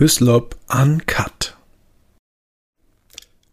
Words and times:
Hyslop 0.00 0.56
Uncut. 0.66 1.58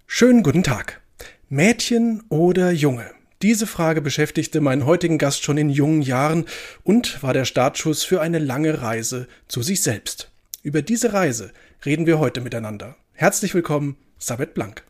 Schönen 0.05 0.43
guten 0.43 0.63
Tag. 0.63 1.01
Mädchen 1.49 2.23
oder 2.29 2.71
Junge? 2.71 3.11
Diese 3.41 3.67
Frage 3.67 4.01
beschäftigte 4.01 4.61
meinen 4.61 4.85
heutigen 4.85 5.17
Gast 5.17 5.43
schon 5.43 5.57
in 5.57 5.69
jungen 5.69 6.01
Jahren 6.01 6.45
und 6.83 7.21
war 7.21 7.33
der 7.33 7.43
Startschuss 7.43 8.05
für 8.05 8.21
eine 8.21 8.39
lange 8.39 8.81
Reise 8.81 9.27
zu 9.49 9.61
sich 9.61 9.83
selbst. 9.83 10.31
Über 10.63 10.81
diese 10.81 11.11
Reise 11.11 11.51
reden 11.85 12.05
wir 12.05 12.17
heute 12.17 12.39
miteinander. 12.39 12.95
Herzlich 13.11 13.53
willkommen, 13.53 13.97
Sabet 14.17 14.53
Blank. 14.53 14.83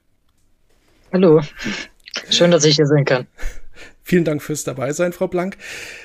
Hallo. 1.12 1.42
Schön, 2.30 2.52
dass 2.52 2.66
ich 2.66 2.76
hier 2.76 2.86
sein 2.86 3.04
kann. 3.04 3.26
Vielen 4.04 4.26
Dank 4.26 4.44
fürs 4.44 4.64
Dabeisein, 4.64 5.12
Frau 5.12 5.28
Blank. 5.28 5.58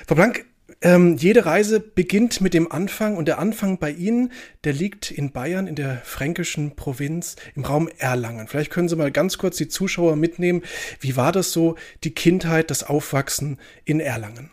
Frau 0.07 0.15
Blank, 0.15 0.45
ähm, 0.83 1.15
jede 1.15 1.45
Reise 1.45 1.79
beginnt 1.79 2.41
mit 2.41 2.53
dem 2.53 2.69
Anfang 2.69 3.15
und 3.15 3.29
der 3.29 3.39
Anfang 3.39 3.79
bei 3.79 3.89
Ihnen, 3.89 4.33
der 4.65 4.73
liegt 4.73 5.11
in 5.11 5.31
Bayern, 5.31 5.65
in 5.65 5.75
der 5.75 6.01
fränkischen 6.03 6.75
Provinz, 6.75 7.37
im 7.55 7.63
Raum 7.63 7.89
Erlangen. 7.97 8.49
Vielleicht 8.49 8.69
können 8.69 8.89
Sie 8.89 8.97
mal 8.97 9.09
ganz 9.09 9.37
kurz 9.37 9.55
die 9.55 9.69
Zuschauer 9.69 10.17
mitnehmen. 10.17 10.61
Wie 10.99 11.15
war 11.15 11.31
das 11.31 11.53
so, 11.53 11.77
die 12.03 12.13
Kindheit, 12.13 12.69
das 12.69 12.83
Aufwachsen 12.83 13.59
in 13.85 14.01
Erlangen? 14.01 14.51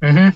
Mhm. 0.00 0.34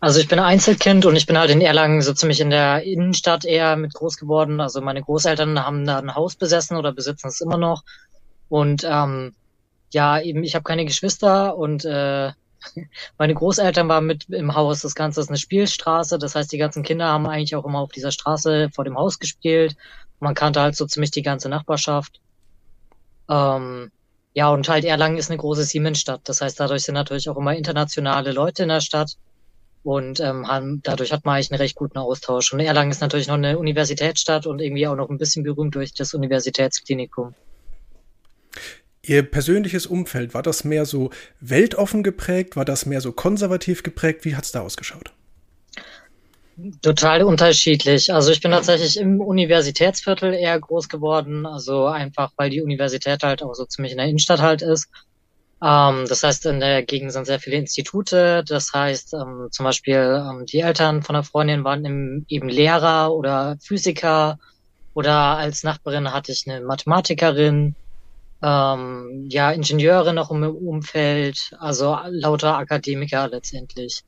Also 0.00 0.18
ich 0.20 0.28
bin 0.28 0.38
Einzelkind 0.38 1.04
und 1.04 1.16
ich 1.16 1.26
bin 1.26 1.36
halt 1.36 1.50
in 1.50 1.60
Erlangen 1.60 2.00
so 2.00 2.14
ziemlich 2.14 2.40
in 2.40 2.48
der 2.48 2.82
Innenstadt 2.82 3.44
eher 3.44 3.76
mit 3.76 3.92
groß 3.92 4.16
geworden. 4.16 4.62
Also 4.62 4.80
meine 4.80 5.02
Großeltern 5.02 5.62
haben 5.62 5.84
da 5.84 5.98
ein 5.98 6.14
Haus 6.14 6.36
besessen 6.36 6.78
oder 6.78 6.94
besitzen 6.94 7.28
es 7.28 7.42
immer 7.42 7.58
noch. 7.58 7.82
Und 8.48 8.86
ähm, 8.88 9.34
ja, 9.90 10.18
eben 10.18 10.42
ich 10.44 10.54
habe 10.54 10.62
keine 10.62 10.86
Geschwister 10.86 11.58
und 11.58 11.84
äh, 11.84 12.32
meine 13.18 13.34
Großeltern 13.34 13.88
waren 13.88 14.06
mit 14.06 14.28
im 14.28 14.54
Haus. 14.54 14.80
Das 14.80 14.94
Ganze 14.94 15.20
ist 15.20 15.28
eine 15.28 15.38
Spielstraße. 15.38 16.18
Das 16.18 16.34
heißt, 16.34 16.52
die 16.52 16.58
ganzen 16.58 16.82
Kinder 16.82 17.06
haben 17.06 17.26
eigentlich 17.26 17.56
auch 17.56 17.64
immer 17.64 17.80
auf 17.80 17.92
dieser 17.92 18.12
Straße 18.12 18.70
vor 18.70 18.84
dem 18.84 18.96
Haus 18.96 19.18
gespielt. 19.18 19.76
Man 20.18 20.34
kannte 20.34 20.60
halt 20.60 20.76
so 20.76 20.86
ziemlich 20.86 21.10
die 21.10 21.22
ganze 21.22 21.48
Nachbarschaft. 21.48 22.20
Ähm, 23.28 23.90
ja, 24.34 24.50
und 24.50 24.68
halt 24.68 24.84
Erlangen 24.84 25.18
ist 25.18 25.30
eine 25.30 25.38
große 25.38 25.64
Siemensstadt. 25.64 26.22
Das 26.24 26.40
heißt, 26.40 26.60
dadurch 26.60 26.82
sind 26.82 26.94
natürlich 26.94 27.28
auch 27.28 27.36
immer 27.36 27.54
internationale 27.54 28.32
Leute 28.32 28.64
in 28.64 28.68
der 28.68 28.80
Stadt. 28.80 29.16
Und 29.82 30.20
ähm, 30.20 30.46
haben, 30.46 30.82
dadurch 30.82 31.10
hat 31.10 31.24
man 31.24 31.36
eigentlich 31.36 31.50
einen 31.50 31.60
recht 31.60 31.74
guten 31.74 31.96
Austausch. 31.98 32.52
Und 32.52 32.60
Erlangen 32.60 32.90
ist 32.90 33.00
natürlich 33.00 33.28
noch 33.28 33.36
eine 33.36 33.58
Universitätsstadt 33.58 34.46
und 34.46 34.60
irgendwie 34.60 34.86
auch 34.86 34.94
noch 34.94 35.08
ein 35.08 35.16
bisschen 35.16 35.42
berühmt 35.42 35.74
durch 35.74 35.94
das 35.94 36.12
Universitätsklinikum. 36.12 37.34
Ihr 39.10 39.24
persönliches 39.24 39.86
Umfeld, 39.86 40.34
war 40.34 40.42
das 40.44 40.62
mehr 40.62 40.86
so 40.86 41.10
weltoffen 41.40 42.04
geprägt? 42.04 42.54
War 42.54 42.64
das 42.64 42.86
mehr 42.86 43.00
so 43.00 43.10
konservativ 43.10 43.82
geprägt? 43.82 44.24
Wie 44.24 44.36
hat 44.36 44.44
es 44.44 44.52
da 44.52 44.60
ausgeschaut? 44.60 45.10
Total 46.80 47.24
unterschiedlich. 47.24 48.14
Also 48.14 48.30
ich 48.30 48.40
bin 48.40 48.52
tatsächlich 48.52 49.00
im 49.00 49.20
Universitätsviertel 49.20 50.32
eher 50.32 50.60
groß 50.60 50.88
geworden. 50.88 51.44
Also 51.44 51.86
einfach, 51.86 52.30
weil 52.36 52.50
die 52.50 52.62
Universität 52.62 53.24
halt 53.24 53.42
auch 53.42 53.52
so 53.54 53.64
ziemlich 53.64 53.90
in 53.90 53.98
der 53.98 54.06
Innenstadt 54.06 54.40
halt 54.40 54.62
ist. 54.62 54.88
Ähm, 55.60 56.04
das 56.08 56.22
heißt, 56.22 56.46
in 56.46 56.60
der 56.60 56.84
Gegend 56.84 57.12
sind 57.12 57.26
sehr 57.26 57.40
viele 57.40 57.56
Institute. 57.56 58.44
Das 58.46 58.72
heißt, 58.72 59.14
ähm, 59.14 59.48
zum 59.50 59.64
Beispiel 59.64 60.24
ähm, 60.24 60.46
die 60.46 60.60
Eltern 60.60 61.02
von 61.02 61.14
der 61.14 61.24
Freundin 61.24 61.64
waren 61.64 61.84
im, 61.84 62.26
eben 62.28 62.48
Lehrer 62.48 63.12
oder 63.12 63.56
Physiker. 63.60 64.38
Oder 64.94 65.36
als 65.36 65.64
Nachbarin 65.64 66.12
hatte 66.12 66.30
ich 66.30 66.44
eine 66.46 66.64
Mathematikerin 66.64 67.74
ähm, 68.42 69.26
ja, 69.28 69.50
Ingenieure 69.50 70.14
noch 70.14 70.30
im 70.30 70.42
Umfeld, 70.44 71.52
also 71.58 71.96
lauter 72.08 72.56
Akademiker 72.56 73.28
letztendlich. 73.28 74.02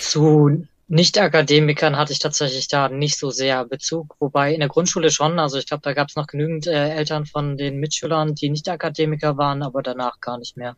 Zu 0.00 0.66
Nicht-Akademikern 0.88 1.96
hatte 1.96 2.12
ich 2.12 2.18
tatsächlich 2.18 2.68
da 2.68 2.88
nicht 2.88 3.18
so 3.18 3.30
sehr 3.30 3.64
Bezug, 3.64 4.16
wobei 4.18 4.52
in 4.52 4.60
der 4.60 4.68
Grundschule 4.68 5.10
schon, 5.10 5.38
also 5.38 5.58
ich 5.58 5.66
glaube, 5.66 5.82
da 5.82 5.92
gab 5.94 6.08
es 6.08 6.16
noch 6.16 6.26
genügend 6.26 6.66
äh, 6.66 6.90
Eltern 6.90 7.26
von 7.26 7.56
den 7.56 7.78
Mitschülern, 7.78 8.34
die 8.34 8.50
Nicht-Akademiker 8.50 9.36
waren, 9.36 9.62
aber 9.62 9.82
danach 9.82 10.20
gar 10.20 10.38
nicht 10.38 10.56
mehr. 10.56 10.76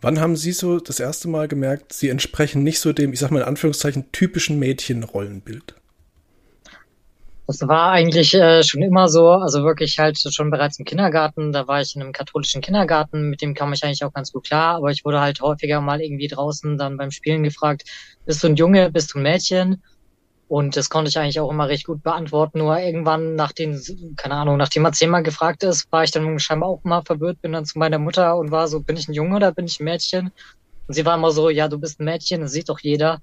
Wann 0.00 0.20
haben 0.20 0.36
Sie 0.36 0.52
so 0.52 0.78
das 0.78 1.00
erste 1.00 1.28
Mal 1.28 1.48
gemerkt, 1.48 1.92
Sie 1.92 2.08
entsprechen 2.08 2.62
nicht 2.62 2.78
so 2.78 2.92
dem, 2.92 3.12
ich 3.12 3.18
sag 3.18 3.30
mal 3.32 3.40
in 3.40 3.48
Anführungszeichen, 3.48 4.12
typischen 4.12 4.58
Mädchenrollenbild? 4.58 5.74
Das 7.48 7.66
war 7.66 7.92
eigentlich 7.92 8.34
äh, 8.34 8.62
schon 8.62 8.82
immer 8.82 9.08
so, 9.08 9.30
also 9.30 9.64
wirklich 9.64 9.98
halt 9.98 10.18
schon 10.18 10.50
bereits 10.50 10.78
im 10.78 10.84
Kindergarten. 10.84 11.50
Da 11.50 11.66
war 11.66 11.80
ich 11.80 11.96
in 11.96 12.02
einem 12.02 12.12
katholischen 12.12 12.60
Kindergarten, 12.60 13.30
mit 13.30 13.40
dem 13.40 13.54
kam 13.54 13.72
ich 13.72 13.82
eigentlich 13.82 14.04
auch 14.04 14.12
ganz 14.12 14.32
gut 14.32 14.44
klar, 14.44 14.76
aber 14.76 14.90
ich 14.90 15.02
wurde 15.02 15.22
halt 15.22 15.40
häufiger 15.40 15.80
mal 15.80 16.02
irgendwie 16.02 16.28
draußen 16.28 16.76
dann 16.76 16.98
beim 16.98 17.10
Spielen 17.10 17.42
gefragt, 17.42 17.84
bist 18.26 18.44
du 18.44 18.48
ein 18.48 18.56
Junge, 18.56 18.92
bist 18.92 19.14
du 19.14 19.18
ein 19.18 19.22
Mädchen? 19.22 19.82
Und 20.46 20.76
das 20.76 20.90
konnte 20.90 21.08
ich 21.08 21.18
eigentlich 21.18 21.40
auch 21.40 21.50
immer 21.50 21.68
recht 21.68 21.86
gut 21.86 22.02
beantworten. 22.02 22.58
Nur 22.58 22.78
irgendwann, 22.78 23.34
nach 23.34 23.52
den, 23.52 23.80
keine 24.16 24.34
Ahnung, 24.34 24.58
nachdem 24.58 24.82
man 24.82 24.92
zehnmal 24.92 25.22
gefragt 25.22 25.62
ist, 25.62 25.90
war 25.90 26.04
ich 26.04 26.10
dann 26.10 26.38
scheinbar 26.38 26.68
auch 26.68 26.84
mal 26.84 27.00
verwirrt, 27.00 27.40
bin 27.40 27.52
dann 27.52 27.64
zu 27.64 27.78
meiner 27.78 27.98
Mutter 27.98 28.36
und 28.36 28.50
war 28.50 28.68
so, 28.68 28.80
bin 28.80 28.98
ich 28.98 29.08
ein 29.08 29.14
Junge 29.14 29.36
oder 29.36 29.52
bin 29.52 29.64
ich 29.64 29.80
ein 29.80 29.84
Mädchen? 29.84 30.32
Und 30.86 30.94
sie 30.94 31.06
war 31.06 31.16
immer 31.16 31.30
so, 31.30 31.48
ja, 31.48 31.68
du 31.68 31.78
bist 31.78 31.98
ein 31.98 32.04
Mädchen, 32.04 32.42
das 32.42 32.52
sieht 32.52 32.68
doch 32.68 32.80
jeder. 32.80 33.22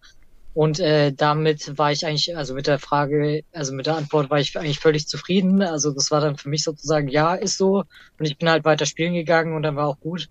Und 0.55 0.79
äh, 0.79 1.11
damit 1.11 1.77
war 1.77 1.91
ich 1.91 2.05
eigentlich, 2.05 2.35
also 2.37 2.53
mit 2.53 2.65
der 2.65 2.79
Frage, 2.79 3.43
also 3.51 3.73
mit 3.73 3.87
der 3.87 3.97
Antwort 3.97 4.29
war 4.29 4.39
ich 4.39 4.57
eigentlich 4.57 4.79
völlig 4.79 5.05
zufrieden. 5.05 5.61
Also 5.61 5.91
das 5.91 6.11
war 6.11 6.21
dann 6.21 6.37
für 6.37 6.47
mich 6.47 6.63
sozusagen, 6.63 7.09
ja, 7.09 7.35
ist 7.35 7.57
so. 7.57 7.83
Und 8.17 8.25
ich 8.25 8.37
bin 8.37 8.49
halt 8.49 8.63
weiter 8.63 8.85
spielen 8.85 9.13
gegangen 9.13 9.53
und 9.53 9.63
dann 9.63 9.75
war 9.75 9.85
auch 9.85 9.99
gut. 9.99 10.29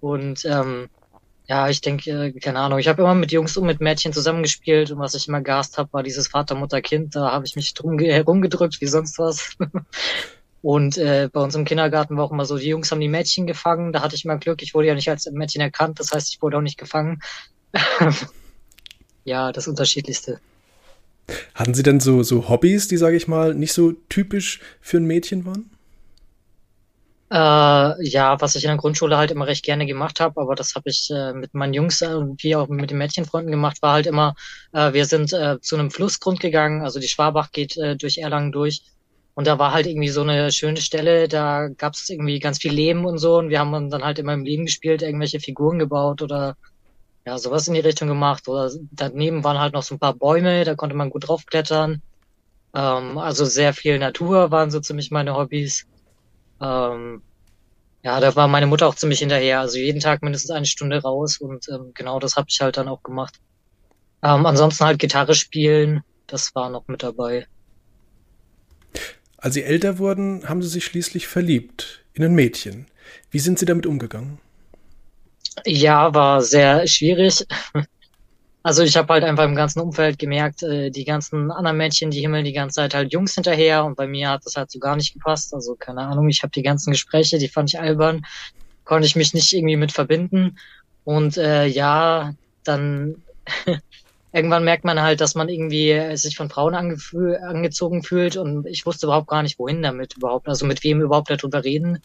Und 0.00 0.44
ähm, 0.44 0.90
ja, 1.48 1.70
ich 1.70 1.80
denke, 1.80 2.10
äh, 2.10 2.32
keine 2.38 2.58
Ahnung, 2.58 2.78
ich 2.78 2.88
habe 2.88 3.00
immer 3.00 3.14
mit 3.14 3.32
Jungs 3.32 3.56
und 3.56 3.64
mit 3.66 3.80
Mädchen 3.80 4.12
zusammengespielt 4.12 4.90
und 4.90 4.98
was 4.98 5.14
ich 5.14 5.28
immer 5.28 5.40
gehasst 5.40 5.78
habe, 5.78 5.90
war 5.94 6.02
dieses 6.02 6.28
Vater, 6.28 6.54
Mutter, 6.54 6.82
Kind. 6.82 7.16
Da 7.16 7.32
habe 7.32 7.46
ich 7.46 7.56
mich 7.56 7.72
drum 7.72 7.98
herumgedrückt 7.98 8.82
wie 8.82 8.86
sonst 8.86 9.18
was. 9.18 9.56
und 10.60 10.98
äh, 10.98 11.30
bei 11.32 11.40
uns 11.40 11.54
im 11.54 11.64
Kindergarten 11.64 12.18
war 12.18 12.24
auch 12.24 12.32
immer 12.32 12.44
so, 12.44 12.58
die 12.58 12.68
Jungs 12.68 12.90
haben 12.92 13.00
die 13.00 13.08
Mädchen 13.08 13.46
gefangen. 13.46 13.94
Da 13.94 14.02
hatte 14.02 14.14
ich 14.14 14.26
immer 14.26 14.36
Glück, 14.36 14.60
ich 14.60 14.74
wurde 14.74 14.88
ja 14.88 14.94
nicht 14.94 15.08
als 15.08 15.24
Mädchen 15.30 15.62
erkannt, 15.62 16.00
das 16.00 16.12
heißt, 16.12 16.34
ich 16.34 16.42
wurde 16.42 16.58
auch 16.58 16.62
nicht 16.62 16.76
gefangen. 16.76 17.22
ja, 19.28 19.52
das 19.52 19.68
Unterschiedlichste. 19.68 20.40
Hatten 21.54 21.74
Sie 21.74 21.82
denn 21.82 22.00
so, 22.00 22.22
so 22.22 22.48
Hobbys, 22.48 22.88
die, 22.88 22.96
sage 22.96 23.16
ich 23.16 23.28
mal, 23.28 23.54
nicht 23.54 23.72
so 23.72 23.92
typisch 24.08 24.60
für 24.80 24.96
ein 24.96 25.04
Mädchen 25.04 25.44
waren? 25.44 25.70
Äh, 27.30 28.08
ja, 28.08 28.40
was 28.40 28.54
ich 28.54 28.64
in 28.64 28.68
der 28.68 28.78
Grundschule 28.78 29.18
halt 29.18 29.30
immer 29.30 29.46
recht 29.46 29.62
gerne 29.62 29.84
gemacht 29.84 30.18
habe, 30.18 30.40
aber 30.40 30.54
das 30.54 30.74
habe 30.74 30.88
ich 30.88 31.10
äh, 31.10 31.34
mit 31.34 31.52
meinen 31.52 31.74
Jungs 31.74 32.00
äh, 32.00 32.08
wie 32.38 32.56
auch 32.56 32.68
mit 32.68 32.90
den 32.90 32.96
Mädchenfreunden 32.96 33.52
gemacht, 33.52 33.82
war 33.82 33.92
halt 33.92 34.06
immer, 34.06 34.34
äh, 34.72 34.94
wir 34.94 35.04
sind 35.04 35.34
äh, 35.34 35.60
zu 35.60 35.76
einem 35.76 35.90
Flussgrund 35.90 36.40
gegangen, 36.40 36.80
also 36.80 37.00
die 37.00 37.08
Schwabach 37.08 37.52
geht 37.52 37.76
äh, 37.76 37.96
durch 37.96 38.16
Erlangen 38.16 38.50
durch 38.50 38.82
und 39.34 39.46
da 39.46 39.58
war 39.58 39.74
halt 39.74 39.86
irgendwie 39.86 40.08
so 40.08 40.22
eine 40.22 40.50
schöne 40.52 40.80
Stelle, 40.80 41.28
da 41.28 41.68
gab 41.68 41.92
es 41.92 42.08
irgendwie 42.08 42.38
ganz 42.38 42.60
viel 42.60 42.72
Leben 42.72 43.04
und 43.04 43.18
so 43.18 43.36
und 43.36 43.50
wir 43.50 43.58
haben 43.60 43.90
dann 43.90 44.02
halt 44.04 44.18
immer 44.18 44.32
im 44.32 44.46
Leben 44.46 44.64
gespielt, 44.64 45.02
irgendwelche 45.02 45.38
Figuren 45.38 45.78
gebaut 45.78 46.22
oder 46.22 46.56
ja, 47.28 47.36
sowas 47.38 47.68
in 47.68 47.74
die 47.74 47.80
Richtung 47.80 48.08
gemacht. 48.08 48.48
Oder 48.48 48.70
daneben 48.90 49.44
waren 49.44 49.58
halt 49.58 49.74
noch 49.74 49.82
so 49.82 49.94
ein 49.94 49.98
paar 49.98 50.14
Bäume, 50.14 50.64
da 50.64 50.74
konnte 50.74 50.96
man 50.96 51.10
gut 51.10 51.28
draufklettern. 51.28 52.00
Ähm, 52.74 53.18
also 53.18 53.44
sehr 53.44 53.74
viel 53.74 53.98
Natur 53.98 54.50
waren 54.50 54.70
so 54.70 54.80
ziemlich 54.80 55.10
meine 55.10 55.34
Hobbys. 55.36 55.84
Ähm, 56.58 57.20
ja, 58.02 58.18
da 58.20 58.34
war 58.34 58.48
meine 58.48 58.66
Mutter 58.66 58.86
auch 58.86 58.94
ziemlich 58.94 59.18
hinterher. 59.18 59.60
Also 59.60 59.76
jeden 59.76 60.00
Tag 60.00 60.22
mindestens 60.22 60.52
eine 60.52 60.64
Stunde 60.64 61.02
raus 61.02 61.36
und 61.36 61.68
ähm, 61.68 61.92
genau 61.92 62.18
das 62.18 62.36
habe 62.36 62.46
ich 62.48 62.62
halt 62.62 62.78
dann 62.78 62.88
auch 62.88 63.02
gemacht. 63.02 63.34
Ähm, 64.22 64.46
ansonsten 64.46 64.86
halt 64.86 64.98
Gitarre 64.98 65.34
spielen, 65.34 66.02
das 66.26 66.54
war 66.54 66.70
noch 66.70 66.88
mit 66.88 67.02
dabei. 67.02 67.46
Als 69.36 69.52
Sie 69.52 69.64
älter 69.64 69.98
wurden, 69.98 70.48
haben 70.48 70.62
Sie 70.62 70.68
sich 70.68 70.86
schließlich 70.86 71.28
verliebt 71.28 72.04
in 72.14 72.24
ein 72.24 72.34
Mädchen. 72.34 72.86
Wie 73.30 73.38
sind 73.38 73.58
Sie 73.58 73.66
damit 73.66 73.84
umgegangen? 73.84 74.38
Ja, 75.66 76.14
war 76.14 76.40
sehr 76.42 76.86
schwierig. 76.86 77.44
Also 78.64 78.82
ich 78.82 78.96
habe 78.96 79.12
halt 79.14 79.24
einfach 79.24 79.44
im 79.44 79.54
ganzen 79.54 79.80
Umfeld 79.80 80.18
gemerkt, 80.18 80.62
äh, 80.62 80.90
die 80.90 81.04
ganzen 81.04 81.50
anderen 81.50 81.78
Mädchen, 81.78 82.10
die 82.10 82.20
himmeln 82.20 82.44
die 82.44 82.52
ganze 82.52 82.76
Zeit 82.76 82.94
halt 82.94 83.12
Jungs 83.12 83.34
hinterher 83.34 83.84
und 83.84 83.96
bei 83.96 84.06
mir 84.06 84.30
hat 84.30 84.44
das 84.44 84.56
halt 84.56 84.70
so 84.70 84.78
gar 84.78 84.96
nicht 84.96 85.14
gepasst. 85.14 85.54
Also 85.54 85.76
keine 85.76 86.02
Ahnung, 86.02 86.28
ich 86.28 86.42
habe 86.42 86.50
die 86.50 86.62
ganzen 86.62 86.90
Gespräche, 86.92 87.38
die 87.38 87.48
fand 87.48 87.72
ich 87.72 87.80
albern, 87.80 88.22
konnte 88.84 89.06
ich 89.06 89.16
mich 89.16 89.34
nicht 89.34 89.52
irgendwie 89.52 89.76
mit 89.76 89.92
verbinden. 89.92 90.58
Und 91.04 91.38
äh, 91.38 91.66
ja, 91.66 92.32
dann 92.64 93.24
irgendwann 94.32 94.64
merkt 94.64 94.84
man 94.84 95.00
halt, 95.02 95.20
dass 95.20 95.34
man 95.34 95.48
irgendwie 95.48 96.16
sich 96.16 96.36
von 96.36 96.50
Frauen 96.50 96.74
angezogen 96.74 98.02
fühlt 98.02 98.36
und 98.36 98.66
ich 98.66 98.86
wusste 98.86 99.06
überhaupt 99.06 99.28
gar 99.28 99.42
nicht, 99.42 99.58
wohin 99.58 99.82
damit 99.82 100.16
überhaupt, 100.16 100.48
also 100.48 100.66
mit 100.66 100.84
wem 100.84 101.00
überhaupt 101.00 101.30
darüber 101.30 101.64
reden. 101.64 102.00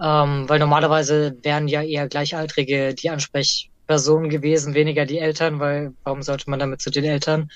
Ähm, 0.00 0.48
weil 0.48 0.58
normalerweise 0.58 1.36
wären 1.42 1.68
ja 1.68 1.82
eher 1.82 2.08
Gleichaltrige 2.08 2.94
die 2.94 3.10
Ansprechpersonen 3.10 4.28
gewesen, 4.28 4.74
weniger 4.74 5.06
die 5.06 5.18
Eltern, 5.18 5.60
weil 5.60 5.92
warum 6.02 6.22
sollte 6.22 6.50
man 6.50 6.58
damit 6.58 6.80
zu 6.80 6.90
den 6.90 7.04
Eltern? 7.04 7.50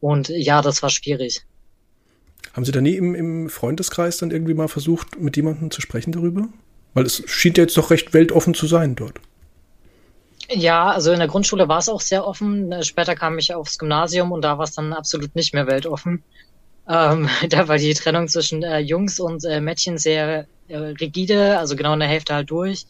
Und 0.00 0.28
ja, 0.28 0.62
das 0.62 0.82
war 0.82 0.90
schwierig. 0.90 1.44
Haben 2.54 2.64
Sie 2.64 2.72
da 2.72 2.80
nie 2.80 2.96
im, 2.96 3.14
im 3.14 3.50
Freundeskreis 3.50 4.18
dann 4.18 4.30
irgendwie 4.30 4.54
mal 4.54 4.68
versucht, 4.68 5.20
mit 5.20 5.36
jemandem 5.36 5.70
zu 5.70 5.80
sprechen 5.80 6.12
darüber? 6.12 6.48
Weil 6.94 7.04
es 7.04 7.22
schien 7.26 7.54
ja 7.56 7.64
jetzt 7.64 7.76
doch 7.76 7.90
recht 7.90 8.14
weltoffen 8.14 8.54
zu 8.54 8.66
sein 8.66 8.94
dort. 8.96 9.20
Ja, 10.50 10.90
also 10.90 11.12
in 11.12 11.18
der 11.18 11.28
Grundschule 11.28 11.68
war 11.68 11.78
es 11.78 11.90
auch 11.90 12.00
sehr 12.00 12.26
offen. 12.26 12.82
Später 12.82 13.14
kam 13.14 13.38
ich 13.38 13.54
aufs 13.54 13.78
Gymnasium 13.78 14.32
und 14.32 14.42
da 14.42 14.56
war 14.56 14.64
es 14.64 14.72
dann 14.72 14.94
absolut 14.94 15.34
nicht 15.36 15.52
mehr 15.52 15.66
weltoffen. 15.66 16.22
Ähm, 16.88 17.28
da 17.50 17.68
war 17.68 17.78
die 17.78 17.94
Trennung 17.94 18.28
zwischen 18.28 18.62
äh, 18.62 18.78
Jungs 18.78 19.20
und 19.20 19.44
äh, 19.44 19.60
Mädchen 19.60 19.98
sehr 19.98 20.46
äh, 20.68 20.76
rigide, 20.76 21.58
also 21.58 21.76
genau 21.76 21.92
in 21.94 22.00
der 22.00 22.08
Hälfte 22.08 22.34
halt 22.34 22.50
durch. 22.50 22.86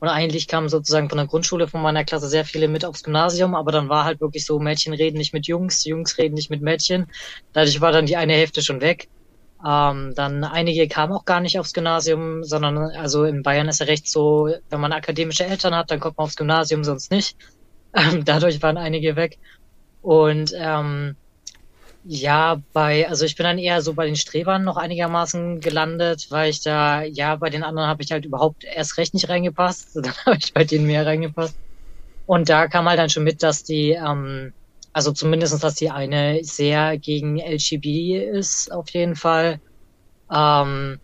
Und 0.00 0.08
eigentlich 0.08 0.48
kamen 0.48 0.68
sozusagen 0.68 1.08
von 1.08 1.18
der 1.18 1.28
Grundschule 1.28 1.68
von 1.68 1.80
meiner 1.80 2.04
Klasse 2.04 2.28
sehr 2.28 2.44
viele 2.44 2.66
mit 2.66 2.84
aufs 2.84 3.04
Gymnasium, 3.04 3.54
aber 3.54 3.70
dann 3.70 3.88
war 3.88 4.04
halt 4.04 4.20
wirklich 4.20 4.44
so, 4.44 4.58
Mädchen 4.58 4.94
reden 4.94 5.16
nicht 5.16 5.32
mit 5.32 5.46
Jungs, 5.46 5.84
Jungs 5.84 6.18
reden 6.18 6.34
nicht 6.34 6.50
mit 6.50 6.60
Mädchen. 6.60 7.06
Dadurch 7.52 7.80
war 7.80 7.92
dann 7.92 8.06
die 8.06 8.16
eine 8.16 8.32
Hälfte 8.32 8.62
schon 8.62 8.80
weg. 8.80 9.08
Ähm, 9.64 10.12
dann 10.16 10.42
einige 10.42 10.88
kamen 10.88 11.12
auch 11.12 11.24
gar 11.24 11.40
nicht 11.40 11.58
aufs 11.60 11.72
Gymnasium, 11.72 12.42
sondern 12.42 12.78
also 12.78 13.22
in 13.24 13.44
Bayern 13.44 13.68
ist 13.68 13.78
ja 13.78 13.86
recht 13.86 14.08
so, 14.08 14.52
wenn 14.70 14.80
man 14.80 14.92
akademische 14.92 15.44
Eltern 15.46 15.74
hat, 15.76 15.92
dann 15.92 16.00
kommt 16.00 16.18
man 16.18 16.24
aufs 16.24 16.36
Gymnasium, 16.36 16.84
sonst 16.84 17.10
nicht. 17.10 17.36
Ähm, 17.94 18.24
dadurch 18.24 18.62
waren 18.62 18.78
einige 18.78 19.16
weg. 19.16 19.38
Und 20.00 20.54
ähm, 20.56 21.14
ja, 22.04 22.60
bei, 22.72 23.08
also 23.08 23.24
ich 23.24 23.36
bin 23.36 23.44
dann 23.44 23.58
eher 23.58 23.80
so 23.82 23.94
bei 23.94 24.06
den 24.06 24.16
Strebern 24.16 24.64
noch 24.64 24.76
einigermaßen 24.76 25.60
gelandet, 25.60 26.26
weil 26.30 26.50
ich 26.50 26.60
da, 26.62 27.02
ja, 27.02 27.36
bei 27.36 27.48
den 27.50 27.62
anderen 27.62 27.88
habe 27.88 28.02
ich 28.02 28.10
halt 28.10 28.24
überhaupt 28.24 28.64
erst 28.64 28.98
recht 28.98 29.14
nicht 29.14 29.28
reingepasst. 29.28 29.90
Dann 29.94 30.14
habe 30.26 30.36
ich 30.38 30.52
bei 30.52 30.64
denen 30.64 30.86
mehr 30.86 31.06
reingepasst. 31.06 31.56
Und 32.26 32.48
da 32.48 32.68
kam 32.68 32.88
halt 32.88 32.98
dann 32.98 33.10
schon 33.10 33.24
mit, 33.24 33.42
dass 33.42 33.64
die, 33.64 33.92
ähm, 33.92 34.54
also 34.92 35.12
zumindestens, 35.12 35.60
dass 35.62 35.74
die 35.74 35.90
eine 35.90 36.44
sehr 36.44 36.98
gegen 36.98 37.38
LGB 37.38 38.18
ist, 38.30 38.72
auf 38.72 38.90
jeden 38.90 39.16
Fall. 39.16 39.60
Ähm, 40.32 41.00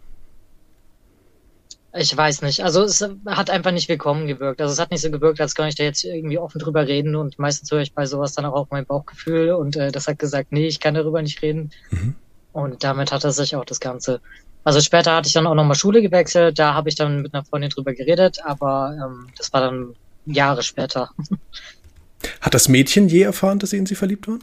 ich 1.94 2.14
weiß 2.14 2.42
nicht. 2.42 2.62
Also 2.62 2.82
es 2.82 3.06
hat 3.26 3.50
einfach 3.50 3.70
nicht 3.70 3.88
willkommen 3.88 4.26
gewirkt. 4.26 4.60
Also 4.60 4.72
es 4.72 4.78
hat 4.78 4.90
nicht 4.90 5.00
so 5.00 5.10
gewirkt, 5.10 5.40
als 5.40 5.54
könnte 5.54 5.70
ich 5.70 5.74
da 5.74 5.84
jetzt 5.84 6.04
irgendwie 6.04 6.38
offen 6.38 6.58
drüber 6.58 6.86
reden 6.86 7.16
und 7.16 7.38
meistens 7.38 7.70
höre 7.70 7.80
ich 7.80 7.94
bei 7.94 8.04
sowas 8.06 8.34
dann 8.34 8.44
auch 8.44 8.54
auf 8.54 8.68
mein 8.70 8.84
Bauchgefühl 8.84 9.52
und 9.52 9.76
äh, 9.76 9.90
das 9.90 10.06
hat 10.06 10.18
gesagt, 10.18 10.52
nee, 10.52 10.66
ich 10.66 10.80
kann 10.80 10.94
darüber 10.94 11.22
nicht 11.22 11.40
reden. 11.42 11.70
Mhm. 11.90 12.14
Und 12.52 12.84
damit 12.84 13.12
hat 13.12 13.24
er 13.24 13.32
sich 13.32 13.56
auch 13.56 13.64
das 13.64 13.80
Ganze. 13.80 14.20
Also 14.64 14.80
später 14.80 15.14
hatte 15.14 15.28
ich 15.28 15.32
dann 15.32 15.46
auch 15.46 15.54
nochmal 15.54 15.76
Schule 15.76 16.02
gewechselt, 16.02 16.58
da 16.58 16.74
habe 16.74 16.90
ich 16.90 16.94
dann 16.94 17.22
mit 17.22 17.32
einer 17.32 17.44
Freundin 17.44 17.70
drüber 17.70 17.94
geredet, 17.94 18.38
aber 18.44 18.94
ähm, 19.02 19.28
das 19.36 19.52
war 19.52 19.62
dann 19.62 19.94
Jahre 20.26 20.62
später. 20.62 21.10
Hat 22.40 22.52
das 22.52 22.68
Mädchen 22.68 23.08
je 23.08 23.22
erfahren, 23.22 23.60
dass 23.60 23.70
sie 23.70 23.78
in 23.78 23.86
sie 23.86 23.94
verliebt 23.94 24.26
waren? 24.26 24.42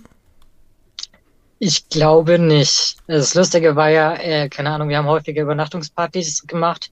Ich 1.59 1.89
glaube 1.89 2.39
nicht. 2.39 2.97
Das 3.07 3.35
Lustige 3.35 3.75
war 3.75 3.89
ja, 3.89 4.15
äh, 4.15 4.49
keine 4.49 4.71
Ahnung, 4.71 4.89
wir 4.89 4.97
haben 4.97 5.07
häufige 5.07 5.41
Übernachtungspartys 5.41 6.47
gemacht 6.47 6.91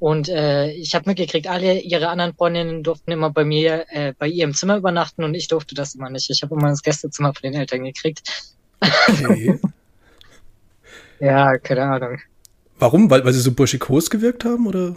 und 0.00 0.30
äh, 0.30 0.70
ich 0.70 0.94
habe 0.94 1.10
mitgekriegt, 1.10 1.46
alle 1.46 1.78
ihre 1.78 2.08
anderen 2.08 2.34
Freundinnen 2.34 2.82
durften 2.82 3.12
immer 3.12 3.28
bei 3.28 3.44
mir, 3.44 3.84
äh, 3.90 4.14
bei 4.18 4.26
ihr 4.26 4.44
im 4.44 4.54
Zimmer 4.54 4.78
übernachten 4.78 5.22
und 5.22 5.34
ich 5.34 5.46
durfte 5.46 5.74
das 5.74 5.94
immer 5.94 6.08
nicht. 6.08 6.30
Ich 6.30 6.42
habe 6.42 6.54
immer 6.54 6.70
das 6.70 6.82
Gästezimmer 6.82 7.34
von 7.34 7.42
den 7.42 7.60
Eltern 7.60 7.84
gekriegt. 7.84 8.54
Okay. 8.80 9.60
ja, 11.20 11.58
keine 11.58 11.82
Ahnung. 11.82 12.18
Warum? 12.78 13.10
Weil, 13.10 13.26
weil 13.26 13.34
sie 13.34 13.40
so 13.40 13.52
burschikos 13.52 14.08
gewirkt 14.08 14.46
haben, 14.46 14.66
oder? 14.66 14.96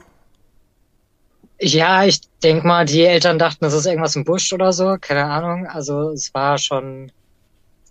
Ja, 1.60 2.06
ich 2.06 2.22
denk 2.42 2.64
mal, 2.64 2.86
die 2.86 3.04
Eltern 3.04 3.38
dachten, 3.38 3.66
das 3.66 3.74
ist 3.74 3.86
irgendwas 3.86 4.16
im 4.16 4.24
Busch 4.24 4.54
oder 4.54 4.72
so. 4.72 4.96
Keine 5.02 5.26
Ahnung. 5.26 5.68
Also 5.68 6.12
es 6.12 6.34
war 6.34 6.58
schon. 6.58 7.12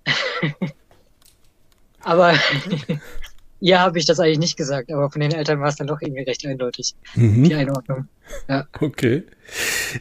Aber 2.01 2.33
Ihr 3.63 3.79
habe 3.79 3.97
ich 3.97 4.07
das 4.07 4.19
eigentlich 4.19 4.41
nicht 4.41 4.57
gesagt, 4.57 4.91
aber 4.91 5.09
von 5.09 5.21
den 5.21 5.31
Eltern 5.31 5.61
war 5.61 5.69
es 5.69 5.77
dann 5.77 5.87
doch 5.87 6.01
irgendwie 6.01 6.25
recht 6.25 6.45
eindeutig, 6.45 6.97
mhm. 7.15 7.45
die 7.45 7.55
Einordnung. 7.55 8.09
Ja. 8.49 8.67
Okay. 8.81 9.23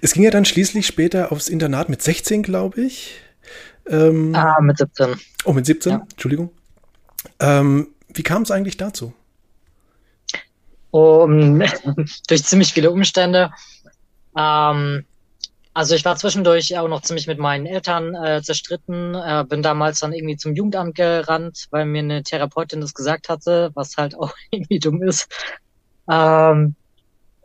Es 0.01 0.13
ging 0.13 0.23
ja 0.23 0.31
dann 0.31 0.45
schließlich 0.45 0.87
später 0.87 1.31
aufs 1.31 1.47
Internat 1.47 1.87
mit 1.87 2.01
16, 2.01 2.41
glaube 2.41 2.81
ich. 2.81 3.19
Ähm, 3.87 4.33
ah, 4.33 4.59
mit 4.61 4.79
17. 4.79 5.15
Oh, 5.45 5.53
mit 5.53 5.67
17, 5.67 5.91
ja. 5.91 6.07
Entschuldigung. 6.09 6.49
Ähm, 7.39 7.89
wie 8.11 8.23
kam 8.23 8.41
es 8.41 8.49
eigentlich 8.49 8.77
dazu? 8.77 9.13
Um, 10.89 11.59
durch 12.27 12.43
ziemlich 12.43 12.73
viele 12.73 12.89
Umstände. 12.89 13.51
Ähm, 14.35 15.05
also 15.73 15.95
ich 15.95 16.03
war 16.03 16.17
zwischendurch 16.17 16.77
auch 16.77 16.87
noch 16.87 17.01
ziemlich 17.01 17.27
mit 17.27 17.39
meinen 17.39 17.65
Eltern 17.65 18.13
äh, 18.15 18.41
zerstritten, 18.41 19.15
äh, 19.15 19.45
bin 19.47 19.63
damals 19.63 19.99
dann 19.99 20.13
irgendwie 20.13 20.35
zum 20.35 20.55
Jugendamt 20.55 20.95
gerannt, 20.95 21.67
weil 21.71 21.85
mir 21.85 21.99
eine 21.99 22.23
Therapeutin 22.23 22.81
das 22.81 22.93
gesagt 22.93 23.29
hatte, 23.29 23.71
was 23.73 23.95
halt 23.97 24.15
auch 24.19 24.33
irgendwie 24.51 24.79
dumm 24.79 25.01
ist. 25.01 25.31
Ähm, 26.09 26.75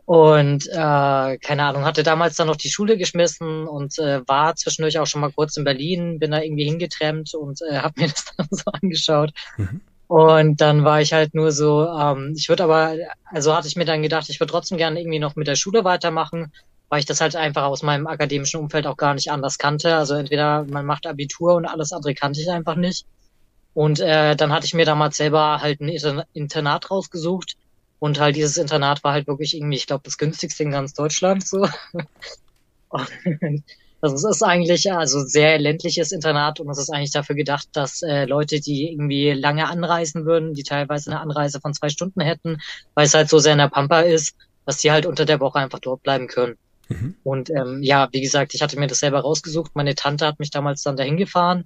und 0.05 0.67
äh, 0.67 1.37
keine 1.37 1.63
Ahnung, 1.63 1.83
hatte 1.83 2.03
damals 2.03 2.35
dann 2.35 2.47
noch 2.47 2.55
die 2.55 2.69
Schule 2.69 2.97
geschmissen 2.97 3.67
und 3.67 3.97
äh, 3.99 4.21
war 4.27 4.55
zwischendurch 4.55 4.99
auch 4.99 5.07
schon 5.07 5.21
mal 5.21 5.31
kurz 5.33 5.57
in 5.57 5.65
Berlin, 5.65 6.19
bin 6.19 6.31
da 6.31 6.41
irgendwie 6.41 6.63
hingetrennt 6.63 7.33
und 7.33 7.61
äh, 7.61 7.77
habe 7.79 8.01
mir 8.01 8.07
das 8.07 8.25
dann 8.35 8.47
so 8.49 8.63
angeschaut. 8.71 9.31
Mhm. 9.57 9.81
Und 10.07 10.61
dann 10.61 10.85
war 10.85 11.01
ich 11.01 11.11
halt 11.11 11.35
nur 11.35 11.51
so, 11.51 11.85
ähm, 11.85 12.33
ich 12.37 12.47
würde 12.47 12.63
aber, 12.63 12.95
also 13.25 13.53
hatte 13.53 13.67
ich 13.67 13.75
mir 13.75 13.83
dann 13.83 14.01
gedacht, 14.01 14.29
ich 14.29 14.39
würde 14.39 14.51
trotzdem 14.51 14.77
gerne 14.77 15.01
irgendwie 15.01 15.19
noch 15.19 15.35
mit 15.35 15.47
der 15.47 15.57
Schule 15.57 15.83
weitermachen 15.83 16.53
weil 16.89 16.99
ich 16.99 17.05
das 17.05 17.21
halt 17.21 17.35
einfach 17.35 17.63
aus 17.63 17.83
meinem 17.83 18.07
akademischen 18.07 18.59
Umfeld 18.59 18.87
auch 18.87 18.97
gar 18.97 19.13
nicht 19.13 19.31
anders 19.31 19.57
kannte. 19.57 19.95
Also 19.95 20.15
entweder 20.15 20.63
man 20.63 20.85
macht 20.85 21.05
Abitur 21.05 21.55
und 21.55 21.65
alles 21.65 21.91
andere 21.91 22.13
kannte 22.13 22.39
ich 22.41 22.49
einfach 22.49 22.75
nicht. 22.75 23.05
Und 23.73 23.99
äh, 23.99 24.35
dann 24.35 24.51
hatte 24.51 24.65
ich 24.65 24.73
mir 24.73 24.85
damals 24.85 25.17
selber 25.17 25.61
halt 25.61 25.81
ein 25.81 26.23
Internat 26.33 26.89
rausgesucht. 26.89 27.57
Und 27.99 28.19
halt 28.19 28.35
dieses 28.35 28.57
Internat 28.57 29.03
war 29.03 29.13
halt 29.13 29.27
wirklich 29.27 29.55
irgendwie, 29.55 29.77
ich 29.77 29.87
glaube, 29.87 30.03
das 30.03 30.17
günstigste 30.17 30.63
in 30.63 30.71
ganz 30.71 30.93
Deutschland 30.93 31.45
so. 31.45 31.67
das 34.01 34.23
ist 34.23 34.43
eigentlich 34.43 34.91
also 34.93 35.19
sehr 35.25 35.57
ländliches 35.57 36.11
Internat 36.11 36.59
und 36.59 36.69
es 36.69 36.77
ist 36.77 36.91
eigentlich 36.91 37.11
dafür 37.11 37.35
gedacht, 37.35 37.67
dass 37.73 38.03
äh, 38.03 38.25
Leute, 38.25 38.59
die 38.59 38.91
irgendwie 38.91 39.31
lange 39.31 39.67
anreisen 39.67 40.25
würden, 40.25 40.53
die 40.53 40.63
teilweise 40.63 41.11
eine 41.11 41.19
Anreise 41.19 41.59
von 41.59 41.73
zwei 41.73 41.89
Stunden 41.89 42.21
hätten, 42.21 42.59
weil 42.93 43.07
es 43.07 43.15
halt 43.15 43.29
so 43.29 43.39
sehr 43.39 43.53
in 43.53 43.59
der 43.59 43.69
Pampa 43.69 44.01
ist, 44.01 44.35
dass 44.65 44.77
die 44.77 44.91
halt 44.91 45.05
unter 45.05 45.25
der 45.25 45.39
Woche 45.39 45.59
einfach 45.59 45.79
dort 45.79 46.03
bleiben 46.03 46.27
können. 46.27 46.57
Mhm. 46.89 47.15
Und 47.23 47.49
ähm, 47.49 47.83
ja, 47.83 48.09
wie 48.11 48.21
gesagt, 48.21 48.53
ich 48.53 48.61
hatte 48.61 48.79
mir 48.79 48.87
das 48.87 48.99
selber 48.99 49.19
rausgesucht. 49.19 49.71
Meine 49.75 49.95
Tante 49.95 50.25
hat 50.25 50.39
mich 50.39 50.51
damals 50.51 50.83
dann 50.83 50.97
dahin 50.97 51.17
gefahren. 51.17 51.65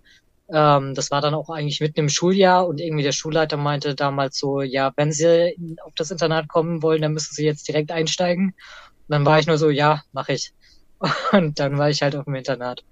Ähm, 0.50 0.94
das 0.96 1.12
war 1.12 1.22
dann 1.22 1.34
auch 1.34 1.50
eigentlich 1.50 1.80
mitten 1.80 2.00
im 2.00 2.10
Schuljahr 2.10 2.68
und 2.68 2.82
irgendwie 2.82 3.04
der 3.04 3.12
Schulleiter 3.14 3.58
meinte 3.58 3.96
damals 3.96 4.38
so, 4.38 4.62
ja, 4.62 4.92
wenn 4.96 5.12
Sie 5.12 5.56
auf 5.84 5.94
das 5.96 6.12
Internat 6.12 6.48
kommen 6.48 6.82
wollen, 6.82 7.02
dann 7.02 7.14
müssen 7.14 7.34
Sie 7.34 7.46
jetzt 7.46 7.68
direkt 7.68 7.92
einsteigen. 7.92 8.48
Und 8.48 9.10
dann 9.10 9.26
war 9.26 9.40
ich 9.40 9.48
nur 9.48 9.58
so, 9.58 9.70
ja, 9.70 10.02
mache 10.12 10.34
ich. 10.34 10.54
Und 11.32 11.60
dann 11.60 11.78
war 11.78 11.90
ich 11.90 12.02
halt 12.02 12.16
auf 12.16 12.26
dem 12.26 12.36
Internat. 12.36 12.84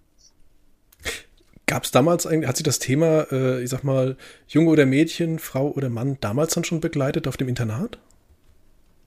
Gab 1.66 1.84
es 1.84 1.92
damals 1.92 2.26
eigentlich, 2.26 2.48
hat 2.48 2.58
sich 2.58 2.64
das 2.64 2.80
Thema, 2.80 3.28
äh, 3.32 3.62
ich 3.62 3.70
sag 3.70 3.84
mal, 3.84 4.18
Junge 4.48 4.72
oder 4.72 4.88
Mädchen, 4.88 5.38
Frau 5.38 5.70
oder 5.70 5.90
Mann 5.90 6.18
damals 6.20 6.56
dann 6.56 6.64
schon 6.64 6.80
begleitet 6.80 7.28
auf 7.28 7.38
dem 7.38 7.48
Internat? 7.48 8.00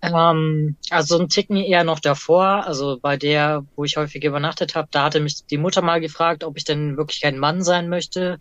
Ähm, 0.02 0.76
also 0.90 1.18
ein 1.18 1.28
Ticken 1.28 1.56
eher 1.56 1.84
noch 1.84 2.00
davor, 2.00 2.66
also 2.66 2.98
bei 3.00 3.16
der, 3.16 3.64
wo 3.76 3.84
ich 3.84 3.96
häufig 3.96 4.24
übernachtet 4.24 4.74
habe, 4.74 4.88
da 4.90 5.04
hatte 5.04 5.20
mich 5.20 5.46
die 5.46 5.58
Mutter 5.58 5.80
mal 5.80 6.00
gefragt, 6.00 6.42
ob 6.42 6.56
ich 6.56 6.64
denn 6.64 6.96
wirklich 6.96 7.20
kein 7.22 7.38
Mann 7.38 7.62
sein 7.62 7.88
möchte. 7.88 8.38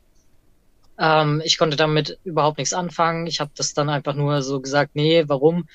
Ähm, 1.00 1.41
ich 1.46 1.58
konnte 1.60 1.77
damit 1.77 2.20
überhaupt 2.24 2.58
nichts 2.58 2.74
anfangen. 2.74 3.27
Ich 3.27 3.39
habe 3.39 3.51
das 3.56 3.74
dann 3.74 3.89
einfach 3.89 4.15
nur 4.15 4.41
so 4.41 4.60
gesagt, 4.60 4.96
nee, 4.96 5.24
warum? 5.27 5.68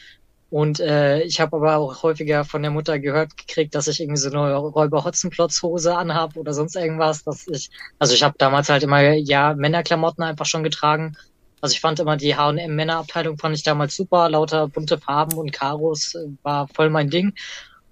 Und 0.50 0.80
äh, 0.80 1.22
ich 1.22 1.40
habe 1.40 1.56
aber 1.56 1.76
auch 1.76 2.02
häufiger 2.02 2.44
von 2.44 2.62
der 2.62 2.70
Mutter 2.70 2.98
gehört 2.98 3.36
gekriegt, 3.36 3.74
dass 3.74 3.88
ich 3.88 4.00
irgendwie 4.00 4.20
so 4.20 4.30
eine 4.30 4.56
Räuber-Hotzenplotz-Hose 4.56 5.96
anhab 5.96 6.36
oder 6.36 6.52
sonst 6.54 6.76
irgendwas. 6.76 7.24
Dass 7.24 7.46
ich, 7.48 7.70
also 7.98 8.14
ich 8.14 8.22
habe 8.22 8.36
damals 8.38 8.68
halt 8.68 8.82
immer 8.82 9.02
ja 9.02 9.54
Männerklamotten 9.54 10.24
einfach 10.24 10.46
schon 10.46 10.62
getragen 10.64 11.16
also 11.60 11.72
ich 11.72 11.80
fand 11.80 12.00
immer 12.00 12.16
die 12.16 12.36
H&M 12.36 12.74
Männerabteilung 12.74 13.38
fand 13.38 13.56
ich 13.56 13.62
damals 13.62 13.96
super, 13.96 14.28
lauter 14.28 14.68
bunte 14.68 14.98
Farben 14.98 15.36
und 15.36 15.52
Karos 15.52 16.14
äh, 16.14 16.28
war 16.42 16.68
voll 16.68 16.90
mein 16.90 17.10
Ding. 17.10 17.34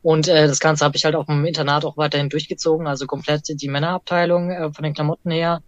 Und 0.02 0.28
äh, 0.28 0.47
das 0.47 0.61
Ganze 0.61 0.85
habe 0.85 0.97
ich 0.97 1.04
halt 1.04 1.14
auf 1.14 1.26
dem 1.26 1.44
Internat 1.47 1.85
auch 1.85 1.97
weiterhin 1.97 2.28
durchgezogen, 2.28 2.87
also 2.87 3.06
komplett 3.06 3.49
die 3.49 3.68
Männerabteilung 3.68 4.50
äh, 4.50 4.73
von 4.73 4.83
den 4.83 4.92
Klamotten 4.92 5.30
her. 5.30 5.62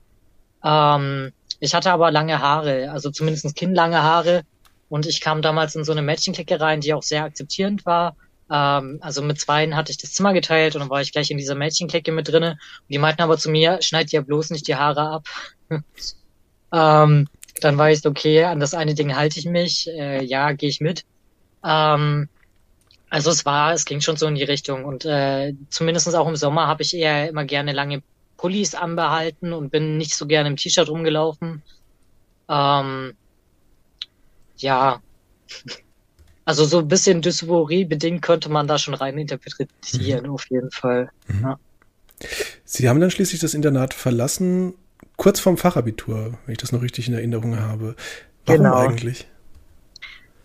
Ähm, 0.62 1.32
ich 1.58 1.74
hatte 1.74 1.90
aber 1.90 2.10
lange 2.10 2.40
Haare, 2.40 2.90
also 2.90 3.10
zumindest 3.10 3.56
kinnlange 3.56 4.02
Haare. 4.02 4.42
Und 4.88 5.06
ich 5.06 5.20
kam 5.20 5.42
damals 5.42 5.74
in 5.74 5.84
so 5.84 5.92
eine 5.92 6.02
Mädchenklicke 6.02 6.60
rein, 6.60 6.80
die 6.80 6.92
auch 6.92 7.02
sehr 7.02 7.24
akzeptierend 7.24 7.86
war. 7.86 8.14
Ähm, 8.50 8.98
also 9.00 9.22
mit 9.22 9.40
zweien 9.40 9.74
hatte 9.74 9.90
ich 9.90 9.98
das 9.98 10.12
Zimmer 10.12 10.32
geteilt 10.32 10.74
und 10.74 10.80
dann 10.80 10.90
war 10.90 11.00
ich 11.00 11.12
gleich 11.12 11.30
in 11.30 11.38
dieser 11.38 11.54
Mädchenklicke 11.54 12.12
mit 12.12 12.28
drinne. 12.28 12.52
Und 12.52 12.90
die 12.90 12.98
meinten 12.98 13.22
aber 13.22 13.38
zu 13.38 13.50
mir, 13.50 13.80
schneid 13.82 14.12
dir 14.12 14.22
bloß 14.22 14.50
nicht 14.50 14.68
die 14.68 14.76
Haare 14.76 15.08
ab. 15.08 15.28
ähm, 16.72 17.28
dann 17.60 17.78
weiß 17.78 18.00
ich, 18.00 18.06
okay, 18.06 18.44
an 18.44 18.60
das 18.60 18.74
eine 18.74 18.94
Ding 18.94 19.16
halte 19.16 19.38
ich 19.38 19.46
mich, 19.46 19.88
äh, 19.88 20.22
ja, 20.24 20.52
gehe 20.52 20.68
ich 20.68 20.80
mit. 20.80 21.04
Ähm, 21.64 22.28
also 23.08 23.30
es 23.30 23.44
war, 23.46 23.72
es 23.72 23.84
ging 23.84 24.00
schon 24.00 24.16
so 24.16 24.26
in 24.26 24.34
die 24.34 24.44
Richtung 24.44 24.84
und 24.84 25.04
äh, 25.04 25.54
zumindest 25.70 26.14
auch 26.14 26.28
im 26.28 26.36
Sommer 26.36 26.66
habe 26.66 26.82
ich 26.82 26.94
eher 26.94 27.28
immer 27.28 27.44
gerne 27.44 27.72
lange 27.72 28.02
Pullis 28.36 28.74
anbehalten 28.74 29.52
und 29.52 29.70
bin 29.70 29.96
nicht 29.96 30.14
so 30.14 30.26
gerne 30.26 30.48
im 30.48 30.56
T-Shirt 30.56 30.88
rumgelaufen. 30.88 31.62
Ähm, 32.48 33.14
ja, 34.58 35.00
also 36.44 36.64
so 36.64 36.80
ein 36.80 36.88
bisschen 36.88 37.22
Dysphorie 37.22 37.84
bedingt 37.84 38.22
könnte 38.22 38.48
man 38.48 38.66
da 38.66 38.78
schon 38.78 38.94
rein 38.94 39.18
interpretieren, 39.18 40.26
mhm. 40.26 40.30
auf 40.30 40.50
jeden 40.50 40.70
Fall. 40.70 41.10
Mhm. 41.28 41.42
Ja. 41.42 41.58
Sie 42.64 42.88
haben 42.88 43.00
dann 43.00 43.10
schließlich 43.10 43.40
das 43.40 43.54
Internat 43.54 43.94
verlassen, 43.94 44.74
kurz 45.16 45.40
vorm 45.40 45.56
Fachabitur, 45.56 46.38
wenn 46.44 46.52
ich 46.52 46.58
das 46.58 46.72
noch 46.72 46.82
richtig 46.82 47.08
in 47.08 47.14
Erinnerung 47.14 47.58
habe. 47.58 47.96
Warum 48.44 48.62
genau. 48.62 48.76
eigentlich? 48.76 49.26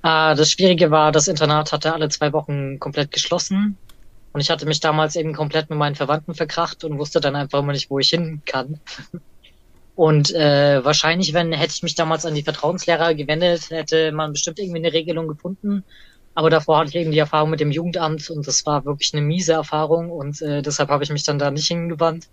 Äh, 0.04 0.36
das 0.36 0.52
Schwierige 0.52 0.92
war, 0.92 1.12
das 1.12 1.28
Internat 1.28 1.72
hatte 1.72 1.94
alle 1.94 2.10
zwei 2.10 2.34
Wochen 2.34 2.80
komplett 2.80 3.12
geschlossen. 3.12 3.78
Und 4.34 4.40
ich 4.40 4.50
hatte 4.50 4.66
mich 4.66 4.80
damals 4.80 5.16
eben 5.16 5.34
komplett 5.34 5.70
mit 5.70 5.78
meinen 5.78 5.96
Verwandten 5.96 6.34
verkracht 6.34 6.84
und 6.84 6.98
wusste 6.98 7.20
dann 7.20 7.36
einfach 7.36 7.60
immer 7.60 7.74
nicht, 7.74 7.90
wo 7.90 8.00
ich 8.00 8.10
hin 8.10 8.42
kann. 8.46 8.80
Und 9.96 10.34
äh, 10.34 10.84
wahrscheinlich, 10.84 11.34
wenn 11.34 11.52
hätte 11.52 11.74
ich 11.76 11.84
mich 11.84 11.96
damals 11.96 12.26
an 12.26 12.34
die 12.34 12.44
Vertrauenslehrer 12.44 13.14
gewendet, 13.14 13.70
hätte 13.70 14.12
man 14.14 14.32
bestimmt 14.32 14.58
irgendwie 14.58 14.80
eine 14.80 14.94
Regelung 14.94 15.28
gefunden. 15.28 15.84
Aber 16.34 16.50
davor 16.50 16.80
hatte 16.80 16.90
ich 16.90 16.96
eben 16.96 17.12
die 17.12 17.20
Erfahrung 17.20 17.50
mit 17.50 17.60
dem 17.60 17.72
Jugendamt 17.72 18.30
und 18.30 18.48
das 18.48 18.66
war 18.66 18.86
wirklich 18.86 19.14
eine 19.14 19.22
miese 19.22 19.52
Erfahrung 19.52 20.10
und 20.10 20.42
äh, 20.42 20.62
deshalb 20.62 20.90
habe 20.90 21.04
ich 21.04 21.10
mich 21.10 21.24
dann 21.24 21.40
da 21.40 21.52
nicht 21.52 21.68
hingewandt. 21.68 22.30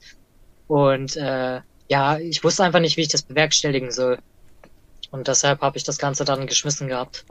Und 0.68 1.16
äh, 1.16 1.60
ja, 1.88 2.18
ich 2.18 2.44
wusste 2.44 2.64
einfach 2.64 2.80
nicht, 2.80 2.96
wie 2.96 3.02
ich 3.02 3.08
das 3.08 3.22
bewerkstelligen 3.22 3.90
soll. 3.90 4.18
Und 5.10 5.26
deshalb 5.28 5.60
habe 5.62 5.78
ich 5.78 5.84
das 5.84 5.98
Ganze 5.98 6.24
dann 6.24 6.46
geschmissen 6.46 6.88
gehabt 6.88 7.24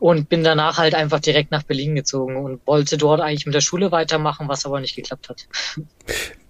und 0.00 0.28
bin 0.28 0.44
danach 0.44 0.78
halt 0.78 0.94
einfach 0.94 1.20
direkt 1.20 1.50
nach 1.50 1.64
Berlin 1.64 1.94
gezogen 1.94 2.36
und 2.36 2.64
wollte 2.66 2.96
dort 2.96 3.20
eigentlich 3.20 3.46
mit 3.46 3.54
der 3.54 3.60
Schule 3.60 3.90
weitermachen, 3.90 4.48
was 4.48 4.64
aber 4.64 4.80
nicht 4.80 4.94
geklappt 4.94 5.28
hat. 5.28 5.48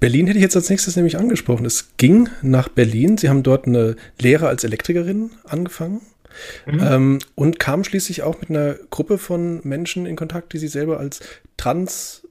Berlin 0.00 0.26
hätte 0.26 0.38
ich 0.38 0.42
jetzt 0.42 0.56
als 0.56 0.70
nächstes 0.70 0.96
nämlich 0.96 1.18
angesprochen. 1.18 1.64
Es 1.64 1.96
ging 1.96 2.28
nach 2.42 2.68
Berlin. 2.68 3.16
Sie 3.16 3.28
haben 3.28 3.42
dort 3.42 3.66
eine 3.66 3.96
Lehre 4.18 4.48
als 4.48 4.64
Elektrikerin 4.64 5.30
angefangen. 5.44 6.02
Mhm. 6.66 6.80
Ähm, 6.80 7.18
und 7.34 7.58
kam 7.58 7.82
schließlich 7.82 8.22
auch 8.22 8.40
mit 8.40 8.50
einer 8.50 8.74
Gruppe 8.90 9.18
von 9.18 9.60
Menschen 9.64 10.06
in 10.06 10.14
Kontakt, 10.14 10.52
die 10.52 10.58
sie 10.58 10.68
selber 10.68 11.00
als 11.00 11.20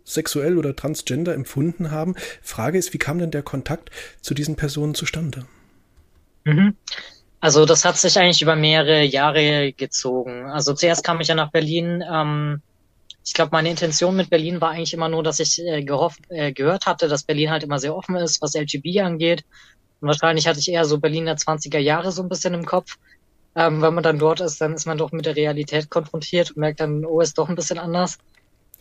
transsexuell 0.07 0.57
oder 0.57 0.75
transgender 0.75 1.33
empfunden 1.33 1.91
haben. 1.91 2.15
Frage 2.41 2.77
ist, 2.77 2.93
wie 2.93 2.97
kam 2.97 3.19
denn 3.19 3.31
der 3.31 3.43
Kontakt 3.43 3.91
zu 4.21 4.33
diesen 4.33 4.55
Personen 4.55 4.95
zustande? 4.95 5.45
Mhm. 6.45 6.75
Also 7.39 7.65
das 7.65 7.85
hat 7.85 7.97
sich 7.97 8.17
eigentlich 8.17 8.41
über 8.41 8.55
mehrere 8.55 9.03
Jahre 9.03 9.73
gezogen. 9.73 10.45
Also 10.45 10.73
zuerst 10.73 11.03
kam 11.03 11.21
ich 11.21 11.27
ja 11.27 11.35
nach 11.35 11.51
Berlin. 11.51 12.03
Ähm, 12.09 12.61
ich 13.23 13.33
glaube, 13.33 13.49
meine 13.51 13.69
Intention 13.69 14.15
mit 14.15 14.29
Berlin 14.29 14.61
war 14.61 14.71
eigentlich 14.71 14.93
immer 14.93 15.09
nur, 15.09 15.23
dass 15.23 15.39
ich 15.39 15.59
äh, 15.59 15.83
gehofft, 15.83 16.21
äh, 16.29 16.53
gehört 16.53 16.85
hatte, 16.85 17.09
dass 17.09 17.23
Berlin 17.23 17.51
halt 17.51 17.63
immer 17.63 17.77
sehr 17.77 17.95
offen 17.95 18.15
ist, 18.15 18.41
was 18.41 18.55
LGB 18.55 19.01
angeht. 19.01 19.43
Und 19.99 20.07
wahrscheinlich 20.07 20.47
hatte 20.47 20.59
ich 20.59 20.71
eher 20.71 20.85
so 20.85 20.99
Berlin 20.99 21.25
der 21.25 21.37
20er 21.37 21.79
Jahre 21.79 22.11
so 22.11 22.23
ein 22.23 22.29
bisschen 22.29 22.53
im 22.53 22.65
Kopf. 22.65 22.97
Ähm, 23.55 23.81
wenn 23.81 23.93
man 23.93 24.03
dann 24.03 24.19
dort 24.19 24.39
ist, 24.39 24.61
dann 24.61 24.73
ist 24.73 24.85
man 24.85 24.97
doch 24.97 25.11
mit 25.11 25.25
der 25.25 25.35
Realität 25.35 25.89
konfrontiert 25.89 26.51
und 26.51 26.57
merkt 26.57 26.79
dann, 26.79 27.05
oh, 27.05 27.21
ist 27.21 27.37
doch 27.37 27.49
ein 27.49 27.55
bisschen 27.55 27.79
anders. 27.79 28.17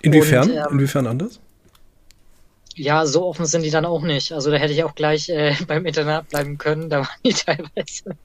Inwiefern? 0.03 0.50
Und, 0.50 0.57
ähm, 0.57 0.67
Inwiefern 0.73 1.07
anders? 1.07 1.41
Ja, 2.75 3.07
so 3.07 3.25
offen 3.25 3.47
sind 3.47 3.62
die 3.62 3.71
dann 3.71 3.87
auch 3.87 4.03
nicht. 4.03 4.33
Also 4.33 4.50
da 4.50 4.59
hätte 4.59 4.73
ich 4.73 4.85
auch 4.85 4.95
gleich 4.95 5.29
äh, 5.29 5.55
beim 5.67 5.87
Internat 5.87 6.29
bleiben 6.29 6.59
können. 6.59 6.91
Da 6.91 6.99
waren 7.00 7.21
die 7.25 7.33
teilweise. 7.33 8.17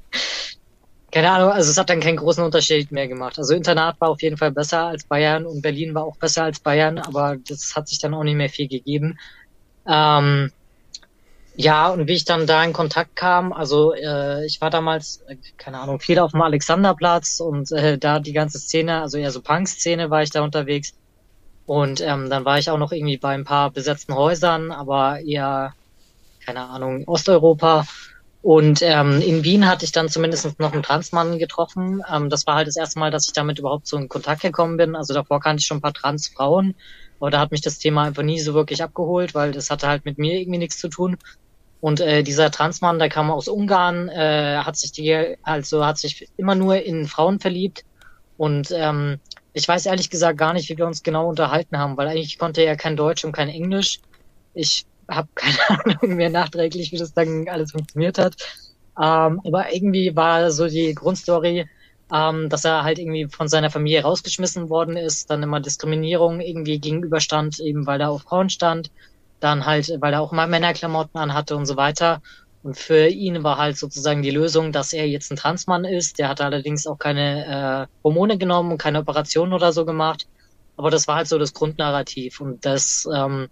Keine 1.12 1.30
Ahnung, 1.30 1.52
also 1.52 1.70
es 1.70 1.78
hat 1.78 1.90
dann 1.90 2.00
keinen 2.00 2.18
großen 2.18 2.44
Unterschied 2.44 2.92
mehr 2.92 3.08
gemacht. 3.08 3.38
Also 3.38 3.54
Internat 3.54 4.00
war 4.00 4.10
auf 4.10 4.22
jeden 4.22 4.38
Fall 4.38 4.52
besser 4.52 4.88
als 4.88 5.04
Bayern 5.04 5.46
und 5.46 5.62
Berlin 5.62 5.94
war 5.94 6.06
auch 6.06 6.16
besser 6.16 6.44
als 6.44 6.62
Bayern, 6.62 7.00
aber 7.00 7.36
das 7.50 7.76
hat 7.76 7.90
sich 7.90 8.00
dann 8.00 8.14
auch 8.14 8.24
nicht 8.24 8.38
mehr 8.38 8.48
viel 8.48 8.70
gegeben. 8.70 9.20
Ähm, 9.86 10.52
ja, 11.58 11.90
und 11.90 12.08
wie 12.08 12.14
ich 12.14 12.24
dann 12.24 12.48
da 12.48 12.64
in 12.64 12.72
Kontakt 12.72 13.16
kam, 13.18 13.52
also 13.52 13.94
äh, 13.94 14.46
ich 14.46 14.62
war 14.62 14.70
damals, 14.70 15.22
äh, 15.28 15.36
keine 15.58 15.80
Ahnung, 15.80 16.00
viel 16.00 16.18
auf 16.18 16.32
dem 16.32 16.42
Alexanderplatz 16.42 17.42
und 17.42 17.72
äh, 17.74 17.98
da 17.98 18.20
die 18.20 18.32
ganze 18.32 18.60
Szene, 18.60 19.02
also 19.02 19.18
eher 19.18 19.32
so 19.32 19.42
Punk-Szene 19.42 20.10
war 20.10 20.24
ich 20.24 20.30
da 20.30 20.44
unterwegs. 20.44 20.94
Und 21.66 22.02
ähm, 22.02 22.30
dann 22.30 22.46
war 22.46 22.60
ich 22.60 22.70
auch 22.70 22.78
noch 22.78 22.92
irgendwie 22.92 23.18
bei 23.18 23.34
ein 23.34 23.46
paar 23.46 23.72
besetzten 23.72 24.16
Häusern, 24.16 24.72
aber 24.72 25.22
eher, 25.22 25.74
keine 26.46 26.68
Ahnung, 26.68 27.04
Osteuropa. 27.08 27.86
Und 28.42 28.82
ähm, 28.82 29.22
in 29.22 29.44
Wien 29.44 29.68
hatte 29.68 29.86
ich 29.86 29.92
dann 29.92 30.10
zumindest 30.10 30.60
noch 30.60 30.74
einen 30.74 30.82
Transmann 30.82 31.38
getroffen. 31.38 32.02
Ähm, 32.12 32.30
das 32.30 32.48
war 32.48 32.56
halt 32.56 32.68
das 32.68 32.76
erste 32.76 33.00
Mal, 33.00 33.12
dass 33.12 33.28
ich 33.28 33.34
damit 33.34 33.60
überhaupt 33.60 33.88
so 33.88 33.98
in 33.98 34.10
Kontakt 34.10 34.42
gekommen 34.42 34.78
bin. 34.78 34.96
Also 34.96 35.14
davor 35.14 35.40
kannte 35.40 35.62
ich 35.62 35.68
schon 35.68 35.78
ein 35.78 35.82
paar 35.82 35.94
Transfrauen, 35.94 36.76
aber 37.20 37.30
da 37.30 37.40
hat 37.40 37.52
mich 37.52 37.62
das 37.62 37.78
Thema 37.78 38.04
einfach 38.04 38.24
nie 38.24 38.40
so 38.40 38.56
wirklich 38.56 38.82
abgeholt, 38.82 39.36
weil 39.36 39.52
das 39.52 39.70
hatte 39.70 39.88
halt 39.88 40.06
mit 40.06 40.18
mir 40.18 40.40
irgendwie 40.40 40.58
nichts 40.58 40.80
zu 40.80 40.90
tun. 40.90 41.18
Und 41.82 42.00
äh, 42.00 42.24
dieser 42.24 42.52
Transmann, 42.52 43.00
der 43.00 43.10
kam 43.10 43.30
aus 43.32 43.48
Ungarn, 43.48 44.10
äh, 44.10 44.58
hat 44.64 44.76
sich 44.78 44.92
die, 44.92 45.36
also 45.44 45.86
hat 45.86 46.00
sich 46.00 46.28
immer 46.38 46.56
nur 46.56 46.78
in 46.84 47.08
Frauen 47.08 47.40
verliebt 47.40 47.84
und 48.38 48.72
ähm, 48.72 49.20
ich 49.54 49.68
weiß 49.68 49.86
ehrlich 49.86 50.10
gesagt 50.10 50.38
gar 50.38 50.54
nicht, 50.54 50.70
wie 50.70 50.78
wir 50.78 50.88
uns 50.88 51.04
genau 51.04 51.28
unterhalten 51.28 51.78
haben, 51.78 51.98
weil 51.98 52.08
eigentlich 52.08 52.38
konnte 52.38 52.62
er 52.62 52.76
kein 52.78 52.96
Deutsch 52.96 53.26
und 53.26 53.32
kein 53.34 53.50
Englisch. 53.50 54.00
Ich 54.54 54.86
habe 55.10 55.28
keine 55.36 55.58
Ahnung 55.70 56.16
mehr 56.16 56.30
nachträglich, 56.30 56.92
wie 56.92 56.98
das 56.98 57.14
dann 57.14 57.48
alles 57.50 57.72
funktioniert 57.72 58.18
hat. 58.18 58.36
Ähm, 59.00 59.42
aber 59.46 59.74
irgendwie 59.74 60.16
war 60.16 60.52
so 60.52 60.68
die 60.68 60.94
Grundstory, 60.94 61.68
ähm, 62.14 62.50
dass 62.50 62.66
er 62.66 62.84
halt 62.84 63.00
irgendwie 63.00 63.28
von 63.28 63.48
seiner 63.48 63.70
Familie 63.70 64.04
rausgeschmissen 64.04 64.70
worden 64.70 64.98
ist, 64.98 65.30
dann 65.30 65.44
immer 65.44 65.60
Diskriminierung 65.60 66.42
irgendwie 66.42 66.80
gegenüberstand, 66.80 67.60
eben 67.60 67.86
weil 67.88 68.02
er 68.02 68.12
auf 68.12 68.24
Frauen 68.24 68.50
stand, 68.50 68.92
dann 69.40 69.66
halt, 69.66 69.92
weil 70.00 70.14
er 70.14 70.22
auch 70.22 70.32
mal 70.32 70.48
Männerklamotten 70.48 71.20
anhatte 71.20 71.56
und 71.56 71.66
so 71.66 71.78
weiter. 71.78 72.22
Und 72.64 72.78
für 72.78 73.08
ihn 73.08 73.44
war 73.44 73.58
halt 73.58 73.78
sozusagen 73.78 74.22
die 74.22 74.30
Lösung, 74.30 74.72
dass 74.72 74.94
er 74.94 75.08
jetzt 75.08 75.32
ein 75.32 75.36
Transmann 75.38 75.84
ist. 75.84 76.20
Der 76.20 76.30
hatte 76.30 76.46
allerdings 76.46 76.86
auch 76.86 77.00
keine 77.00 77.88
äh, 77.90 78.04
Hormone 78.04 78.38
genommen 78.38 78.72
und 78.72 78.78
keine 78.78 79.00
Operation 79.00 79.54
oder 79.54 79.74
so 79.74 79.84
gemacht. 79.84 80.28
Aber 80.78 80.92
das 80.92 81.08
war 81.08 81.16
halt 81.16 81.28
so 81.28 81.40
das 81.40 81.54
Grundnarrativ. 81.54 82.40
Und 82.40 82.64
das, 82.66 83.08
ähm, 83.14 83.50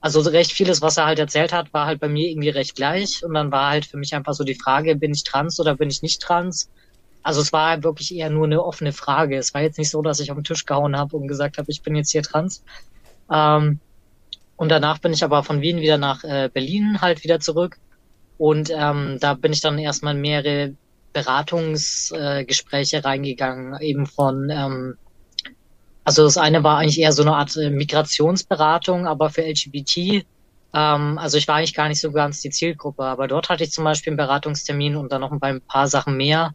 also 0.00 0.20
recht 0.20 0.52
vieles, 0.52 0.82
was 0.82 0.96
er 0.96 1.06
halt 1.06 1.20
erzählt 1.20 1.52
hat, 1.52 1.72
war 1.72 1.86
halt 1.86 2.00
bei 2.00 2.08
mir 2.08 2.28
irgendwie 2.28 2.48
recht 2.48 2.74
gleich. 2.74 3.24
Und 3.24 3.34
dann 3.34 3.52
war 3.52 3.70
halt 3.70 3.86
für 3.86 3.96
mich 3.96 4.14
einfach 4.14 4.34
so 4.34 4.42
die 4.42 4.56
Frage, 4.56 4.96
bin 4.96 5.12
ich 5.12 5.22
trans 5.22 5.60
oder 5.60 5.76
bin 5.76 5.88
ich 5.88 6.02
nicht 6.02 6.20
trans? 6.20 6.68
Also 7.22 7.40
es 7.40 7.52
war 7.52 7.84
wirklich 7.84 8.12
eher 8.12 8.30
nur 8.30 8.46
eine 8.46 8.64
offene 8.64 8.92
Frage. 8.92 9.36
Es 9.36 9.54
war 9.54 9.62
jetzt 9.62 9.78
nicht 9.78 9.90
so, 9.90 10.02
dass 10.02 10.18
ich 10.18 10.32
auf 10.32 10.36
den 10.36 10.44
Tisch 10.44 10.66
gehauen 10.66 10.96
habe 10.96 11.16
und 11.16 11.28
gesagt 11.28 11.58
habe, 11.58 11.70
ich 11.70 11.82
bin 11.82 11.94
jetzt 11.94 12.10
hier 12.10 12.24
trans. 12.24 12.64
Ähm, 13.30 13.78
und 14.56 14.68
danach 14.68 14.98
bin 14.98 15.12
ich 15.12 15.22
aber 15.22 15.44
von 15.44 15.60
Wien 15.60 15.80
wieder 15.80 15.98
nach 15.98 16.24
äh, 16.24 16.50
Berlin 16.52 17.00
halt 17.00 17.22
wieder 17.22 17.38
zurück 17.38 17.78
und 18.38 18.70
ähm, 18.70 19.18
da 19.20 19.34
bin 19.34 19.52
ich 19.52 19.60
dann 19.60 19.78
erstmal 19.78 20.14
mehrere 20.14 20.74
Beratungsgespräche 21.12 22.96
äh, 22.96 23.00
reingegangen, 23.00 23.80
eben 23.80 24.06
von, 24.06 24.50
ähm, 24.50 24.96
also 26.04 26.24
das 26.24 26.38
eine 26.38 26.64
war 26.64 26.78
eigentlich 26.78 27.00
eher 27.00 27.12
so 27.12 27.22
eine 27.22 27.36
Art 27.36 27.56
äh, 27.56 27.70
Migrationsberatung, 27.70 29.06
aber 29.06 29.30
für 29.30 29.42
LGBT. 29.42 30.24
Ähm, 30.74 31.18
also 31.18 31.36
ich 31.38 31.46
war 31.48 31.56
eigentlich 31.56 31.74
gar 31.74 31.88
nicht 31.88 32.00
so 32.00 32.10
ganz 32.12 32.40
die 32.40 32.50
Zielgruppe, 32.50 33.04
aber 33.04 33.28
dort 33.28 33.48
hatte 33.48 33.64
ich 33.64 33.72
zum 33.72 33.84
Beispiel 33.84 34.12
einen 34.12 34.16
Beratungstermin 34.16 34.96
und 34.96 35.12
dann 35.12 35.20
noch 35.20 35.32
ein 35.32 35.60
paar 35.60 35.86
Sachen 35.86 36.16
mehr. 36.16 36.54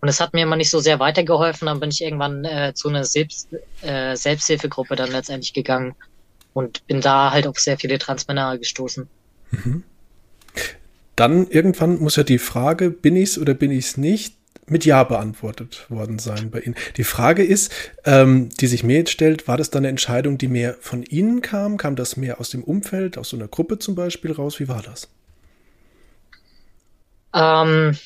Und 0.00 0.08
es 0.08 0.20
hat 0.20 0.34
mir 0.34 0.42
immer 0.42 0.56
nicht 0.56 0.70
so 0.70 0.80
sehr 0.80 0.98
weitergeholfen. 1.00 1.66
Dann 1.66 1.80
bin 1.80 1.90
ich 1.90 2.02
irgendwann 2.02 2.44
äh, 2.44 2.74
zu 2.74 2.88
einer 2.88 3.04
Selbst, 3.04 3.48
äh, 3.80 4.14
Selbsthilfegruppe 4.16 4.96
dann 4.96 5.10
letztendlich 5.10 5.54
gegangen 5.54 5.94
und 6.52 6.86
bin 6.86 7.00
da 7.00 7.30
halt 7.30 7.46
auf 7.46 7.58
sehr 7.58 7.78
viele 7.78 7.98
Transmänner 7.98 8.58
gestoßen. 8.58 9.08
Mhm 9.50 9.84
dann 11.16 11.46
irgendwann 11.48 12.00
muss 12.00 12.16
ja 12.16 12.22
die 12.22 12.38
Frage, 12.38 12.90
bin 12.90 13.16
ich's 13.16 13.38
oder 13.38 13.54
bin 13.54 13.70
ich's 13.70 13.96
nicht, 13.96 14.34
mit 14.66 14.84
Ja 14.84 15.04
beantwortet 15.04 15.86
worden 15.90 16.18
sein 16.18 16.50
bei 16.50 16.60
Ihnen. 16.60 16.74
Die 16.96 17.04
Frage 17.04 17.44
ist, 17.44 17.70
ähm, 18.04 18.48
die 18.60 18.66
sich 18.66 18.82
mir 18.82 18.96
jetzt 18.96 19.10
stellt, 19.10 19.46
war 19.46 19.56
das 19.56 19.70
dann 19.70 19.80
eine 19.80 19.88
Entscheidung, 19.88 20.38
die 20.38 20.48
mehr 20.48 20.76
von 20.80 21.02
Ihnen 21.02 21.42
kam? 21.42 21.76
Kam 21.76 21.96
das 21.96 22.16
mehr 22.16 22.40
aus 22.40 22.50
dem 22.50 22.64
Umfeld, 22.64 23.18
aus 23.18 23.28
so 23.28 23.36
einer 23.36 23.48
Gruppe 23.48 23.78
zum 23.78 23.94
Beispiel 23.94 24.32
raus? 24.32 24.60
Wie 24.60 24.68
war 24.68 24.82
das? 24.82 25.08
Ähm, 27.34 27.96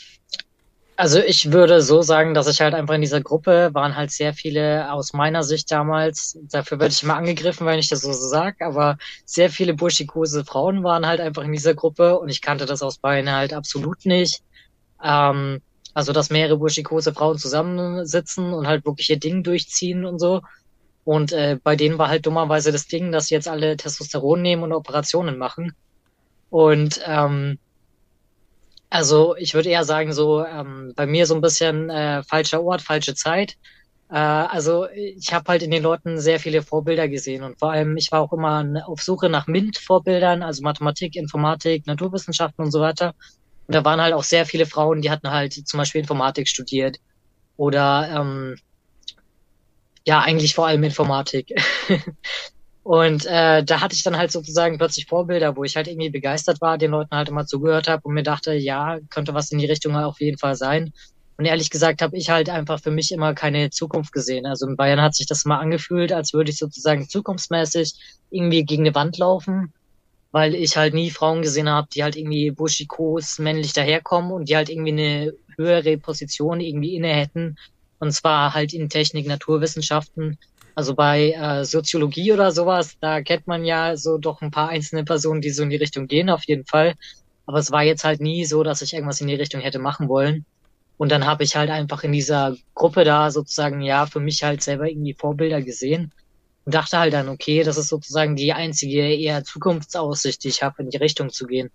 also 0.99 1.21
ich 1.21 1.53
würde 1.53 1.81
so 1.81 2.03
sagen, 2.03 2.35
dass 2.35 2.49
ich 2.49 2.61
halt 2.61 2.75
einfach 2.75 2.95
in 2.97 3.01
dieser 3.03 3.21
Gruppe 3.21 3.71
waren 3.73 3.95
halt 3.95 4.11
sehr 4.11 4.35
viele 4.35 4.93
aus 4.93 5.13
meiner 5.13 5.45
Sicht 5.45 5.71
damals, 5.71 6.37
dafür 6.51 6.81
werde 6.81 6.93
ich 6.93 7.05
immer 7.05 7.15
angegriffen, 7.15 7.69
wenn 7.69 7.79
ich 7.79 7.89
das 7.89 8.01
so 8.01 8.13
sage, 8.13 8.67
aber 8.67 8.99
sehr 9.25 9.49
viele 9.49 9.75
burschikose 9.75 10.45
Frauen 10.45 10.83
waren 10.83 11.07
halt 11.07 11.21
einfach 11.21 11.45
in 11.45 11.53
dieser 11.53 11.75
Gruppe 11.75 12.19
und 12.19 12.31
ich 12.31 12.43
kannte 12.43 12.67
das 12.67 12.83
aus 12.83 12.99
Bayern 12.99 13.31
halt 13.31 13.53
absolut 13.53 14.07
nicht. 14.07 14.43
Ähm, 15.01 15.61
also 15.95 16.13
dass 16.13 16.31
mehrere 16.31 16.59
burschikose 16.59 17.15
Frauen 17.15 17.39
zusammensitzen 17.39 18.53
und 18.53 18.67
halt 18.67 18.85
wirklich 18.85 19.09
ihr 19.09 19.21
Ding 19.21 19.45
durchziehen 19.45 20.05
und 20.05 20.19
so. 20.19 20.43
Und 21.05 21.33
äh, 21.33 21.61
bei 21.63 21.77
denen 21.77 21.99
war 21.99 22.09
halt 22.09 22.27
dummerweise 22.27 22.73
das 22.73 22.89
Ding, 22.89 23.13
dass 23.13 23.29
sie 23.29 23.35
jetzt 23.37 23.49
alle 23.49 23.77
Testosteron 23.77 24.43
nehmen 24.43 24.65
und 24.65 24.73
Operationen 24.73 25.39
machen. 25.39 25.75
Und 26.51 27.01
ähm, 27.07 27.61
also 28.91 29.37
ich 29.37 29.55
würde 29.55 29.69
eher 29.71 29.85
sagen, 29.85 30.13
so 30.13 30.45
ähm, 30.45 30.93
bei 30.97 31.07
mir 31.07 31.27
so 31.27 31.35
ein 31.35 31.41
bisschen 31.41 31.91
äh, 31.91 32.23
falscher 32.23 32.63
Ort, 32.63 32.83
falsche 32.83 33.15
Zeit. 33.15 33.57
Äh, 34.11 34.17
also 34.17 34.89
ich 34.89 35.33
habe 35.33 35.51
halt 35.51 35.63
in 35.63 35.71
den 35.71 35.83
Leuten 35.83 36.19
sehr 36.21 36.41
viele 36.41 36.63
Vorbilder 36.63 37.09
gesehen 37.09 37.43
und 37.43 37.59
vor 37.59 37.73
allem 37.73 37.97
ich 37.97 38.11
war 38.13 38.23
auch 38.23 38.33
immer 38.33 38.65
auf 38.87 39.03
Suche 39.03 39.29
nach 39.29 39.47
MINT-Vorbildern, 39.47 40.43
also 40.43 40.63
Mathematik, 40.63 41.17
Informatik, 41.17 41.87
Naturwissenschaften 41.87 42.65
und 42.65 42.71
so 42.71 42.81
weiter. 42.81 43.15
Und 43.67 43.75
da 43.75 43.85
waren 43.85 44.01
halt 44.01 44.15
auch 44.15 44.25
sehr 44.25 44.47
viele 44.47 44.67
Frauen, 44.67 45.03
die 45.03 45.11
hatten 45.11 45.31
halt 45.31 45.53
zum 45.53 45.79
Beispiel 45.79 46.01
Informatik 46.01 46.49
studiert 46.49 46.99
oder 47.57 48.09
ähm, 48.15 48.57
ja 50.07 50.21
eigentlich 50.21 50.55
vor 50.55 50.67
allem 50.67 50.83
Informatik. 50.85 51.53
Und 52.89 53.27
äh, 53.27 53.63
da 53.63 53.83
hatte 53.83 53.95
ich 53.95 54.03
dann 54.03 54.17
halt 54.17 54.33
sozusagen 54.33 54.79
plötzlich 54.79 55.05
Vorbilder, 55.05 55.57
wo 55.57 55.63
ich 55.63 55.77
halt 55.77 55.89
irgendwie 55.89 56.09
begeistert 56.09 56.63
war, 56.63 56.79
den 56.79 56.93
Leuten 56.93 57.15
halt 57.15 57.29
immer 57.29 57.45
zugehört 57.45 57.87
habe 57.87 58.01
und 58.05 58.15
mir 58.15 58.23
dachte, 58.23 58.55
ja, 58.55 58.97
könnte 59.11 59.35
was 59.35 59.53
in 59.53 59.59
die 59.59 59.67
Richtung 59.67 59.95
auf 59.95 60.23
jeden 60.23 60.39
Fall 60.39 60.57
sein. 60.57 60.95
Und 61.37 61.45
ehrlich 61.45 61.69
gesagt 61.69 62.01
habe 62.01 62.17
ich 62.17 62.31
halt 62.31 62.49
einfach 62.49 62.81
für 62.81 62.91
mich 62.91 63.13
immer 63.13 63.35
keine 63.35 63.69
Zukunft 63.69 64.11
gesehen. 64.11 64.47
Also 64.47 64.67
in 64.67 64.77
Bayern 64.77 65.03
hat 65.03 65.15
sich 65.15 65.27
das 65.27 65.45
mal 65.45 65.59
angefühlt, 65.59 66.15
als 66.15 66.33
würde 66.33 66.51
ich 66.51 66.57
sozusagen 66.57 67.07
zukunftsmäßig 67.07 67.93
irgendwie 68.31 68.65
gegen 68.65 68.87
eine 68.87 68.95
Wand 68.95 69.19
laufen, 69.19 69.75
weil 70.33 70.55
ich 70.55 70.79
halt 70.79 70.95
nie 70.95 71.11
Frauen 71.11 71.43
gesehen 71.43 71.69
habe, 71.69 71.89
die 71.95 72.03
halt 72.03 72.17
irgendwie 72.17 72.53
buschikos 72.53 73.39
männlich 73.39 73.75
daherkommen 73.75 74.33
und 74.33 74.49
die 74.49 74.57
halt 74.57 74.71
irgendwie 74.71 74.93
eine 74.93 75.35
höhere 75.59 75.99
Position 75.99 76.61
irgendwie 76.61 76.97
inne 76.97 77.09
hätten. 77.09 77.59
Und 77.99 78.13
zwar 78.13 78.55
halt 78.55 78.73
in 78.73 78.89
Technik, 78.89 79.27
Naturwissenschaften 79.27 80.39
also 80.79 80.95
bei 80.95 81.33
äh, 81.33 81.65
Soziologie 81.65 82.33
oder 82.33 82.53
sowas, 82.53 82.97
da 83.01 83.21
kennt 83.21 83.49
man 83.49 83.65
ja 83.65 83.97
so 83.97 84.17
doch 84.17 84.43
ein 84.43 84.53
paar 84.53 84.69
einzelne 84.69 85.03
Personen, 85.03 85.41
die 85.41 85.51
so 85.51 85.65
in 85.65 85.71
die 85.71 85.77
Richtung 85.77 86.07
gehen, 86.07 86.31
auf 86.31 86.45
jeden 86.45 86.67
Fall. 86.67 86.95
Aber 87.47 87.59
es 87.59 87.73
war 87.73 87.83
jetzt 87.83 88.05
halt 88.05 88.21
nie 88.21 88.45
so, 88.45 88.63
dass 88.63 88.81
ich 88.81 88.95
irgendwas 88.95 89.21
in 89.21 89.27
die 89.27 89.35
Richtung 89.35 89.61
hätte 89.61 89.81
machen 89.81 90.09
wollen. 90.09 90.45
Und 90.97 91.11
dann 91.11 91.27
habe 91.27 91.43
ich 91.43 91.57
halt 91.57 91.69
einfach 91.69 92.05
in 92.05 92.13
dieser 92.13 92.55
Gruppe 92.77 93.03
da 93.03 93.33
sozusagen, 93.33 93.81
ja, 93.81 94.07
für 94.07 94.21
mich 94.21 94.45
halt 94.45 94.63
selber 94.63 94.89
irgendwie 94.89 95.15
Vorbilder 95.15 95.63
gesehen 95.63 96.13
und 96.65 96.77
dachte 96.77 96.97
halt 96.97 97.13
dann, 97.13 97.29
okay, 97.29 97.65
das 97.65 97.77
ist 97.77 97.89
sozusagen 97.89 98.37
die 98.37 98.53
einzige 98.53 99.01
eher 99.01 99.43
Zukunftsaussicht, 99.43 100.45
die 100.45 100.49
ich 100.49 100.63
habe, 100.63 100.85
in 100.85 100.91
die 100.91 100.99
Richtung 100.99 101.31
zu 101.31 101.49
gehen. 101.49 101.73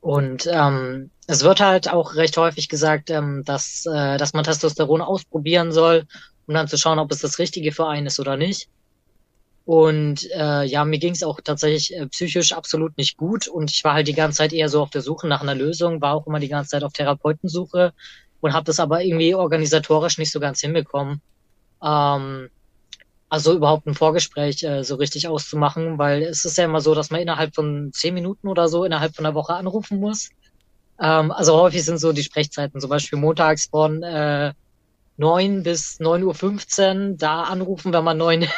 Und 0.00 0.48
ähm, 0.50 1.10
es 1.26 1.44
wird 1.44 1.60
halt 1.60 1.92
auch 1.92 2.14
recht 2.14 2.38
häufig 2.38 2.70
gesagt, 2.70 3.10
ähm, 3.10 3.42
dass, 3.44 3.84
äh, 3.84 4.16
dass 4.16 4.32
man 4.32 4.42
Testosteron 4.42 5.02
ausprobieren 5.02 5.70
soll 5.70 6.06
um 6.46 6.54
dann 6.54 6.68
zu 6.68 6.76
schauen, 6.76 6.98
ob 6.98 7.10
es 7.12 7.20
das 7.20 7.38
Richtige 7.38 7.72
für 7.72 7.86
einen 7.86 8.06
ist 8.06 8.20
oder 8.20 8.36
nicht. 8.36 8.68
Und 9.64 10.28
äh, 10.32 10.64
ja, 10.64 10.84
mir 10.84 10.98
ging 10.98 11.12
es 11.12 11.22
auch 11.22 11.40
tatsächlich 11.40 11.96
äh, 11.96 12.06
psychisch 12.08 12.52
absolut 12.52 12.98
nicht 12.98 13.16
gut 13.16 13.46
und 13.46 13.70
ich 13.70 13.84
war 13.84 13.94
halt 13.94 14.08
die 14.08 14.12
ganze 14.12 14.38
Zeit 14.38 14.52
eher 14.52 14.68
so 14.68 14.82
auf 14.82 14.90
der 14.90 15.02
Suche 15.02 15.28
nach 15.28 15.40
einer 15.40 15.54
Lösung, 15.54 16.00
war 16.00 16.14
auch 16.14 16.26
immer 16.26 16.40
die 16.40 16.48
ganze 16.48 16.70
Zeit 16.70 16.82
auf 16.82 16.92
Therapeutensuche 16.92 17.92
und 18.40 18.52
habe 18.52 18.64
das 18.64 18.80
aber 18.80 19.04
irgendwie 19.04 19.36
organisatorisch 19.36 20.18
nicht 20.18 20.32
so 20.32 20.40
ganz 20.40 20.60
hinbekommen. 20.60 21.20
Ähm, 21.82 22.48
also 23.28 23.54
überhaupt 23.54 23.86
ein 23.86 23.94
Vorgespräch 23.94 24.62
äh, 24.64 24.82
so 24.82 24.96
richtig 24.96 25.28
auszumachen, 25.28 25.96
weil 25.96 26.22
es 26.22 26.44
ist 26.44 26.58
ja 26.58 26.64
immer 26.64 26.80
so, 26.80 26.94
dass 26.94 27.10
man 27.10 27.20
innerhalb 27.20 27.54
von 27.54 27.90
zehn 27.92 28.14
Minuten 28.14 28.48
oder 28.48 28.68
so 28.68 28.84
innerhalb 28.84 29.14
von 29.14 29.24
einer 29.24 29.34
Woche 29.34 29.54
anrufen 29.54 30.00
muss. 30.00 30.30
Ähm, 31.00 31.30
also 31.30 31.56
häufig 31.56 31.84
sind 31.84 31.98
so 31.98 32.12
die 32.12 32.24
Sprechzeiten, 32.24 32.80
zum 32.80 32.90
Beispiel 32.90 33.18
montags 33.18 33.66
von 33.66 34.02
äh, 34.02 34.52
9 35.22 35.62
bis 35.62 36.00
9.15 36.00 37.10
Uhr 37.10 37.16
da 37.16 37.44
anrufen, 37.44 37.92
wenn 37.92 38.02
man 38.02 38.18
neuen 38.18 38.48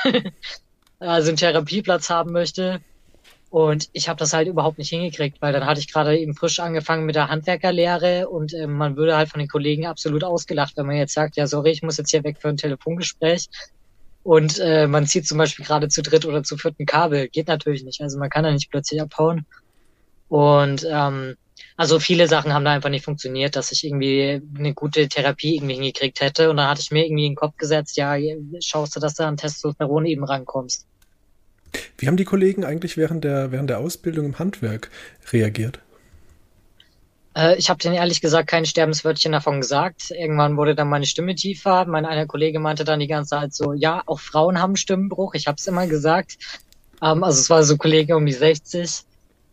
also 0.99 1.29
einen 1.29 1.37
Therapieplatz 1.37 2.09
haben 2.09 2.33
möchte. 2.33 2.81
Und 3.51 3.91
ich 3.93 4.09
habe 4.09 4.19
das 4.19 4.33
halt 4.33 4.49
überhaupt 4.49 4.79
nicht 4.79 4.89
hingekriegt, 4.89 5.43
weil 5.43 5.53
dann 5.53 5.67
hatte 5.67 5.79
ich 5.79 5.93
gerade 5.93 6.19
eben 6.19 6.35
frisch 6.35 6.59
angefangen 6.61 7.05
mit 7.05 7.17
der 7.17 7.29
Handwerkerlehre 7.29 8.29
und 8.29 8.55
äh, 8.55 8.67
man 8.67 8.97
würde 8.97 9.15
halt 9.17 9.29
von 9.29 9.39
den 9.39 9.49
Kollegen 9.49 9.87
absolut 9.87 10.25
ausgelacht, 10.25 10.77
wenn 10.77 10.87
man 10.87 10.97
jetzt 10.97 11.13
sagt, 11.13 11.37
ja 11.37 11.47
sorry, 11.47 11.71
ich 11.71 11.83
muss 11.83 11.99
jetzt 11.99 12.11
hier 12.11 12.25
weg 12.25 12.39
für 12.41 12.49
ein 12.49 12.57
Telefongespräch. 12.57 13.49
Und 14.25 14.59
äh, 14.59 14.87
man 14.87 15.07
zieht 15.07 15.29
zum 15.29 15.37
Beispiel 15.37 15.67
gerade 15.67 15.89
zu 15.89 16.03
dritt 16.03 16.25
oder 16.25 16.43
zu 16.43 16.57
vierten 16.57 16.87
Kabel. 16.87 17.29
Geht 17.29 17.49
natürlich 17.49 17.85
nicht. 17.85 18.01
Also 18.01 18.19
man 18.19 18.31
kann 18.31 18.43
da 18.43 18.51
nicht 18.51 18.71
plötzlich 18.71 19.03
abhauen. 19.03 19.45
Und 20.29 20.87
ähm, 20.91 21.37
also 21.77 21.99
viele 21.99 22.29
Sachen 22.29 22.53
haben 22.53 22.65
da 22.65 22.73
einfach 22.73 22.91
nicht 22.91 23.05
funktioniert, 23.05 23.57
dass 23.57 23.73
ich 23.73 23.85
irgendwie 23.85 24.41
eine 24.57 24.75
gute 24.75 25.09
Therapie 25.09 25.57
irgendwie 25.57 25.75
hingekriegt 25.75 26.21
hätte. 26.21 26.51
Und 26.51 26.57
dann 26.59 26.69
hatte 26.69 26.81
ich 26.81 26.91
mir 26.91 27.05
irgendwie 27.05 27.27
in 27.27 27.33
den 27.33 27.37
Kopf 27.37 27.57
gesetzt, 27.57 27.97
ja, 27.97 28.15
schaust 28.61 28.95
du, 28.95 29.01
dass 29.01 29.15
du 29.15 29.25
an 29.25 29.37
Testosteron 29.37 30.07
eben 30.07 30.25
rankommst. 30.25 30.87
Wie 31.99 32.07
haben 32.07 32.17
die 32.17 32.25
Kollegen 32.25 32.65
eigentlich 32.65 32.97
während 32.97 33.25
der, 33.25 33.51
während 33.51 33.71
der 33.71 33.81
Ausbildung 33.81 34.27
im 34.27 34.39
Handwerk 34.39 34.91
reagiert? 35.33 35.81
Äh, 37.37 37.57
ich 37.57 37.69
habe 37.69 37.81
denen 37.81 37.97
ehrlich 37.97 38.21
gesagt 38.21 38.49
kein 38.49 38.67
Sterbenswörtchen 38.67 39.33
davon 39.33 39.61
gesagt. 39.61 40.13
Irgendwann 40.13 40.57
wurde 40.57 40.77
dann 40.77 40.89
meine 40.89 41.07
Stimme 41.07 41.35
tiefer. 41.35 41.85
Mein 41.87 42.07
einer 42.07 42.27
Kollege 42.27 42.61
meinte 42.61 42.85
dann 42.85 43.01
die 43.01 43.09
ganze 43.09 43.31
Zeit 43.31 43.53
so, 43.53 43.73
ja, 43.73 44.03
auch 44.07 44.21
Frauen 44.21 44.61
haben 44.61 44.77
Stimmenbruch. 44.77 45.35
Ich 45.35 45.49
habe 45.49 45.57
es 45.59 45.67
immer 45.67 45.89
gesagt. 45.89 46.37
Ähm, 47.03 47.25
also 47.25 47.41
es 47.41 47.51
war 47.51 47.65
so 47.65 47.77
Kollege 47.77 48.17
um 48.17 48.25
die 48.25 48.33
60. 48.33 49.05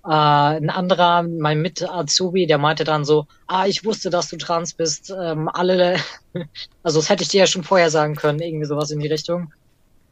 Äh, 0.03 0.09
ein 0.09 0.69
anderer, 0.69 1.23
mein 1.23 1.61
Mit-Azubi, 1.61 2.47
der 2.47 2.57
meinte 2.57 2.83
dann 2.83 3.05
so, 3.05 3.27
ah, 3.47 3.67
ich 3.67 3.85
wusste, 3.85 4.09
dass 4.09 4.29
du 4.29 4.37
trans 4.37 4.73
bist. 4.73 5.13
Ähm, 5.17 5.49
alle, 5.49 5.97
also 6.83 6.99
das 6.99 7.09
hätte 7.09 7.23
ich 7.23 7.29
dir 7.29 7.41
ja 7.41 7.47
schon 7.47 7.63
vorher 7.63 7.89
sagen 7.89 8.15
können, 8.15 8.39
irgendwie 8.39 8.65
sowas 8.65 8.91
in 8.91 8.99
die 8.99 9.07
Richtung. 9.07 9.53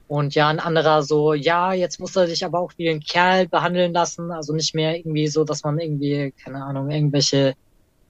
Und 0.08 0.34
ja, 0.34 0.48
ein 0.48 0.60
anderer 0.60 1.04
so, 1.04 1.34
ja, 1.34 1.74
jetzt 1.74 2.00
muss 2.00 2.16
er 2.16 2.28
sich 2.28 2.44
aber 2.44 2.60
auch 2.60 2.72
wie 2.78 2.90
ein 2.90 3.00
Kerl 3.00 3.48
behandeln 3.48 3.94
lassen. 3.94 4.32
Also 4.32 4.54
nicht 4.54 4.74
mehr 4.74 4.98
irgendwie 4.98 5.28
so, 5.28 5.44
dass 5.44 5.64
man 5.64 5.78
irgendwie, 5.80 6.34
keine 6.44 6.64
Ahnung, 6.64 6.90
irgendwelche 6.90 7.54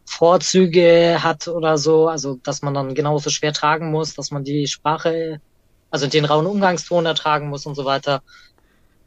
Vorzüge 0.06 1.22
hat 1.22 1.50
oder 1.50 1.78
so. 1.78 2.08
Also, 2.08 2.40
dass 2.44 2.62
man 2.62 2.74
dann 2.74 2.96
genauso 2.96 3.30
schwer 3.30 3.52
tragen 3.54 3.92
muss, 3.92 4.16
dass 4.16 4.32
man 4.32 4.46
die 4.46 4.68
Sprache, 4.68 5.42
also 5.92 6.08
den 6.08 6.24
rauen 6.26 6.46
Umgangston 6.46 7.06
ertragen 7.06 7.50
muss 7.50 7.66
und 7.66 7.76
so 7.76 7.84
weiter. 7.84 8.22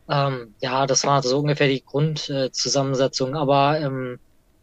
Ähm, 0.09 0.55
ja, 0.61 0.87
das 0.87 1.05
war 1.07 1.23
so 1.23 1.39
ungefähr 1.39 1.69
die 1.69 1.85
Grundzusammensetzung. 1.85 3.35
Äh, 3.35 3.39
Aber 3.39 3.81
ähm, 3.81 4.19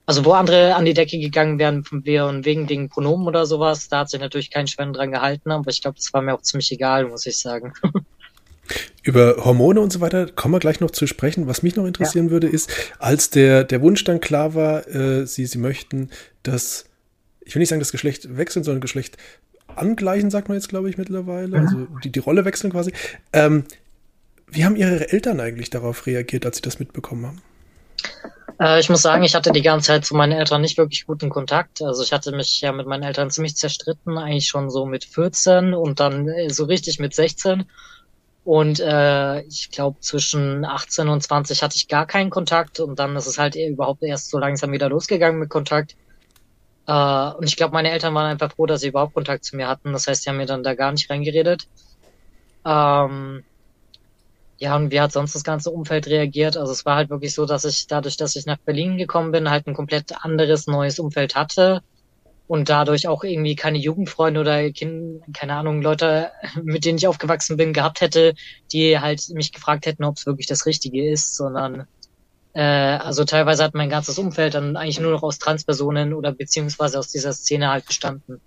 also 0.09 0.25
wo 0.25 0.31
andere 0.31 0.73
an 0.73 0.85
die 0.85 0.95
Decke 0.95 1.19
gegangen 1.19 1.59
wären 1.59 1.83
von 1.83 2.03
wegen 2.03 2.65
den 2.65 2.89
Pronomen 2.89 3.27
oder 3.27 3.45
sowas, 3.45 3.89
da 3.89 3.99
hat 3.99 4.09
sich 4.09 4.19
natürlich 4.19 4.49
kein 4.49 4.65
Schwein 4.65 4.91
dran 4.91 5.11
gehalten, 5.11 5.51
aber 5.51 5.69
ich 5.69 5.83
glaube, 5.83 5.97
das 5.97 6.11
war 6.13 6.23
mir 6.23 6.33
auch 6.33 6.41
ziemlich 6.41 6.71
egal, 6.71 7.05
muss 7.05 7.27
ich 7.27 7.37
sagen. 7.37 7.73
Über 9.03 9.45
Hormone 9.45 9.79
und 9.79 9.93
so 9.93 10.01
weiter 10.01 10.25
kommen 10.25 10.55
wir 10.55 10.59
gleich 10.59 10.79
noch 10.79 10.89
zu 10.89 11.05
sprechen. 11.05 11.45
Was 11.45 11.61
mich 11.61 11.75
noch 11.75 11.85
interessieren 11.85 12.25
ja. 12.25 12.31
würde, 12.31 12.47
ist, 12.47 12.71
als 12.97 13.29
der, 13.29 13.63
der 13.63 13.81
Wunsch 13.83 14.03
dann 14.03 14.19
klar 14.19 14.55
war, 14.55 14.87
äh, 14.87 15.27
sie, 15.27 15.45
sie 15.45 15.59
möchten 15.59 16.09
das, 16.41 16.85
ich 17.41 17.53
will 17.53 17.59
nicht 17.59 17.69
sagen, 17.69 17.79
das 17.79 17.91
Geschlecht 17.91 18.35
wechseln, 18.35 18.63
sondern 18.63 18.81
Geschlecht 18.81 19.17
angleichen, 19.67 20.31
sagt 20.31 20.49
man 20.49 20.57
jetzt, 20.57 20.69
glaube 20.69 20.89
ich, 20.89 20.97
mittlerweile. 20.97 21.59
Mhm. 21.59 21.67
Also 21.67 21.87
die, 22.03 22.11
die 22.11 22.19
Rolle 22.19 22.45
wechseln 22.45 22.71
quasi. 22.71 22.93
Ähm, 23.31 23.65
wie 24.51 24.65
haben 24.65 24.75
Ihre 24.75 25.11
Eltern 25.11 25.39
eigentlich 25.39 25.69
darauf 25.69 26.05
reagiert, 26.05 26.45
als 26.45 26.57
Sie 26.57 26.61
das 26.61 26.79
mitbekommen 26.79 27.25
haben? 27.25 27.41
Äh, 28.59 28.79
ich 28.79 28.89
muss 28.89 29.01
sagen, 29.01 29.23
ich 29.23 29.35
hatte 29.35 29.51
die 29.51 29.61
ganze 29.61 29.87
Zeit 29.87 30.05
zu 30.05 30.15
meinen 30.15 30.33
Eltern 30.33 30.61
nicht 30.61 30.77
wirklich 30.77 31.05
guten 31.05 31.29
Kontakt. 31.29 31.81
Also 31.81 32.03
ich 32.03 32.11
hatte 32.11 32.31
mich 32.31 32.61
ja 32.61 32.71
mit 32.71 32.87
meinen 32.87 33.03
Eltern 33.03 33.31
ziemlich 33.31 33.55
zerstritten, 33.55 34.17
eigentlich 34.17 34.47
schon 34.47 34.69
so 34.69 34.85
mit 34.85 35.05
14 35.05 35.73
und 35.73 35.99
dann 35.99 36.27
äh, 36.27 36.49
so 36.49 36.65
richtig 36.65 36.99
mit 36.99 37.13
16. 37.13 37.65
Und 38.43 38.79
äh, 38.79 39.41
ich 39.41 39.69
glaube, 39.71 39.99
zwischen 39.99 40.65
18 40.65 41.07
und 41.07 41.21
20 41.21 41.61
hatte 41.61 41.75
ich 41.75 41.87
gar 41.87 42.05
keinen 42.05 42.29
Kontakt 42.29 42.79
und 42.79 42.97
dann 42.97 43.15
ist 43.15 43.27
es 43.27 43.37
halt 43.37 43.55
überhaupt 43.55 44.01
erst 44.01 44.29
so 44.29 44.39
langsam 44.39 44.71
wieder 44.71 44.89
losgegangen 44.89 45.39
mit 45.39 45.49
Kontakt. 45.49 45.95
Äh, 46.87 46.91
und 46.91 47.45
ich 47.45 47.55
glaube, 47.57 47.73
meine 47.73 47.91
Eltern 47.91 48.13
waren 48.15 48.25
einfach 48.31 48.51
froh, 48.53 48.65
dass 48.65 48.81
sie 48.81 48.87
überhaupt 48.87 49.13
Kontakt 49.13 49.45
zu 49.45 49.55
mir 49.55 49.67
hatten. 49.67 49.93
Das 49.93 50.07
heißt, 50.07 50.23
sie 50.23 50.29
haben 50.29 50.37
mir 50.37 50.47
dann 50.47 50.63
da 50.63 50.73
gar 50.73 50.91
nicht 50.91 51.09
reingeredet. 51.09 51.67
Ähm, 52.65 53.43
ja, 54.59 54.75
und 54.75 54.91
wie 54.91 54.99
hat 54.99 55.13
sonst 55.13 55.35
das 55.35 55.43
ganze 55.43 55.71
Umfeld 55.71 56.07
reagiert? 56.07 56.57
Also 56.57 56.73
es 56.73 56.85
war 56.85 56.97
halt 56.97 57.09
wirklich 57.09 57.33
so, 57.33 57.45
dass 57.45 57.63
ich 57.63 57.87
dadurch, 57.87 58.17
dass 58.17 58.35
ich 58.35 58.45
nach 58.45 58.57
Berlin 58.57 58.97
gekommen 58.97 59.31
bin, 59.31 59.49
halt 59.49 59.67
ein 59.67 59.73
komplett 59.73 60.23
anderes 60.23 60.67
neues 60.67 60.99
Umfeld 60.99 61.35
hatte 61.35 61.81
und 62.47 62.67
dadurch 62.67 63.07
auch 63.07 63.23
irgendwie 63.23 63.55
keine 63.55 63.77
Jugendfreunde 63.77 64.41
oder 64.41 64.69
kind, 64.71 65.21
keine 65.33 65.53
Ahnung, 65.53 65.81
Leute, 65.81 66.31
mit 66.61 66.83
denen 66.83 66.97
ich 66.97 67.07
aufgewachsen 67.07 67.55
bin, 67.55 67.71
gehabt 67.71 68.01
hätte, 68.01 68.33
die 68.73 68.99
halt 68.99 69.29
mich 69.29 69.53
gefragt 69.53 69.85
hätten, 69.85 70.03
ob 70.03 70.17
es 70.17 70.25
wirklich 70.25 70.47
das 70.47 70.65
Richtige 70.65 71.09
ist, 71.09 71.37
sondern 71.37 71.87
äh, 72.53 72.61
also 72.61 73.23
teilweise 73.23 73.63
hat 73.63 73.75
mein 73.75 73.89
ganzes 73.89 74.19
Umfeld 74.19 74.55
dann 74.55 74.75
eigentlich 74.75 74.99
nur 74.99 75.11
noch 75.11 75.23
aus 75.23 75.39
Transpersonen 75.39 76.13
oder 76.13 76.33
beziehungsweise 76.33 76.99
aus 76.99 77.07
dieser 77.07 77.31
Szene 77.31 77.69
halt 77.69 77.85
bestanden. 77.85 78.41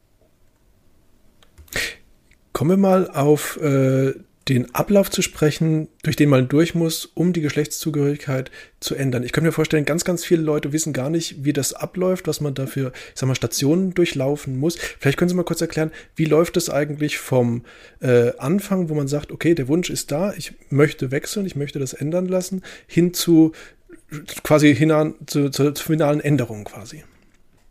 Kommen 2.53 2.70
wir 2.70 2.77
mal 2.77 3.11
auf 3.11 3.57
äh, 3.57 4.12
den 4.48 4.74
Ablauf 4.74 5.11
zu 5.11 5.22
sprechen, 5.22 5.88
durch 6.02 6.16
den 6.16 6.28
man 6.28 6.48
durch 6.48 6.74
muss, 6.74 7.07
um 7.07 7.33
die 7.33 7.40
Geschlechtszugehörigkeit 7.40 8.50
zu 8.81 8.94
ändern. 8.94 9.22
Ich 9.22 9.33
könnte 9.33 9.46
mir 9.46 9.52
vorstellen, 9.52 9.85
ganz, 9.85 10.05
ganz 10.05 10.24
viele 10.24 10.42
Leute 10.42 10.72
wissen 10.72 10.92
gar 10.92 11.11
nicht, 11.11 11.44
wie 11.44 11.52
das 11.52 11.72
abläuft, 11.74 12.26
was 12.26 12.40
man 12.40 12.55
dafür, 12.55 12.92
ich 13.14 13.20
sag 13.20 13.28
mal, 13.28 13.35
Stationen 13.35 13.94
durchlaufen 13.94 14.59
muss. 14.59 14.76
Vielleicht 14.98 15.18
können 15.18 15.28
Sie 15.28 15.35
mal 15.35 15.44
kurz 15.44 15.61
erklären, 15.61 15.92
wie 16.16 16.24
läuft 16.24 16.57
es 16.57 16.70
eigentlich 16.70 17.18
vom 17.18 17.64
äh, 18.00 18.33
Anfang, 18.38 18.88
wo 18.88 18.94
man 18.94 19.09
sagt, 19.09 19.31
okay, 19.31 19.55
der 19.55 19.68
Wunsch 19.68 19.90
ist 19.90 20.11
da, 20.11 20.33
ich 20.35 20.55
möchte 20.70 21.11
wechseln, 21.11 21.46
ich 21.46 21.57
möchte 21.57 21.78
das 21.78 21.92
ändern 21.92 22.26
lassen, 22.26 22.62
hin 22.87 23.14
zu 23.14 23.52
quasi 24.42 24.74
hinan, 24.74 25.14
zu, 25.26 25.50
zur, 25.50 25.74
finalen 25.76 26.20
Änderung 26.20 26.64
quasi. 26.64 27.05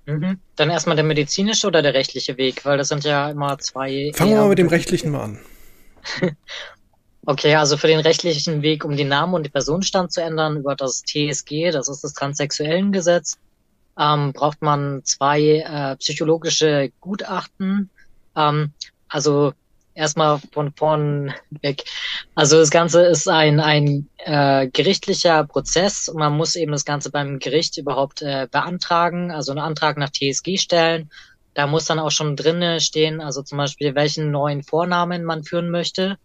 Mhm. 0.06 0.40
Dann 0.56 0.70
erstmal 0.70 0.96
der 0.96 1.06
medizinische 1.06 1.68
oder 1.68 1.82
der 1.82 1.94
rechtliche 1.94 2.38
Weg, 2.38 2.66
weil 2.66 2.78
das 2.78 2.88
sind 2.88 3.04
ja 3.04 3.30
immer 3.30 3.60
zwei. 3.60 4.12
Fangen 4.16 4.32
wir 4.32 4.42
mal 4.42 4.50
mit 4.50 4.58
dem 4.58 4.68
rechtlichen 4.68 5.12
mal 5.12 5.24
an. 5.24 5.40
Okay, 7.24 7.54
also 7.56 7.78
für 7.78 7.86
den 7.86 8.00
rechtlichen 8.00 8.64
Weg, 8.64 8.84
um 8.84 8.98
den 8.98 9.08
Namen 9.08 9.36
und 9.36 9.44
den 9.44 9.52
Personenstand 9.52 10.12
zu 10.12 10.24
ändern, 10.24 10.58
über 10.58 10.76
das 10.76 11.04
TSG, 11.04 11.70
das 11.70 11.88
ist 11.88 12.04
das 12.04 12.14
Transsexuellengesetz, 12.14 13.38
ähm, 13.98 14.34
braucht 14.34 14.64
man 14.64 15.02
zwei 15.04 15.60
äh, 15.60 15.96
psychologische 15.98 16.92
Gutachten. 17.00 17.92
Ähm, 18.36 18.74
also 19.08 19.54
erstmal 19.94 20.40
von 20.52 20.74
vorn 20.74 21.34
weg. 21.62 21.84
Also 22.34 22.58
das 22.58 22.72
Ganze 22.72 23.04
ist 23.04 23.28
ein, 23.30 23.60
ein 23.60 24.10
äh, 24.18 24.68
gerichtlicher 24.68 25.44
Prozess 25.44 26.08
und 26.10 26.18
man 26.18 26.36
muss 26.36 26.56
eben 26.56 26.72
das 26.72 26.86
Ganze 26.86 27.12
beim 27.12 27.38
Gericht 27.38 27.78
überhaupt 27.78 28.24
äh, 28.24 28.48
beantragen, 28.50 29.32
also 29.32 29.52
einen 29.52 29.60
Antrag 29.60 29.98
nach 29.98 30.10
TSG 30.10 30.58
stellen. 30.58 31.12
Da 31.54 31.68
muss 31.68 31.86
dann 31.86 32.00
auch 32.00 32.12
schon 32.12 32.36
drinne 32.36 32.80
stehen, 32.80 33.22
also 33.22 33.42
zum 33.42 33.58
Beispiel, 33.58 33.96
welchen 33.96 34.32
neuen 34.32 34.64
Vornamen 34.64 35.24
man 35.24 35.44
führen 35.44 35.70
möchte. 35.70 36.18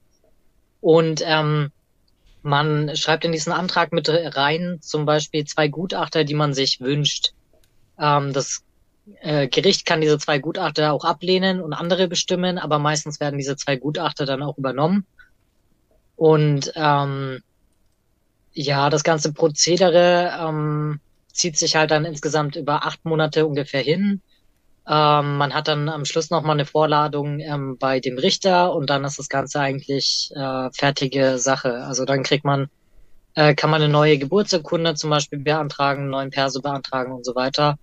Und 0.81 1.23
ähm, 1.25 1.73
man 2.43 2.95
schreibt 2.97 3.25
in 3.25 3.33
diesen 3.33 3.53
Antrag 3.53 3.93
mit 3.93 4.09
rein 4.09 4.79
zum 4.81 5.05
Beispiel 5.05 5.45
zwei 5.45 5.67
Gutachter, 5.69 6.23
die 6.25 6.35
man 6.35 6.55
sich 6.55 6.81
wünscht. 6.81 7.33
Ähm, 7.99 8.33
das 8.33 8.63
äh, 9.21 9.49
Gericht 9.49 9.85
kann 9.87 10.01
diese 10.01 10.19
zwei 10.19 10.39
Gutachter 10.39 10.93
auch 10.93 11.05
ablehnen 11.05 11.61
und 11.61 11.73
andere 11.73 12.09
bestimmen, 12.09 12.59
aber 12.59 12.79
meistens 12.79 13.21
werden 13.21 13.39
diese 13.39 13.57
zwei 13.57 13.77
Gutachter 13.77 14.27
dann 14.27 14.43
auch 14.43 14.59
übernommen. 14.59 15.07
Und 16.15 16.73
ähm, 16.77 17.43
ja, 18.53 18.91
das 18.91 19.05
ganze 19.05 19.33
Prozedere 19.33 20.33
ähm, 20.41 21.01
zieht 21.33 21.59
sich 21.59 21.77
halt 21.77 21.91
dann 21.91 22.05
insgesamt 22.05 22.57
über 22.57 22.87
acht 22.87 23.05
Monate 23.05 23.47
ungefähr 23.47 23.83
hin. 23.83 24.23
Ähm, 24.89 25.37
man 25.37 25.53
hat 25.53 25.69
dann 25.69 25.89
am 25.89 26.05
Schluss 26.05 26.31
nochmal 26.31 26.57
eine 26.57 26.67
Vorladung 26.67 27.41
ähm, 27.41 27.77
bei 27.79 27.99
dem 27.99 28.19
Richter 28.19 28.73
und 28.73 28.89
dann 28.89 29.05
ist 29.05 29.19
das 29.19 29.29
Ganze 29.29 29.61
eigentlich 29.61 30.31
äh, 30.35 30.71
fertige 30.73 31.39
Sache. 31.39 31.85
Also 31.85 32.05
dann 32.05 32.23
kriegt 32.23 32.45
man, 32.45 32.69
äh, 33.35 33.55
kann 33.55 33.71
man 33.71 33.83
eine 33.83 33.93
neue 33.93 34.19
Geburtsurkunde 34.19 34.95
zum 34.95 35.11
Beispiel 35.11 35.41
beantragen, 35.41 36.03
einen 36.03 36.11
neuen 36.11 36.31
Perso 36.31 36.61
beantragen 36.63 37.13
und 37.13 37.25
so 37.25 37.35
weiter. 37.35 37.79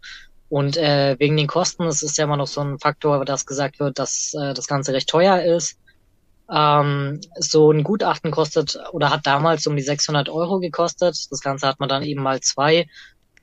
Und 0.48 0.78
äh, 0.78 1.18
wegen 1.20 1.36
den 1.36 1.48
Kosten, 1.48 1.84
es 1.88 2.04
ist 2.04 2.18
ja 2.18 2.26
immer 2.26 2.38
noch 2.38 2.48
so 2.48 2.62
ein 2.62 2.80
Faktor, 2.80 3.26
dass 3.26 3.46
gesagt 3.46 3.80
wird, 3.80 4.00
dass 4.00 4.34
äh, 4.36 4.54
das 4.54 4.68
Ganze 4.68 4.94
recht 4.94 5.10
teuer 5.10 5.42
ist. 5.42 5.78
Ähm, 6.50 7.20
so 7.38 7.72
ein 7.72 7.84
Gutachten 7.84 8.32
kostet 8.32 8.78
oder 8.92 9.10
hat 9.10 9.26
damals 9.26 9.66
um 9.68 9.76
die 9.76 9.82
600 9.82 10.30
Euro 10.30 10.60
gekostet. 10.60 11.18
Das 11.32 11.42
Ganze 11.42 11.68
hat 11.68 11.80
man 11.80 11.90
dann 11.90 12.04
eben 12.04 12.22
mal 12.22 12.40
zwei. 12.42 12.86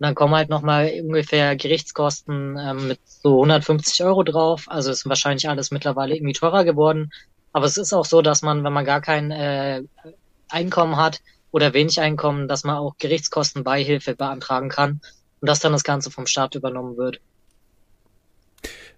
Und 0.00 0.06
dann 0.06 0.14
kommen 0.14 0.34
halt 0.34 0.48
nochmal 0.48 0.90
ungefähr 1.02 1.56
Gerichtskosten 1.56 2.56
ähm, 2.58 2.88
mit 2.88 3.00
so 3.04 3.34
150 3.34 4.02
Euro 4.02 4.22
drauf. 4.22 4.64
Also 4.66 4.90
ist 4.90 5.06
wahrscheinlich 5.06 5.46
alles 5.46 5.70
mittlerweile 5.72 6.14
irgendwie 6.14 6.32
teurer 6.32 6.64
geworden. 6.64 7.12
Aber 7.52 7.66
es 7.66 7.76
ist 7.76 7.92
auch 7.92 8.06
so, 8.06 8.22
dass 8.22 8.40
man, 8.40 8.64
wenn 8.64 8.72
man 8.72 8.86
gar 8.86 9.02
kein 9.02 9.30
äh, 9.30 9.82
Einkommen 10.48 10.96
hat 10.96 11.20
oder 11.50 11.74
wenig 11.74 12.00
Einkommen, 12.00 12.48
dass 12.48 12.64
man 12.64 12.76
auch 12.76 12.96
Gerichtskostenbeihilfe 12.96 14.14
beantragen 14.16 14.70
kann 14.70 15.02
und 15.42 15.48
dass 15.50 15.60
dann 15.60 15.72
das 15.72 15.84
Ganze 15.84 16.10
vom 16.10 16.26
Staat 16.26 16.54
übernommen 16.54 16.96
wird. 16.96 17.20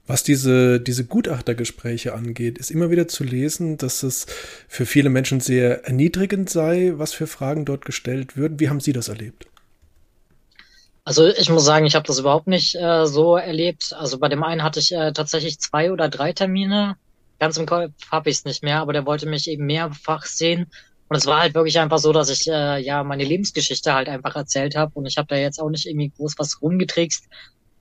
Was 0.07 0.23
diese, 0.23 0.81
diese 0.81 1.05
Gutachtergespräche 1.05 2.15
angeht, 2.15 2.59
ist 2.59 2.71
immer 2.71 2.91
wieder 2.91 3.09
zu 3.09 3.25
lesen, 3.25 3.77
dass 3.77 4.05
es 4.05 4.27
für 4.69 4.87
viele 4.87 5.11
Menschen 5.11 5.41
sehr 5.41 5.85
erniedrigend 5.85 6.49
sei, 6.49 6.93
was 6.95 7.13
für 7.13 7.27
Fragen 7.27 7.65
dort 7.65 7.85
gestellt 7.85 8.37
würden. 8.37 8.61
Wie 8.61 8.69
haben 8.69 8.81
Sie 8.81 8.93
das 8.93 9.09
erlebt? 9.09 9.49
Also 11.05 11.27
ich 11.27 11.51
muss 11.51 11.65
sagen, 11.65 11.85
ich 11.85 11.95
habe 11.97 12.07
das 12.07 12.21
überhaupt 12.21 12.47
nicht 12.47 12.77
äh, 12.77 13.07
so 13.07 13.37
erlebt. 13.37 13.93
Also 13.93 14.19
bei 14.19 14.29
dem 14.29 14.45
einen 14.45 14.63
hatte 14.63 14.81
ich 14.81 14.93
äh, 14.93 15.13
tatsächlich 15.13 15.59
zwei 15.59 15.93
oder 15.93 16.09
drei 16.09 16.33
Termine. 16.33 16.97
Ganz 17.41 17.57
im 17.57 17.67
Kopf 17.67 17.91
habe 18.11 18.31
ich 18.31 18.37
es 18.37 18.45
nicht 18.45 18.63
mehr, 18.63 18.81
aber 18.81 18.93
der 18.93 19.05
wollte 19.05 19.27
mich 19.27 19.49
eben 19.49 19.67
mehrfach 19.67 20.25
sehen. 20.25 20.71
Und 21.09 21.17
es 21.17 21.27
war 21.27 21.41
halt 21.41 21.55
wirklich 21.55 21.79
einfach 21.81 21.99
so, 21.99 22.13
dass 22.13 22.31
ich 22.31 22.49
äh, 22.49 22.79
ja 22.79 23.03
meine 23.03 23.25
Lebensgeschichte 23.25 23.93
halt 23.93 24.09
einfach 24.09 24.37
erzählt 24.37 24.77
habe 24.77 24.93
und 24.95 25.07
ich 25.07 25.19
habe 25.19 25.29
da 25.29 25.37
jetzt 25.37 25.61
auch 25.61 25.69
nicht 25.69 25.87
irgendwie 25.87 26.11
groß 26.11 26.35
was 26.39 26.63
rumgetrickst, 26.63 27.29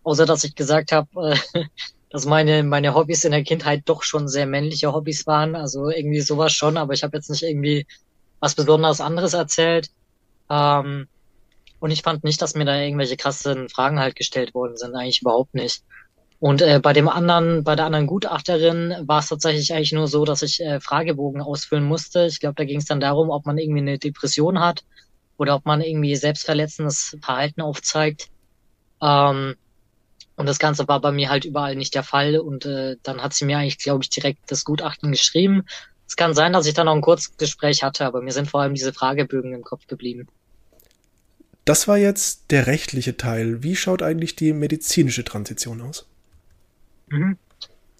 außer 0.03 0.25
dass 0.25 0.43
ich 0.43 0.55
gesagt 0.55 0.91
habe, 0.91 1.37
äh, 1.53 1.63
dass 2.09 2.25
meine 2.25 2.63
meine 2.63 2.93
Hobbys 2.93 3.23
in 3.23 3.31
der 3.31 3.43
Kindheit 3.43 3.83
doch 3.85 4.03
schon 4.03 4.27
sehr 4.27 4.47
männliche 4.47 4.91
Hobbys 4.91 5.27
waren, 5.27 5.55
also 5.55 5.89
irgendwie 5.89 6.21
sowas 6.21 6.51
schon, 6.51 6.75
aber 6.75 6.93
ich 6.93 7.03
habe 7.03 7.15
jetzt 7.15 7.29
nicht 7.29 7.43
irgendwie 7.43 7.85
was 8.41 8.55
besonders 8.55 8.99
anderes 8.99 9.33
erzählt. 9.33 9.91
Ähm, 10.49 11.07
und 11.81 11.89
ich 11.89 12.03
fand 12.03 12.23
nicht, 12.23 12.41
dass 12.41 12.53
mir 12.53 12.63
da 12.63 12.79
irgendwelche 12.79 13.17
krassen 13.17 13.67
Fragen 13.67 13.99
halt 13.99 14.15
gestellt 14.15 14.53
worden 14.53 14.77
sind, 14.77 14.95
eigentlich 14.95 15.21
überhaupt 15.21 15.55
nicht. 15.55 15.83
Und 16.39 16.61
äh, 16.61 16.79
bei 16.79 16.93
dem 16.93 17.09
anderen, 17.09 17.63
bei 17.63 17.75
der 17.75 17.85
anderen 17.85 18.05
Gutachterin 18.05 18.95
war 19.07 19.19
es 19.19 19.29
tatsächlich 19.29 19.73
eigentlich 19.73 19.91
nur 19.91 20.07
so, 20.07 20.23
dass 20.23 20.43
ich 20.43 20.61
äh, 20.61 20.79
Fragebogen 20.79 21.41
ausfüllen 21.41 21.83
musste. 21.83 22.27
Ich 22.27 22.39
glaube, 22.39 22.53
da 22.55 22.65
ging 22.65 22.77
es 22.79 22.85
dann 22.85 22.99
darum, 22.99 23.31
ob 23.31 23.47
man 23.47 23.57
irgendwie 23.57 23.81
eine 23.81 23.97
Depression 23.97 24.59
hat 24.59 24.83
oder 25.37 25.55
ob 25.55 25.65
man 25.65 25.81
irgendwie 25.81 26.15
selbstverletzendes 26.15 27.17
Verhalten 27.19 27.61
aufzeigt. 27.61 28.29
Ähm, 29.01 29.55
und 30.35 30.45
das 30.47 30.59
Ganze 30.59 30.87
war 30.87 31.01
bei 31.01 31.11
mir 31.11 31.29
halt 31.29 31.45
überall 31.45 31.75
nicht 31.75 31.95
der 31.95 32.03
Fall. 32.03 32.37
Und 32.37 32.67
äh, 32.67 32.97
dann 33.01 33.23
hat 33.23 33.33
sie 33.33 33.45
mir 33.45 33.57
eigentlich, 33.57 33.79
glaube 33.79 34.03
ich, 34.03 34.11
direkt 34.11 34.51
das 34.51 34.65
Gutachten 34.65 35.11
geschrieben. 35.11 35.65
Es 36.07 36.15
kann 36.15 36.35
sein, 36.35 36.53
dass 36.53 36.67
ich 36.67 36.75
dann 36.75 36.85
noch 36.85 36.95
ein 36.95 37.01
Kurzgespräch 37.01 37.81
hatte, 37.81 38.05
aber 38.05 38.21
mir 38.21 38.33
sind 38.33 38.49
vor 38.49 38.61
allem 38.61 38.75
diese 38.75 38.93
Fragebögen 38.93 39.53
im 39.53 39.63
Kopf 39.63 39.87
geblieben. 39.87 40.27
Das 41.65 41.87
war 41.87 41.97
jetzt 41.97 42.51
der 42.51 42.67
rechtliche 42.67 43.17
Teil. 43.17 43.63
Wie 43.63 43.75
schaut 43.75 44.01
eigentlich 44.01 44.35
die 44.35 44.53
medizinische 44.53 45.23
Transition 45.23 45.81
aus? 45.81 46.07
Mhm. 47.09 47.37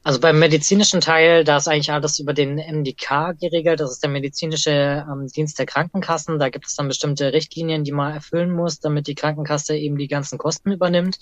Also 0.04 0.19
beim 0.19 0.39
medizinischen 0.39 1.00
Teil, 1.00 1.43
da 1.43 1.58
ist 1.58 1.67
eigentlich 1.67 1.91
alles 1.91 2.17
über 2.17 2.34
den 2.34 2.56
MDK 2.56 3.38
geregelt. 3.39 3.80
Das 3.80 3.91
ist 3.91 4.02
der 4.02 4.10
medizinische 4.10 5.06
ähm, 5.08 5.28
Dienst 5.28 5.60
der 5.60 5.67
Krankenkassen. 5.67 6.39
Da 6.39 6.50
gibt 6.50 6.65
es 6.65 6.76
dann 6.76 6.88
bestimmte 6.88 7.34
Richtlinien, 7.34 7.84
die 7.84 7.91
man 7.91 8.12
erfüllen 8.12 8.52
muss, 8.52 8.80
damit 8.80 9.06
die 9.06 9.13
Krankenkasse 9.13 9.78
eben 9.78 9.97
die 9.97 10.08
ganzen 10.08 10.39
Kosten 10.39 10.71
übernimmt. 10.71 11.19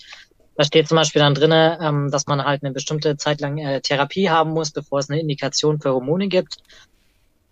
Da 0.56 0.64
steht 0.64 0.88
zum 0.88 0.96
Beispiel 0.96 1.20
dann 1.20 1.34
drinne, 1.34 1.78
ähm, 1.82 2.10
dass 2.10 2.26
man 2.26 2.42
halt 2.42 2.62
eine 2.62 2.72
bestimmte 2.72 3.18
Zeit 3.18 3.42
lang 3.42 3.58
äh, 3.58 3.82
Therapie 3.82 4.30
haben 4.30 4.52
muss, 4.52 4.70
bevor 4.70 5.00
es 5.00 5.10
eine 5.10 5.20
Indikation 5.20 5.78
für 5.78 5.92
Hormone 5.92 6.28
gibt. 6.28 6.56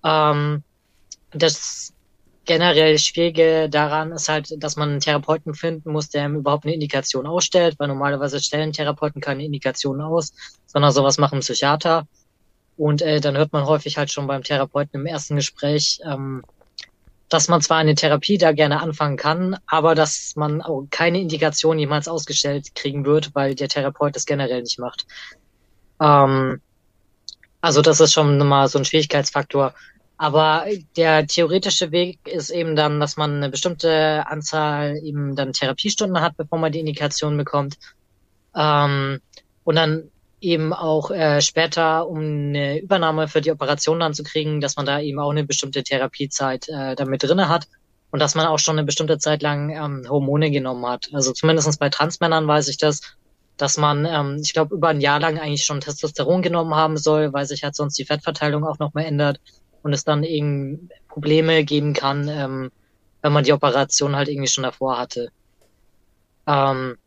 Ähm, 0.03 0.62
das 1.33 1.92
generell 2.48 2.98
Schwierige 2.98 3.68
daran 3.68 4.11
ist 4.11 4.30
halt, 4.30 4.54
dass 4.56 4.76
man 4.76 4.88
einen 4.88 5.00
Therapeuten 5.00 5.54
finden 5.54 5.92
muss, 5.92 6.08
der 6.08 6.24
ihm 6.24 6.37
überhaupt 6.37 6.64
eine 6.64 6.72
Indikation 6.72 7.26
ausstellt, 7.26 7.76
weil 7.78 7.88
normalerweise 7.88 8.40
stellen 8.40 8.72
Therapeuten 8.72 9.20
keine 9.20 9.44
Indikationen 9.44 10.00
aus, 10.00 10.32
sondern 10.66 10.90
sowas 10.90 11.18
machen 11.18 11.40
Psychiater. 11.40 12.08
Und 12.78 13.02
äh, 13.02 13.20
dann 13.20 13.37
hört 13.37 13.52
man 13.52 13.66
häufig 13.66 13.98
halt 13.98 14.11
schon 14.11 14.26
beim 14.26 14.42
Therapeuten 14.42 14.98
im 14.98 15.06
ersten 15.06 15.37
Gespräch, 15.37 16.00
ähm, 16.11 16.42
dass 17.28 17.48
man 17.48 17.61
zwar 17.61 17.76
eine 17.76 17.94
Therapie 17.94 18.38
da 18.38 18.52
gerne 18.52 18.80
anfangen 18.80 19.18
kann, 19.18 19.58
aber 19.66 19.94
dass 19.94 20.32
man 20.34 20.62
auch 20.62 20.87
keine 20.90 21.20
Indikation 21.20 21.78
jemals 21.78 22.08
ausgestellt 22.08 22.74
kriegen 22.74 23.04
wird, 23.04 23.34
weil 23.34 23.56
der 23.56 23.68
Therapeut 23.68 24.16
das 24.16 24.24
generell 24.24 24.62
nicht 24.62 24.78
macht. 24.78 25.06
Ähm, 26.00 26.62
also 27.61 27.82
das 27.82 28.00
ist 28.00 28.14
schon 28.14 28.38
mal 28.38 28.68
so 28.68 28.78
ein 28.78 28.87
Schwierigkeitsfaktor. 28.87 29.74
Aber 30.18 30.64
der 30.96 31.26
theoretische 31.28 31.92
Weg 31.92 32.18
ist 32.26 32.50
eben 32.50 32.74
dann, 32.74 32.98
dass 32.98 33.16
man 33.16 33.37
eine 33.37 33.50
bestimmte 33.50 34.26
Anzahl 34.26 34.98
eben 35.04 35.37
dann 35.37 35.52
Therapiestunden 35.52 36.20
hat, 36.20 36.37
bevor 36.37 36.59
man 36.59 36.72
die 36.72 36.81
Indikation 36.81 37.37
bekommt. 37.37 37.78
Ähm, 38.54 39.20
und 39.62 39.76
dann 39.76 40.11
eben 40.40 40.72
auch 40.72 41.12
äh, 41.12 41.40
später, 41.40 42.09
um 42.09 42.18
eine 42.18 42.81
Übernahme 42.81 43.28
für 43.28 43.40
die 43.40 43.52
Operation 43.52 44.00
dann 44.00 44.14
zu 44.14 44.24
kriegen, 44.24 44.61
dass 44.61 44.76
man 44.76 44.87
da 44.87 45.00
eben 45.00 45.20
auch 45.20 45.31
eine 45.31 45.44
bestimmte 45.44 45.85
Therapiezeit 45.85 46.68
äh, 46.68 46.96
damit 46.96 47.22
drinne 47.22 47.48
hat 47.48 47.68
und 48.11 48.20
dass 48.20 48.35
man 48.35 48.46
auch 48.46 48.59
schon 48.59 48.76
eine 48.76 48.87
bestimmte 48.87 49.18
Zeit 49.18 49.42
lang 49.42 49.70
ähm, 49.70 50.04
Hormone 50.09 50.50
genommen 50.50 50.85
hat. 50.87 51.11
Also 51.12 51.33
zumindestens 51.33 51.76
bei 51.76 51.90
Transmännern 51.90 52.46
weiß 52.46 52.68
ich 52.68 52.78
das, 52.78 53.02
dass 53.57 53.76
man, 53.76 54.04
ähm, 54.04 54.40
ich 54.42 54.52
glaube, 54.52 54.74
über 54.74 54.88
ein 54.88 55.00
Jahr 55.00 55.20
lang 55.20 55.38
eigentlich 55.38 55.64
schon 55.64 55.81
Testosteron 55.81 56.42
genommen 56.42 56.74
haben 56.74 56.96
soll, 56.96 57.33
weil 57.33 57.46
sich 57.46 57.62
halt 57.62 57.76
sonst 57.76 57.98
die 57.98 58.04
Fettverteilung 58.04 58.64
auch 58.64 58.81
nochmal 58.81 59.04
ändert 59.04 59.40
und 59.88 59.94
es 59.94 60.05
dann 60.05 60.22
eben 60.22 60.90
Probleme 61.09 61.64
geben 61.64 61.94
kann, 61.94 62.29
ähm, 62.29 62.70
wenn 63.22 63.33
man 63.33 63.42
die 63.42 63.55
Operation 63.55 64.16
halt 64.16 64.29
irgendwie 64.29 64.46
schon 64.46 64.64
davor 64.64 64.98
hatte. 64.98 65.31
Ähm, 66.46 66.98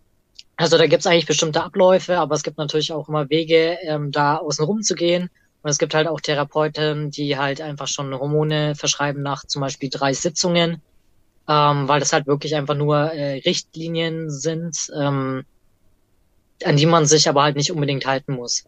also 0.56 0.80
da 0.80 0.88
gibt 0.88 1.02
es 1.02 1.06
eigentlich 1.06 1.28
bestimmte 1.28 1.62
Abläufe, 1.62 2.18
aber 2.18 2.34
es 2.34 2.42
gibt 2.42 2.58
natürlich 2.58 2.92
auch 2.92 3.08
immer 3.08 3.30
Wege, 3.30 3.78
ähm, 3.84 4.12
da 4.12 4.38
außen 4.38 4.66
rum 4.66 4.82
zu 4.82 4.96
gehen. 4.96 5.30
Und 5.62 5.70
es 5.70 5.78
gibt 5.78 5.94
halt 5.94 6.08
auch 6.08 6.20
Therapeuten, 6.20 7.12
die 7.12 7.38
halt 7.38 7.62
einfach 7.62 7.88
schon 7.88 8.16
Hormone 8.16 8.74
verschreiben 8.74 9.22
nach 9.22 9.46
zum 9.46 9.62
Beispiel 9.62 9.92
drei 9.92 10.14
Sitzungen, 10.14 10.82
ähm, 11.48 11.88
weil 11.88 12.00
das 12.00 12.14
halt 12.14 12.26
wirklich 12.26 12.56
einfach 12.56 12.74
nur 12.74 12.98
äh, 13.14 13.42
Richtlinien 13.46 14.32
sind, 14.32 14.76
ähm, 15.00 15.44
an 16.66 16.78
die 16.78 16.88
man 16.88 17.06
sich 17.06 17.30
aber 17.30 17.44
halt 17.44 17.58
nicht 17.58 17.72
unbedingt 17.72 18.08
halten 18.08 18.34
muss. 18.34 18.66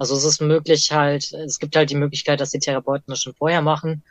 Also 0.00 0.16
es 0.16 0.24
ist 0.24 0.40
möglich 0.40 0.92
halt, 0.92 1.30
es 1.34 1.58
gibt 1.58 1.76
halt 1.76 1.90
die 1.90 1.94
Möglichkeit, 1.94 2.40
dass 2.40 2.48
die 2.48 2.58
Therapeuten 2.58 3.04
das 3.08 3.20
schon 3.20 3.34
vorher 3.34 3.60
machen. 3.60 4.02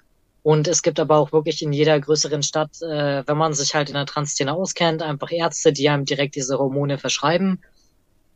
Und 0.43 0.67
es 0.67 0.83
gibt 0.83 0.99
aber 0.99 1.17
auch 1.17 1.31
wirklich 1.31 1.63
in 1.63 1.73
jeder 1.73 1.99
größeren 1.99 2.43
Stadt, 2.43 2.79
äh, 2.83 3.23
wenn 3.25 3.37
man 3.37 3.55
sich 3.55 3.73
halt 3.73 3.89
in 3.89 3.95
der 3.95 4.05
Transszene 4.05 4.53
auskennt, 4.53 5.01
einfach 5.01 5.31
Ärzte, 5.31 5.73
die 5.73 5.89
einem 5.89 6.05
direkt 6.05 6.35
diese 6.35 6.59
Hormone 6.59 6.99
verschreiben. 6.99 7.63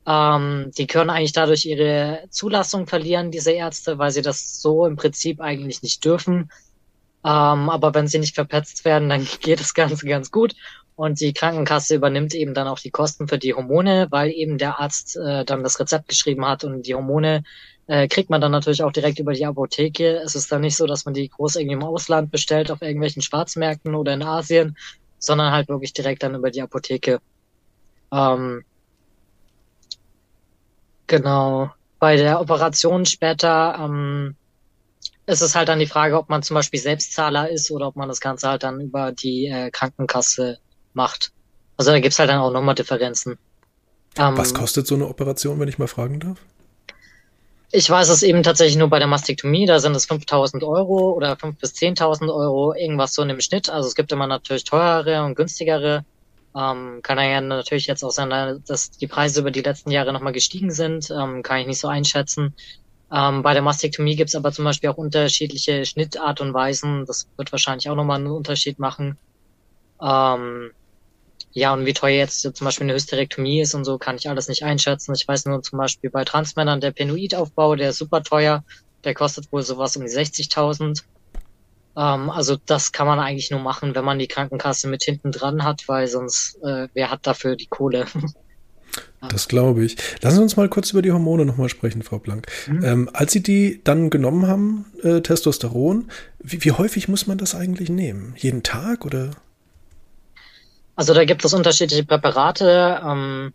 Ähm, 0.07 0.71
die 0.75 0.87
können 0.87 1.11
eigentlich 1.11 1.33
dadurch 1.33 1.65
ihre 1.65 2.23
Zulassung 2.31 2.87
verlieren, 2.87 3.29
diese 3.29 3.51
Ärzte, 3.51 3.99
weil 3.99 4.09
sie 4.09 4.23
das 4.23 4.59
so 4.59 4.87
im 4.87 4.95
Prinzip 4.95 5.39
eigentlich 5.39 5.83
nicht 5.83 6.03
dürfen. 6.03 6.49
Ähm, 7.23 7.69
aber 7.69 7.93
wenn 7.93 8.07
sie 8.07 8.17
nicht 8.17 8.33
verpetzt 8.33 8.83
werden, 8.83 9.09
dann 9.09 9.27
geht 9.41 9.59
das 9.59 9.75
Ganze 9.75 10.07
ganz 10.07 10.31
gut. 10.31 10.55
Und 10.95 11.19
die 11.19 11.33
Krankenkasse 11.33 11.95
übernimmt 11.95 12.35
eben 12.35 12.53
dann 12.53 12.67
auch 12.67 12.79
die 12.79 12.91
Kosten 12.91 13.27
für 13.27 13.39
die 13.39 13.53
Hormone, 13.53 14.07
weil 14.11 14.31
eben 14.31 14.57
der 14.57 14.79
Arzt 14.79 15.17
äh, 15.17 15.43
dann 15.43 15.63
das 15.63 15.79
Rezept 15.79 16.07
geschrieben 16.07 16.45
hat 16.45 16.63
und 16.63 16.83
die 16.85 16.93
Hormone 16.93 17.43
äh, 17.87 18.07
kriegt 18.07 18.29
man 18.29 18.41
dann 18.41 18.51
natürlich 18.51 18.83
auch 18.83 18.91
direkt 18.91 19.19
über 19.19 19.33
die 19.33 19.45
Apotheke. 19.45 20.17
Es 20.17 20.35
ist 20.35 20.51
dann 20.51 20.61
nicht 20.61 20.77
so, 20.77 20.85
dass 20.85 21.05
man 21.05 21.13
die 21.13 21.27
groß 21.29 21.55
irgendwie 21.55 21.75
im 21.75 21.83
Ausland 21.83 22.31
bestellt, 22.31 22.71
auf 22.71 22.81
irgendwelchen 22.81 23.21
Schwarzmärkten 23.21 23.95
oder 23.95 24.13
in 24.13 24.23
Asien, 24.23 24.77
sondern 25.17 25.51
halt 25.51 25.67
wirklich 25.67 25.93
direkt 25.93 26.23
dann 26.23 26.35
über 26.35 26.51
die 26.51 26.61
Apotheke. 26.61 27.19
Ähm, 28.11 28.63
genau. 31.07 31.71
Bei 31.99 32.17
der 32.17 32.39
Operation 32.39 33.05
später 33.05 33.77
ähm, 33.79 34.35
ist 35.25 35.41
es 35.41 35.55
halt 35.55 35.69
dann 35.69 35.79
die 35.79 35.87
Frage, 35.87 36.17
ob 36.17 36.29
man 36.29 36.43
zum 36.43 36.55
Beispiel 36.55 36.79
Selbstzahler 36.79 37.49
ist 37.49 37.71
oder 37.71 37.87
ob 37.87 37.95
man 37.95 38.09
das 38.09 38.19
Ganze 38.19 38.49
halt 38.49 38.63
dann 38.63 38.79
über 38.81 39.11
die 39.11 39.47
äh, 39.47 39.71
Krankenkasse 39.71 40.59
macht. 40.95 41.31
Also 41.77 41.91
da 41.91 41.99
gibt's 41.99 42.19
halt 42.19 42.29
dann 42.29 42.39
auch 42.39 42.51
nochmal 42.51 42.75
Differenzen. 42.75 43.37
Ähm, 44.17 44.37
Was 44.37 44.53
kostet 44.53 44.87
so 44.87 44.95
eine 44.95 45.07
Operation, 45.07 45.59
wenn 45.59 45.67
ich 45.67 45.79
mal 45.79 45.87
fragen 45.87 46.19
darf? 46.19 46.37
Ich 47.71 47.89
weiß 47.89 48.09
es 48.09 48.21
eben 48.21 48.43
tatsächlich 48.43 48.77
nur 48.77 48.89
bei 48.89 48.99
der 48.99 49.07
Mastektomie, 49.07 49.65
da 49.65 49.79
sind 49.79 49.95
es 49.95 50.07
5.000 50.07 50.63
Euro 50.63 51.11
oder 51.13 51.33
5.000 51.33 51.59
bis 51.59 51.73
10.000 51.73 52.31
Euro, 52.31 52.75
irgendwas 52.75 53.15
so 53.15 53.23
in 53.23 53.29
dem 53.29 53.41
Schnitt. 53.41 53.67
Also 53.67 53.87
es 53.87 53.95
gibt 53.95 54.11
immer 54.11 54.27
natürlich 54.27 54.63
teurere 54.63 55.23
und 55.23 55.33
günstigere. 55.33 56.05
Ähm, 56.55 56.99
kann 57.01 57.17
ja 57.17 57.41
natürlich 57.41 57.87
jetzt 57.87 58.03
auch 58.03 58.11
sein, 58.11 58.61
dass 58.67 58.91
die 58.91 59.07
Preise 59.07 59.39
über 59.39 59.49
die 59.49 59.63
letzten 59.63 59.89
Jahre 59.89 60.13
nochmal 60.13 60.33
gestiegen 60.33 60.69
sind, 60.69 61.09
ähm, 61.09 61.41
kann 61.41 61.61
ich 61.61 61.67
nicht 61.67 61.79
so 61.79 61.87
einschätzen. 61.87 62.53
Ähm, 63.11 63.41
bei 63.41 63.53
der 63.53 63.63
Mastektomie 63.63 64.15
gibt 64.15 64.29
es 64.29 64.35
aber 64.35 64.51
zum 64.51 64.65
Beispiel 64.65 64.91
auch 64.91 64.97
unterschiedliche 64.97 65.85
Schnittart 65.85 66.41
und 66.41 66.53
Weisen. 66.53 67.05
Das 67.07 67.27
wird 67.37 67.51
wahrscheinlich 67.51 67.89
auch 67.89 67.95
nochmal 67.95 68.17
einen 68.17 68.27
Unterschied 68.27 68.77
machen. 68.77 69.17
Ähm, 69.99 70.71
ja, 71.53 71.71
und 71.71 71.85
wie 71.85 71.93
teuer 71.93 72.17
jetzt 72.17 72.41
zum 72.41 72.65
Beispiel 72.65 72.85
eine 72.85 72.95
Hysterektomie 72.95 73.61
ist 73.61 73.75
und 73.75 73.85
so, 73.85 73.99
kann 73.99 74.15
ich 74.15 74.27
alles 74.27 74.47
nicht 74.47 74.63
einschätzen. 74.63 75.13
Ich 75.13 75.27
weiß 75.27 75.45
nur 75.45 75.61
zum 75.61 75.77
Beispiel 75.77 76.09
bei 76.09 76.25
Transmännern 76.25 76.81
der 76.81 76.91
Penoidaufbau, 76.91 77.75
der 77.75 77.91
ist 77.91 77.99
super 77.99 78.23
teuer. 78.23 78.63
Der 79.03 79.13
kostet 79.13 79.51
wohl 79.51 79.61
sowas 79.61 79.95
um 79.95 80.03
die 80.03 80.11
60.000. 80.11 81.03
Ähm, 81.95 82.29
also 82.31 82.57
das 82.65 82.91
kann 82.91 83.05
man 83.05 83.19
eigentlich 83.19 83.51
nur 83.51 83.59
machen, 83.59 83.93
wenn 83.93 84.03
man 84.03 84.17
die 84.17 84.27
Krankenkasse 84.27 84.87
mit 84.87 85.03
hinten 85.03 85.31
dran 85.31 85.63
hat, 85.63 85.83
weil 85.87 86.07
sonst, 86.07 86.55
äh, 86.63 86.87
wer 86.93 87.11
hat 87.11 87.27
dafür 87.27 87.55
die 87.55 87.67
Kohle? 87.67 88.05
Das 89.29 89.47
glaube 89.47 89.83
ich. 89.85 89.97
Lassen 90.21 90.35
Sie 90.35 90.41
uns 90.43 90.57
mal 90.57 90.69
kurz 90.69 90.91
über 90.91 91.01
die 91.01 91.11
Hormone 91.11 91.45
nochmal 91.45 91.69
sprechen, 91.69 92.03
Frau 92.03 92.19
Blank. 92.19 92.45
Mhm. 92.67 92.83
Ähm, 92.83 93.09
als 93.13 93.31
Sie 93.31 93.41
die 93.41 93.81
dann 93.83 94.09
genommen 94.11 94.45
haben, 94.45 94.85
äh, 95.01 95.21
Testosteron, 95.21 96.11
wie, 96.39 96.63
wie 96.63 96.73
häufig 96.73 97.07
muss 97.07 97.25
man 97.25 97.37
das 97.39 97.55
eigentlich 97.55 97.89
nehmen? 97.89 98.35
Jeden 98.37 98.61
Tag 98.61 99.05
oder? 99.05 99.31
Also 100.95 101.13
da 101.13 101.25
gibt 101.25 101.43
es 101.43 101.53
unterschiedliche 101.53 102.05
Präparate. 102.05 103.01
Ähm, 103.03 103.53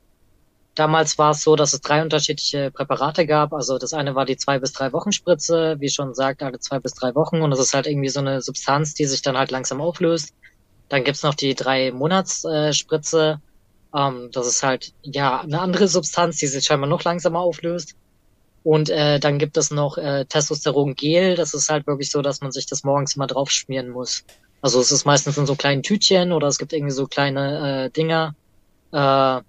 damals 0.74 1.18
war 1.18 1.30
es 1.30 1.42
so, 1.42 1.56
dass 1.56 1.72
es 1.72 1.80
drei 1.80 2.02
unterschiedliche 2.02 2.70
Präparate 2.70 3.26
gab. 3.26 3.52
Also 3.52 3.78
das 3.78 3.92
eine 3.92 4.14
war 4.14 4.24
die 4.24 4.36
zwei 4.36 4.58
bis 4.58 4.72
drei 4.72 4.92
Wochen 4.92 5.12
Spritze, 5.12 5.76
wie 5.78 5.88
schon 5.88 6.14
sagt, 6.14 6.42
alle 6.42 6.58
zwei 6.58 6.78
bis 6.80 6.94
drei 6.94 7.14
Wochen. 7.14 7.40
Und 7.40 7.50
das 7.50 7.60
ist 7.60 7.74
halt 7.74 7.86
irgendwie 7.86 8.08
so 8.08 8.20
eine 8.20 8.42
Substanz, 8.42 8.94
die 8.94 9.04
sich 9.04 9.22
dann 9.22 9.38
halt 9.38 9.50
langsam 9.50 9.80
auflöst. 9.80 10.34
Dann 10.88 11.04
gibt's 11.04 11.22
noch 11.22 11.34
die 11.34 11.54
drei 11.54 11.92
Monats 11.92 12.44
äh. 12.44 12.72
Ähm, 13.96 14.30
das 14.32 14.46
ist 14.46 14.62
halt 14.62 14.92
ja 15.02 15.40
eine 15.40 15.60
andere 15.60 15.88
Substanz, 15.88 16.36
die 16.36 16.46
sich 16.46 16.64
scheinbar 16.64 16.88
noch 16.88 17.04
langsamer 17.04 17.40
auflöst. 17.40 17.94
Und 18.64 18.90
äh, 18.90 19.18
dann 19.18 19.38
gibt 19.38 19.56
es 19.56 19.70
noch 19.70 19.96
äh, 19.96 20.24
Testosteron-Gel. 20.26 21.36
Das 21.36 21.54
ist 21.54 21.70
halt 21.70 21.86
wirklich 21.86 22.10
so, 22.10 22.20
dass 22.20 22.40
man 22.40 22.52
sich 22.52 22.66
das 22.66 22.84
morgens 22.84 23.16
immer 23.16 23.26
drauf 23.26 23.50
schmieren 23.50 23.88
muss. 23.90 24.24
Also 24.60 24.80
es 24.80 24.90
ist 24.90 25.04
meistens 25.04 25.38
in 25.38 25.46
so 25.46 25.54
kleinen 25.54 25.82
Tütchen 25.82 26.32
oder 26.32 26.48
es 26.48 26.58
gibt 26.58 26.72
irgendwie 26.72 26.92
so 26.92 27.06
kleine 27.06 27.86
äh, 27.86 27.90
Dinger. 27.90 28.34
Äh, 28.92 29.40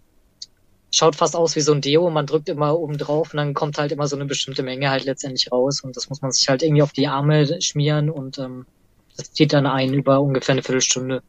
schaut 0.92 1.16
fast 1.16 1.36
aus 1.36 1.56
wie 1.56 1.62
so 1.62 1.74
ein 1.74 1.82
Deo. 1.82 2.10
Man 2.10 2.26
drückt 2.26 2.50
immer 2.50 2.78
oben 2.78 2.98
drauf 2.98 3.34
und 3.34 3.38
dann 3.38 3.54
kommt 3.54 3.78
halt 3.78 3.92
immer 3.92 4.08
so 4.08 4.16
eine 4.16 4.26
bestimmte 4.26 4.64
Menge 4.64 4.90
halt 4.90 5.06
letztendlich 5.06 5.52
raus. 5.52 5.82
Und 5.82 5.96
das 5.96 6.10
muss 6.10 6.22
man 6.22 6.32
sich 6.32 6.48
halt 6.48 6.62
irgendwie 6.62 6.84
auf 6.84 6.94
die 6.94 7.08
Arme 7.08 7.62
schmieren 7.62 8.10
und 8.10 8.38
ähm, 8.38 8.66
das 9.18 9.34
zieht 9.34 9.54
dann 9.54 9.66
ein 9.66 9.94
über 9.94 10.22
ungefähr 10.22 10.54
eine 10.54 10.64
Viertelstunde. 10.64 11.22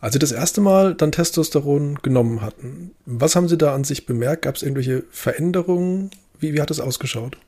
Als 0.00 0.12
Sie 0.12 0.18
das 0.18 0.32
erste 0.32 0.60
Mal 0.60 0.94
dann 0.94 1.12
Testosteron 1.12 1.96
genommen 2.02 2.42
hatten, 2.42 2.94
was 3.06 3.36
haben 3.36 3.48
Sie 3.48 3.56
da 3.56 3.74
an 3.74 3.84
sich 3.84 4.06
bemerkt? 4.06 4.42
Gab 4.42 4.56
es 4.56 4.62
irgendwelche 4.62 5.04
Veränderungen? 5.10 6.10
Wie, 6.38 6.52
wie 6.52 6.60
hat 6.60 6.70
es 6.70 6.80
ausgeschaut? 6.80 7.38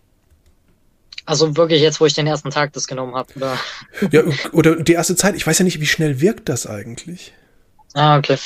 Also 1.27 1.57
wirklich 1.57 1.83
jetzt, 1.83 2.01
wo 2.01 2.07
ich 2.07 2.15
den 2.15 2.29
ersten 2.29 2.51
Tag 2.51 2.73
das 2.73 2.87
genommen 2.87 3.15
habe, 3.15 3.33
oder? 3.35 3.59
Ja, 4.13 4.23
oder 4.53 4.77
die 4.77 4.93
erste 4.93 5.17
Zeit. 5.17 5.35
Ich 5.35 5.47
weiß 5.47 5.59
ja 5.59 5.65
nicht, 5.65 5.81
wie 5.81 5.87
schnell 5.87 6.21
wirkt 6.21 6.49
das 6.49 6.67
eigentlich? 6.67 7.35
Ah, 7.95 8.17
okay. 8.17 8.39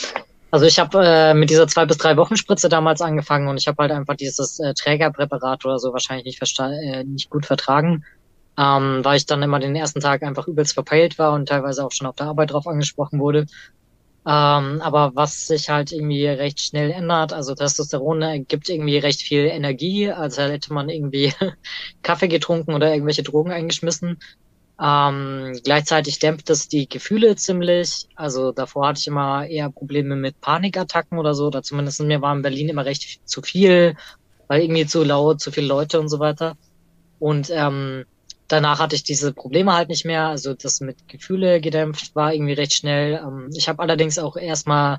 Also 0.50 0.66
ich 0.66 0.78
habe 0.78 1.04
äh, 1.04 1.34
mit 1.34 1.50
dieser 1.50 1.68
zwei 1.68 1.84
bis 1.84 1.98
drei 1.98 2.16
Wochen 2.16 2.36
Spritze 2.36 2.68
damals 2.68 3.00
angefangen 3.02 3.48
und 3.48 3.56
ich 3.56 3.68
habe 3.68 3.82
halt 3.82 3.92
einfach 3.92 4.16
dieses 4.16 4.58
äh, 4.58 4.74
Trägerpräparat 4.74 5.64
oder 5.64 5.78
so 5.78 5.92
wahrscheinlich 5.92 6.24
nicht, 6.24 6.60
äh, 6.60 7.04
nicht 7.04 7.30
gut 7.30 7.46
vertragen, 7.46 8.04
ähm, 8.58 9.04
weil 9.04 9.18
ich 9.18 9.26
dann 9.26 9.42
immer 9.42 9.60
den 9.60 9.76
ersten 9.76 10.00
Tag 10.00 10.22
einfach 10.22 10.48
übelst 10.48 10.74
verpeilt 10.74 11.18
war 11.18 11.34
und 11.34 11.48
teilweise 11.48 11.84
auch 11.84 11.92
schon 11.92 12.08
auf 12.08 12.16
der 12.16 12.26
Arbeit 12.26 12.50
drauf 12.50 12.66
angesprochen 12.66 13.20
wurde. 13.20 13.46
Ähm, 14.26 14.82
aber 14.82 15.12
was 15.14 15.46
sich 15.46 15.70
halt 15.70 15.92
irgendwie 15.92 16.26
recht 16.26 16.60
schnell 16.60 16.90
ändert, 16.90 17.32
also 17.32 17.54
Testosteron 17.54 18.44
gibt 18.46 18.68
irgendwie 18.68 18.98
recht 18.98 19.22
viel 19.22 19.46
Energie, 19.46 20.10
als 20.10 20.36
hätte 20.36 20.74
man 20.74 20.90
irgendwie 20.90 21.32
Kaffee 22.02 22.28
getrunken 22.28 22.74
oder 22.74 22.92
irgendwelche 22.92 23.22
Drogen 23.22 23.50
eingeschmissen. 23.50 24.18
Ähm, 24.82 25.58
gleichzeitig 25.64 26.18
dämpft 26.18 26.50
es 26.50 26.68
die 26.68 26.88
Gefühle 26.88 27.36
ziemlich. 27.36 28.06
Also 28.14 28.52
davor 28.52 28.88
hatte 28.88 29.00
ich 29.00 29.06
immer 29.06 29.46
eher 29.46 29.70
Probleme 29.70 30.16
mit 30.16 30.40
Panikattacken 30.40 31.18
oder 31.18 31.34
so, 31.34 31.46
oder 31.46 31.62
zumindest 31.62 32.00
mir 32.02 32.22
war 32.22 32.34
in 32.34 32.42
Berlin 32.42 32.68
immer 32.68 32.84
recht 32.84 33.20
zu 33.28 33.42
viel, 33.42 33.96
weil 34.48 34.62
irgendwie 34.62 34.86
zu 34.86 35.04
laut, 35.04 35.40
zu 35.40 35.50
viele 35.52 35.66
Leute 35.66 36.00
und 36.00 36.08
so 36.08 36.18
weiter. 36.18 36.56
Und 37.18 37.50
ähm, 37.50 38.04
danach 38.50 38.80
hatte 38.80 38.96
ich 38.96 39.02
diese 39.02 39.32
Probleme 39.32 39.74
halt 39.74 39.88
nicht 39.88 40.04
mehr. 40.04 40.26
Also 40.26 40.54
das 40.54 40.80
mit 40.80 41.08
Gefühle 41.08 41.60
gedämpft 41.60 42.14
war 42.14 42.34
irgendwie 42.34 42.52
recht 42.52 42.74
schnell. 42.74 43.20
Ähm, 43.22 43.50
ich 43.54 43.68
habe 43.68 43.82
allerdings 43.82 44.18
auch 44.18 44.36
erstmal 44.36 44.98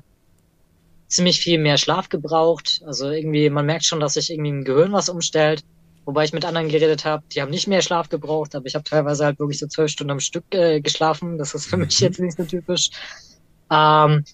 ziemlich 1.06 1.40
viel 1.40 1.58
mehr 1.58 1.76
Schlaf 1.76 2.08
gebraucht. 2.08 2.82
Also 2.86 3.10
irgendwie, 3.10 3.50
man 3.50 3.66
merkt 3.66 3.84
schon, 3.84 4.00
dass 4.00 4.14
sich 4.14 4.30
irgendwie 4.30 4.50
im 4.50 4.64
Gehirn 4.64 4.92
was 4.92 5.08
umstellt. 5.08 5.62
Wobei 6.04 6.24
ich 6.24 6.32
mit 6.32 6.44
anderen 6.44 6.68
geredet 6.68 7.04
habe, 7.04 7.22
die 7.32 7.40
haben 7.40 7.50
nicht 7.50 7.68
mehr 7.68 7.82
Schlaf 7.82 8.08
gebraucht, 8.08 8.56
aber 8.56 8.66
ich 8.66 8.74
habe 8.74 8.82
teilweise 8.82 9.24
halt 9.24 9.38
wirklich 9.38 9.60
so 9.60 9.68
zwölf 9.68 9.90
Stunden 9.90 10.10
am 10.10 10.20
Stück 10.20 10.44
äh, 10.50 10.80
geschlafen. 10.80 11.38
Das 11.38 11.54
ist 11.54 11.66
für 11.66 11.76
mich 11.76 12.00
mhm. 12.00 12.06
jetzt 12.06 12.18
nicht 12.18 12.36
so 12.36 12.44
typisch. 12.44 12.90
Ähm, 13.70 14.24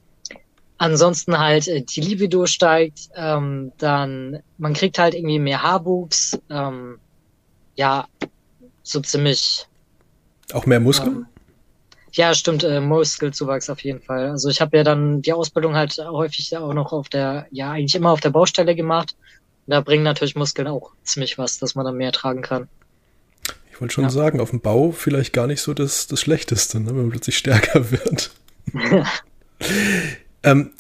ansonsten 0.79 1.39
halt 1.39 1.69
äh, 1.69 1.83
die 1.83 2.01
Libido 2.01 2.47
steigt, 2.47 3.11
ähm, 3.15 3.73
dann 3.79 4.39
man 4.57 4.73
kriegt 4.73 4.99
halt 4.99 5.15
irgendwie 5.15 5.41
mehr 5.41 5.63
Haarwuchs. 5.63 6.39
Ähm, 6.49 6.99
ja, 7.77 8.07
so 8.91 9.01
ziemlich. 9.01 9.67
Auch 10.53 10.67
mehr 10.67 10.81
Muskeln? 10.81 11.17
Ähm, 11.17 11.27
ja, 12.13 12.35
stimmt, 12.35 12.65
äh, 12.65 12.81
Muskelzuwachs 12.81 13.69
auf 13.71 13.81
jeden 13.81 14.01
Fall. 14.01 14.31
Also 14.31 14.49
ich 14.49 14.61
habe 14.61 14.77
ja 14.77 14.85
dann 14.85 15.23
die 15.23 15.33
Ausbildung 15.33 15.75
halt 15.75 15.99
häufig 15.99 16.57
auch 16.57 16.73
noch 16.73 16.93
auf 16.93 17.09
der, 17.09 17.47
ja, 17.51 17.73
eigentlich 17.73 17.95
immer 17.95 18.11
auf 18.11 18.21
der 18.21 18.31
Baustelle 18.31 18.75
gemacht. 18.75 19.15
Und 19.67 19.73
da 19.73 19.81
bringen 19.81 20.05
natürlich 20.05 20.35
Muskeln 20.35 20.69
auch 20.69 20.93
ziemlich 21.05 21.37
was, 21.37 21.59
dass 21.59 21.75
man 21.75 21.85
dann 21.85 21.97
mehr 21.97 22.13
tragen 22.13 22.43
kann. 22.43 22.69
Ich 23.71 23.81
wollte 23.81 23.95
schon 23.95 24.05
ja. 24.05 24.11
sagen, 24.11 24.41
auf 24.41 24.51
dem 24.51 24.61
Bau 24.61 24.91
vielleicht 24.91 25.33
gar 25.33 25.47
nicht 25.47 25.61
so 25.61 25.75
das, 25.75 26.07
das 26.07 26.21
Schlechteste, 26.21 26.81
ne, 26.81 26.89
wenn 26.89 26.97
man 26.97 27.11
plötzlich 27.11 27.39
stärker 27.39 27.91
wird. 27.91 28.31
ähm, 30.43 30.73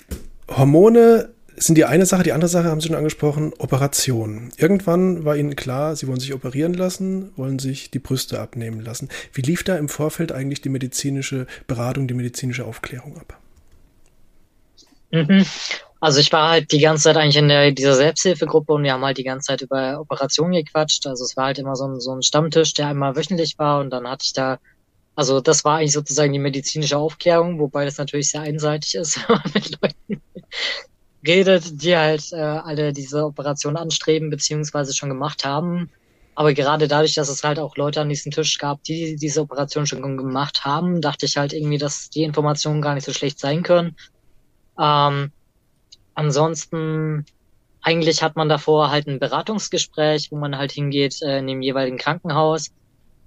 Hormone 0.48 1.34
sind 1.60 1.76
die 1.76 1.84
eine 1.84 2.06
Sache. 2.06 2.22
Die 2.22 2.32
andere 2.32 2.48
Sache 2.48 2.68
haben 2.68 2.80
Sie 2.80 2.88
schon 2.88 2.96
angesprochen, 2.96 3.52
Operation. 3.58 4.50
Irgendwann 4.56 5.24
war 5.24 5.36
Ihnen 5.36 5.56
klar, 5.56 5.96
Sie 5.96 6.06
wollen 6.06 6.20
sich 6.20 6.34
operieren 6.34 6.74
lassen, 6.74 7.32
wollen 7.36 7.58
sich 7.58 7.90
die 7.90 7.98
Brüste 7.98 8.40
abnehmen 8.40 8.80
lassen. 8.80 9.08
Wie 9.32 9.42
lief 9.42 9.64
da 9.64 9.76
im 9.76 9.88
Vorfeld 9.88 10.32
eigentlich 10.32 10.60
die 10.60 10.68
medizinische 10.68 11.46
Beratung, 11.66 12.08
die 12.08 12.14
medizinische 12.14 12.64
Aufklärung 12.64 13.18
ab? 13.18 13.38
Mhm. 15.10 15.44
Also 16.00 16.20
ich 16.20 16.32
war 16.32 16.50
halt 16.50 16.70
die 16.70 16.80
ganze 16.80 17.04
Zeit 17.04 17.16
eigentlich 17.16 17.36
in 17.36 17.48
der, 17.48 17.72
dieser 17.72 17.94
Selbsthilfegruppe 17.94 18.72
und 18.72 18.84
wir 18.84 18.92
haben 18.92 19.04
halt 19.04 19.18
die 19.18 19.24
ganze 19.24 19.48
Zeit 19.48 19.62
über 19.62 20.00
Operationen 20.00 20.52
gequatscht. 20.52 21.06
Also 21.06 21.24
es 21.24 21.36
war 21.36 21.46
halt 21.46 21.58
immer 21.58 21.74
so 21.74 21.86
ein, 21.86 22.00
so 22.00 22.12
ein 22.14 22.22
Stammtisch, 22.22 22.74
der 22.74 22.88
einmal 22.88 23.16
wöchentlich 23.16 23.58
war 23.58 23.80
und 23.80 23.90
dann 23.90 24.06
hatte 24.08 24.24
ich 24.24 24.32
da 24.32 24.58
also 25.18 25.40
das 25.40 25.64
war 25.64 25.78
eigentlich 25.78 25.94
sozusagen 25.94 26.32
die 26.32 26.38
medizinische 26.38 26.96
Aufklärung, 26.96 27.58
wobei 27.58 27.84
das 27.84 27.98
natürlich 27.98 28.28
sehr 28.28 28.42
einseitig 28.42 28.94
ist, 28.94 29.18
mit 29.52 29.76
Leuten 29.82 30.22
redet, 31.26 31.82
die 31.82 31.96
halt 31.96 32.32
äh, 32.32 32.36
alle 32.36 32.92
diese 32.92 33.24
Operation 33.24 33.76
anstreben 33.76 34.30
beziehungsweise 34.30 34.94
schon 34.94 35.08
gemacht 35.08 35.44
haben. 35.44 35.90
Aber 36.34 36.54
gerade 36.54 36.86
dadurch, 36.86 37.14
dass 37.14 37.28
es 37.28 37.42
halt 37.42 37.58
auch 37.58 37.76
Leute 37.76 38.00
an 38.00 38.08
diesem 38.08 38.30
Tisch 38.30 38.58
gab, 38.58 38.84
die 38.84 39.16
diese 39.16 39.40
Operation 39.40 39.86
schon 39.86 40.16
gemacht 40.16 40.64
haben, 40.64 41.00
dachte 41.00 41.26
ich 41.26 41.36
halt 41.36 41.52
irgendwie, 41.52 41.78
dass 41.78 42.10
die 42.10 42.22
Informationen 42.22 42.80
gar 42.80 42.94
nicht 42.94 43.04
so 43.04 43.12
schlecht 43.12 43.40
sein 43.40 43.64
können. 43.64 43.96
Ähm, 44.78 45.32
ansonsten, 46.14 47.26
eigentlich 47.82 48.22
hat 48.22 48.36
man 48.36 48.48
davor 48.48 48.90
halt 48.90 49.08
ein 49.08 49.18
Beratungsgespräch, 49.18 50.30
wo 50.30 50.36
man 50.36 50.56
halt 50.56 50.70
hingeht 50.70 51.20
äh, 51.22 51.38
in 51.38 51.48
dem 51.48 51.60
jeweiligen 51.60 51.98
Krankenhaus. 51.98 52.70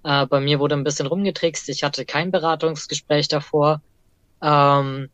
Äh, 0.04 0.26
bei 0.28 0.40
mir 0.40 0.60
wurde 0.60 0.76
ein 0.76 0.86
bisschen 0.86 1.08
rumgetrickst. 1.08 1.68
Ich 1.68 1.84
hatte 1.84 2.06
kein 2.06 2.32
Beratungsgespräch 2.32 3.28
davor. 3.28 3.82
Ähm, 4.42 5.10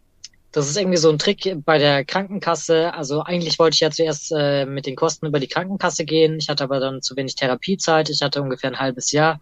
das 0.51 0.69
ist 0.69 0.77
irgendwie 0.77 0.97
so 0.97 1.09
ein 1.09 1.19
Trick 1.19 1.57
bei 1.65 1.77
der 1.77 2.05
Krankenkasse. 2.05 2.93
Also 2.93 3.21
eigentlich 3.21 3.59
wollte 3.59 3.75
ich 3.75 3.79
ja 3.81 3.91
zuerst 3.91 4.31
äh, 4.35 4.65
mit 4.65 4.85
den 4.85 4.95
Kosten 4.95 5.27
über 5.27 5.39
die 5.39 5.47
Krankenkasse 5.47 6.05
gehen. 6.05 6.37
Ich 6.39 6.49
hatte 6.49 6.63
aber 6.63 6.79
dann 6.79 7.01
zu 7.01 7.15
wenig 7.15 7.35
Therapiezeit. 7.35 8.09
Ich 8.09 8.21
hatte 8.21 8.41
ungefähr 8.41 8.71
ein 8.71 8.79
halbes 8.79 9.11
Jahr. 9.11 9.39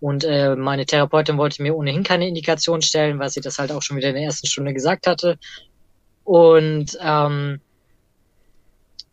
Und 0.00 0.24
äh, 0.24 0.56
meine 0.56 0.86
Therapeutin 0.86 1.38
wollte 1.38 1.62
mir 1.62 1.76
ohnehin 1.76 2.02
keine 2.02 2.26
Indikation 2.26 2.82
stellen, 2.82 3.18
weil 3.18 3.30
sie 3.30 3.40
das 3.40 3.58
halt 3.58 3.70
auch 3.70 3.82
schon 3.82 3.96
wieder 3.96 4.08
in 4.08 4.14
der 4.14 4.24
ersten 4.24 4.46
Stunde 4.46 4.74
gesagt 4.74 5.06
hatte. 5.06 5.38
Und 6.24 6.98
ähm, 7.00 7.60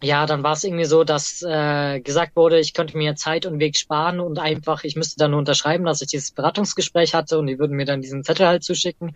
ja, 0.01 0.25
dann 0.27 0.43
war 0.43 0.53
es 0.53 0.63
irgendwie 0.63 0.85
so, 0.85 1.03
dass 1.03 1.41
äh, 1.41 1.99
gesagt 2.01 2.35
wurde, 2.35 2.59
ich 2.59 2.73
könnte 2.73 2.95
mir 2.97 3.15
Zeit 3.15 3.45
und 3.45 3.59
Weg 3.59 3.77
sparen 3.77 4.19
und 4.19 4.37
einfach, 4.37 4.83
ich 4.83 4.95
müsste 4.95 5.17
dann 5.17 5.31
nur 5.31 5.39
unterschreiben, 5.39 5.85
dass 5.85 6.01
ich 6.01 6.09
dieses 6.09 6.31
Beratungsgespräch 6.31 7.15
hatte 7.15 7.39
und 7.39 7.47
die 7.47 7.57
würden 7.57 7.75
mir 7.75 7.85
dann 7.85 8.01
diesen 8.01 8.23
Zettel 8.23 8.47
halt 8.47 8.63
zuschicken. 8.63 9.15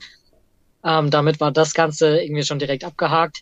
Ähm, 0.84 1.10
damit 1.12 1.40
war 1.40 1.52
das 1.52 1.74
Ganze 1.74 2.22
irgendwie 2.22 2.44
schon 2.44 2.60
direkt 2.60 2.84
abgehakt. 2.84 3.42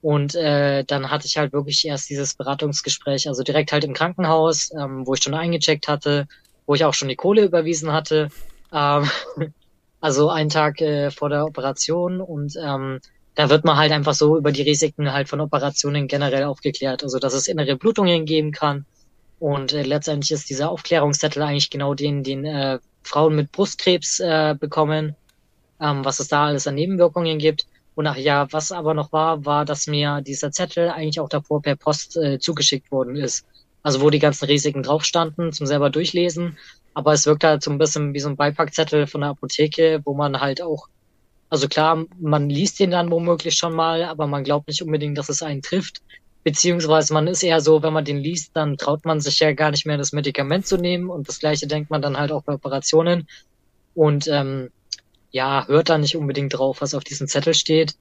Und 0.00 0.34
äh, 0.34 0.84
dann 0.84 1.10
hatte 1.10 1.26
ich 1.26 1.36
halt 1.38 1.52
wirklich 1.52 1.84
erst 1.86 2.08
dieses 2.08 2.34
Beratungsgespräch, 2.34 3.28
also 3.28 3.42
direkt 3.42 3.72
halt 3.72 3.84
im 3.84 3.94
Krankenhaus, 3.94 4.70
ähm, 4.72 5.06
wo 5.06 5.14
ich 5.14 5.22
schon 5.22 5.34
eingecheckt 5.34 5.88
hatte, 5.88 6.28
wo 6.66 6.74
ich 6.74 6.84
auch 6.84 6.94
schon 6.94 7.08
die 7.08 7.16
Kohle 7.16 7.44
überwiesen 7.44 7.92
hatte. 7.92 8.28
Ähm, 8.72 9.10
also 10.00 10.30
einen 10.30 10.50
Tag 10.50 10.80
äh, 10.80 11.10
vor 11.10 11.30
der 11.30 11.44
Operation 11.44 12.20
und 12.20 12.54
ähm, 12.62 13.00
da 13.34 13.50
wird 13.50 13.64
man 13.64 13.76
halt 13.76 13.92
einfach 13.92 14.14
so 14.14 14.36
über 14.36 14.52
die 14.52 14.62
Risiken 14.62 15.12
halt 15.12 15.28
von 15.28 15.40
Operationen 15.40 16.06
generell 16.06 16.44
aufgeklärt. 16.44 17.02
Also 17.02 17.18
dass 17.18 17.34
es 17.34 17.48
innere 17.48 17.76
Blutungen 17.76 18.24
geben 18.24 18.52
kann. 18.52 18.84
Und 19.40 19.72
äh, 19.72 19.82
letztendlich 19.82 20.32
ist 20.32 20.50
dieser 20.50 20.70
Aufklärungszettel 20.70 21.42
eigentlich 21.42 21.70
genau 21.70 21.94
den, 21.94 22.24
den 22.24 22.44
äh, 22.44 22.78
Frauen 23.02 23.36
mit 23.36 23.52
Brustkrebs 23.52 24.20
äh, 24.20 24.56
bekommen 24.58 25.16
ähm, 25.80 26.04
was 26.04 26.20
es 26.20 26.28
da 26.28 26.46
alles 26.46 26.66
an 26.66 26.74
Nebenwirkungen 26.74 27.38
gibt. 27.38 27.66
Und 27.94 28.06
ach 28.06 28.16
ja, 28.16 28.46
was 28.52 28.70
aber 28.70 28.94
noch 28.94 29.12
war, 29.12 29.44
war, 29.44 29.64
dass 29.64 29.86
mir 29.88 30.20
dieser 30.20 30.52
Zettel 30.52 30.88
eigentlich 30.88 31.18
auch 31.18 31.28
davor 31.28 31.62
per 31.62 31.76
Post 31.76 32.16
äh, 32.16 32.38
zugeschickt 32.38 32.92
worden 32.92 33.16
ist. 33.16 33.44
Also 33.82 34.00
wo 34.00 34.10
die 34.10 34.18
ganzen 34.18 34.44
Risiken 34.44 34.82
drauf 34.82 35.04
standen, 35.04 35.52
zum 35.52 35.66
selber 35.66 35.90
durchlesen. 35.90 36.56
Aber 36.94 37.12
es 37.12 37.26
wirkt 37.26 37.44
halt 37.44 37.62
so 37.62 37.70
ein 37.70 37.78
bisschen 37.78 38.14
wie 38.14 38.20
so 38.20 38.28
ein 38.28 38.36
Beipackzettel 38.36 39.06
von 39.06 39.22
der 39.22 39.30
Apotheke, 39.30 40.00
wo 40.04 40.14
man 40.14 40.40
halt 40.40 40.62
auch, 40.62 40.88
also 41.50 41.68
klar, 41.68 42.04
man 42.20 42.50
liest 42.50 42.78
den 42.80 42.90
dann 42.90 43.10
womöglich 43.10 43.54
schon 43.54 43.74
mal, 43.74 44.04
aber 44.04 44.26
man 44.26 44.44
glaubt 44.44 44.68
nicht 44.68 44.82
unbedingt, 44.82 45.18
dass 45.18 45.28
es 45.28 45.42
einen 45.42 45.62
trifft. 45.62 46.02
Beziehungsweise 46.44 47.12
man 47.12 47.26
ist 47.26 47.42
eher 47.42 47.60
so, 47.60 47.82
wenn 47.82 47.92
man 47.92 48.04
den 48.04 48.18
liest, 48.18 48.50
dann 48.54 48.76
traut 48.76 49.04
man 49.04 49.20
sich 49.20 49.40
ja 49.40 49.52
gar 49.52 49.70
nicht 49.70 49.86
mehr, 49.86 49.98
das 49.98 50.12
Medikament 50.12 50.66
zu 50.66 50.76
nehmen. 50.76 51.10
Und 51.10 51.28
das 51.28 51.40
gleiche 51.40 51.66
denkt 51.66 51.90
man 51.90 52.00
dann 52.00 52.16
halt 52.16 52.32
auch 52.32 52.42
bei 52.42 52.54
Operationen. 52.54 53.28
Und 53.94 54.28
ähm, 54.28 54.70
ja, 55.30 55.66
hört 55.66 55.88
da 55.88 55.98
nicht 55.98 56.16
unbedingt 56.16 56.54
drauf, 56.54 56.80
was 56.80 56.94
auf 56.94 57.04
diesem 57.04 57.28
Zettel 57.28 57.54
steht. 57.54 57.94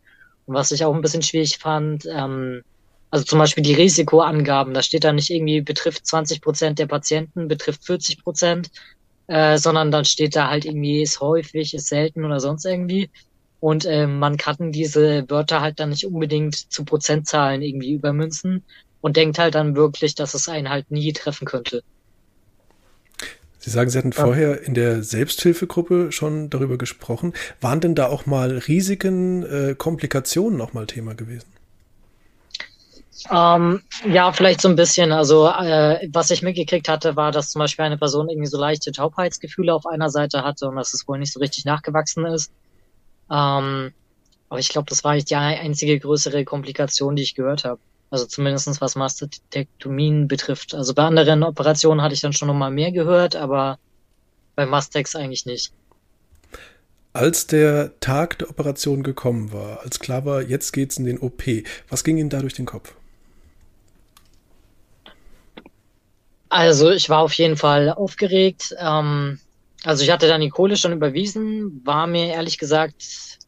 Und 0.46 0.56
was 0.56 0.72
ich 0.72 0.86
auch 0.86 0.94
ein 0.94 1.02
bisschen 1.02 1.22
schwierig 1.22 1.58
fand, 1.58 2.06
ähm, 2.06 2.64
also 3.12 3.26
zum 3.26 3.40
Beispiel 3.40 3.64
die 3.64 3.74
Risikoangaben, 3.74 4.74
da 4.74 4.82
steht 4.82 5.04
da 5.04 5.14
nicht 5.14 5.30
irgendwie 5.30 5.62
betrifft 5.62 6.06
20 6.06 6.42
Prozent 6.42 6.80
der 6.80 6.88
Patienten, 6.88 7.48
betrifft 7.48 7.86
40 7.86 8.24
Prozent, 8.24 8.70
äh, 9.28 9.58
sondern 9.58 9.92
dann 9.92 10.06
steht 10.06 10.36
da 10.36 10.50
halt 10.50 10.66
irgendwie 10.66 11.02
ist 11.02 11.20
häufig, 11.22 11.74
ist 11.74 11.88
selten 11.88 12.26
oder 12.26 12.40
sonst 12.40 12.66
irgendwie. 12.66 13.10
Und 13.60 13.86
äh, 13.86 14.08
man 14.08 14.38
kann 14.38 14.72
diese 14.72 15.30
Wörter 15.30 15.62
halt 15.62 15.80
dann 15.80 15.90
nicht 15.90 16.06
unbedingt 16.06 16.56
zu 16.56 16.86
Prozentzahlen 16.86 17.62
irgendwie 17.62 17.92
übermünzen 17.94 18.64
und 19.02 19.18
denkt 19.18 19.40
halt 19.40 19.56
dann 19.56 19.76
wirklich, 19.76 20.16
dass 20.16 20.34
es 20.34 20.48
einen 20.50 20.70
halt 20.70 20.92
nie 20.92 21.14
treffen 21.14 21.46
könnte. 21.46 21.84
Sie 23.68 23.74
sagen, 23.74 23.90
Sie 23.90 23.98
hatten 23.98 24.14
vorher 24.14 24.64
in 24.64 24.76
der 24.76 25.04
Selbsthilfegruppe 25.04 26.14
schon 26.14 26.50
darüber 26.50 26.78
gesprochen. 26.78 27.34
Waren 27.60 27.82
denn 27.82 27.96
da 27.96 28.08
auch 28.08 28.26
mal 28.26 28.60
Risiken, 28.60 29.44
äh, 29.44 29.76
Komplikationen 29.76 30.62
auch 30.62 30.72
mal 30.72 30.88
Thema 30.88 31.16
gewesen? 31.16 31.48
Ähm, 33.30 33.82
ja, 34.10 34.32
vielleicht 34.32 34.62
so 34.62 34.70
ein 34.70 34.78
bisschen. 34.78 35.12
Also 35.12 35.50
äh, 35.50 36.08
was 36.14 36.32
ich 36.32 36.44
mitgekriegt 36.44 36.88
hatte, 36.88 37.18
war, 37.18 37.34
dass 37.34 37.50
zum 37.50 37.60
Beispiel 37.60 37.84
eine 37.84 37.98
Person 37.98 38.30
irgendwie 38.30 38.48
so 38.48 38.58
leichte 38.58 38.94
Taubheitsgefühle 38.94 39.74
auf 39.74 39.86
einer 39.86 40.10
Seite 40.12 40.44
hatte 40.44 40.70
und 40.70 40.78
dass 40.78 40.94
es 40.94 41.06
wohl 41.06 41.20
nicht 41.20 41.34
so 41.34 41.42
richtig 41.42 41.66
nachgewachsen 41.66 42.26
ist. 42.26 42.50
Ähm, 43.30 43.92
aber 44.48 44.60
ich 44.62 44.70
glaube, 44.70 44.88
das 44.88 45.04
war 45.04 45.14
nicht 45.14 45.30
die 45.30 45.36
einzige 45.36 46.00
größere 46.00 46.46
Komplikation, 46.46 47.18
die 47.18 47.24
ich 47.24 47.36
gehört 47.36 47.66
habe. 47.66 47.82
Also 48.10 48.26
zumindestens 48.26 48.80
was 48.80 48.96
Mastektomien 48.96 50.28
betrifft. 50.28 50.74
Also 50.74 50.94
bei 50.94 51.04
anderen 51.04 51.44
Operationen 51.44 52.02
hatte 52.02 52.14
ich 52.14 52.22
dann 52.22 52.34
schon 52.34 52.48
noch 52.48 52.56
mal 52.56 52.72
mehr 52.72 52.92
gehört, 52.92 53.36
aber 53.36 53.80
bei 54.56 54.66
Mastex 54.66 55.16
eigentlich 55.16 55.46
nicht. 55.46 55.72
Als 57.14 57.48
der 57.48 58.00
Tag 58.00 58.38
der 58.40 58.50
Operation 58.50 59.04
gekommen 59.04 59.52
war, 59.52 59.82
als 59.82 60.00
klar 60.00 60.26
war, 60.26 60.42
jetzt 60.42 60.72
geht's 60.72 60.98
in 60.98 61.06
den 61.06 61.20
OP, 61.20 61.44
was 61.90 62.04
ging 62.04 62.18
Ihnen 62.18 62.30
da 62.30 62.40
durch 62.40 62.54
den 62.54 62.66
Kopf? 62.66 62.94
Also 66.50 66.92
ich 66.92 67.10
war 67.10 67.20
auf 67.20 67.34
jeden 67.34 67.58
Fall 67.58 67.90
aufgeregt. 67.90 68.76
Ähm, 68.80 69.40
also 69.84 70.04
ich 70.04 70.12
hatte 70.12 70.28
dann 70.28 70.42
die 70.42 70.50
Kohle 70.50 70.78
schon 70.78 70.94
überwiesen, 70.94 71.82
war 71.86 72.08
mir 72.08 72.28
ehrlich 72.28 72.58
gesagt, 72.58 73.40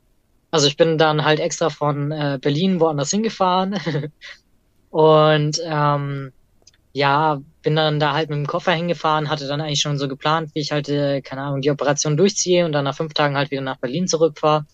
also 0.52 0.68
ich 0.68 0.78
bin 0.78 0.98
dann 0.98 1.24
halt 1.24 1.40
extra 1.40 1.70
von 1.70 2.12
äh, 2.12 2.40
Berlin 2.42 2.80
woanders 2.80 3.12
hingefahren, 3.12 3.76
Und 4.90 5.62
ähm, 5.64 6.32
ja, 6.94 7.42
bin 7.62 7.76
dann 7.76 8.00
da 8.00 8.14
halt 8.14 8.30
mit 8.30 8.38
dem 8.38 8.48
Koffer 8.48 8.72
hingefahren, 8.72 9.30
hatte 9.30 9.48
dann 9.48 9.62
eigentlich 9.62 9.82
schon 9.82 9.98
so 9.98 10.08
geplant, 10.08 10.52
wie 10.54 10.60
ich 10.60 10.72
halt, 10.72 10.90
äh, 10.90 11.22
keine 11.22 11.42
Ahnung, 11.44 11.62
die 11.62 11.72
Operation 11.72 12.18
durchziehe 12.18 12.66
und 12.66 12.72
dann 12.72 12.86
nach 12.86 12.96
fünf 12.96 13.14
Tagen 13.14 13.38
halt 13.38 13.52
wieder 13.52 13.62
nach 13.62 13.78
Berlin 13.78 14.08
zurückfahre. 14.08 14.66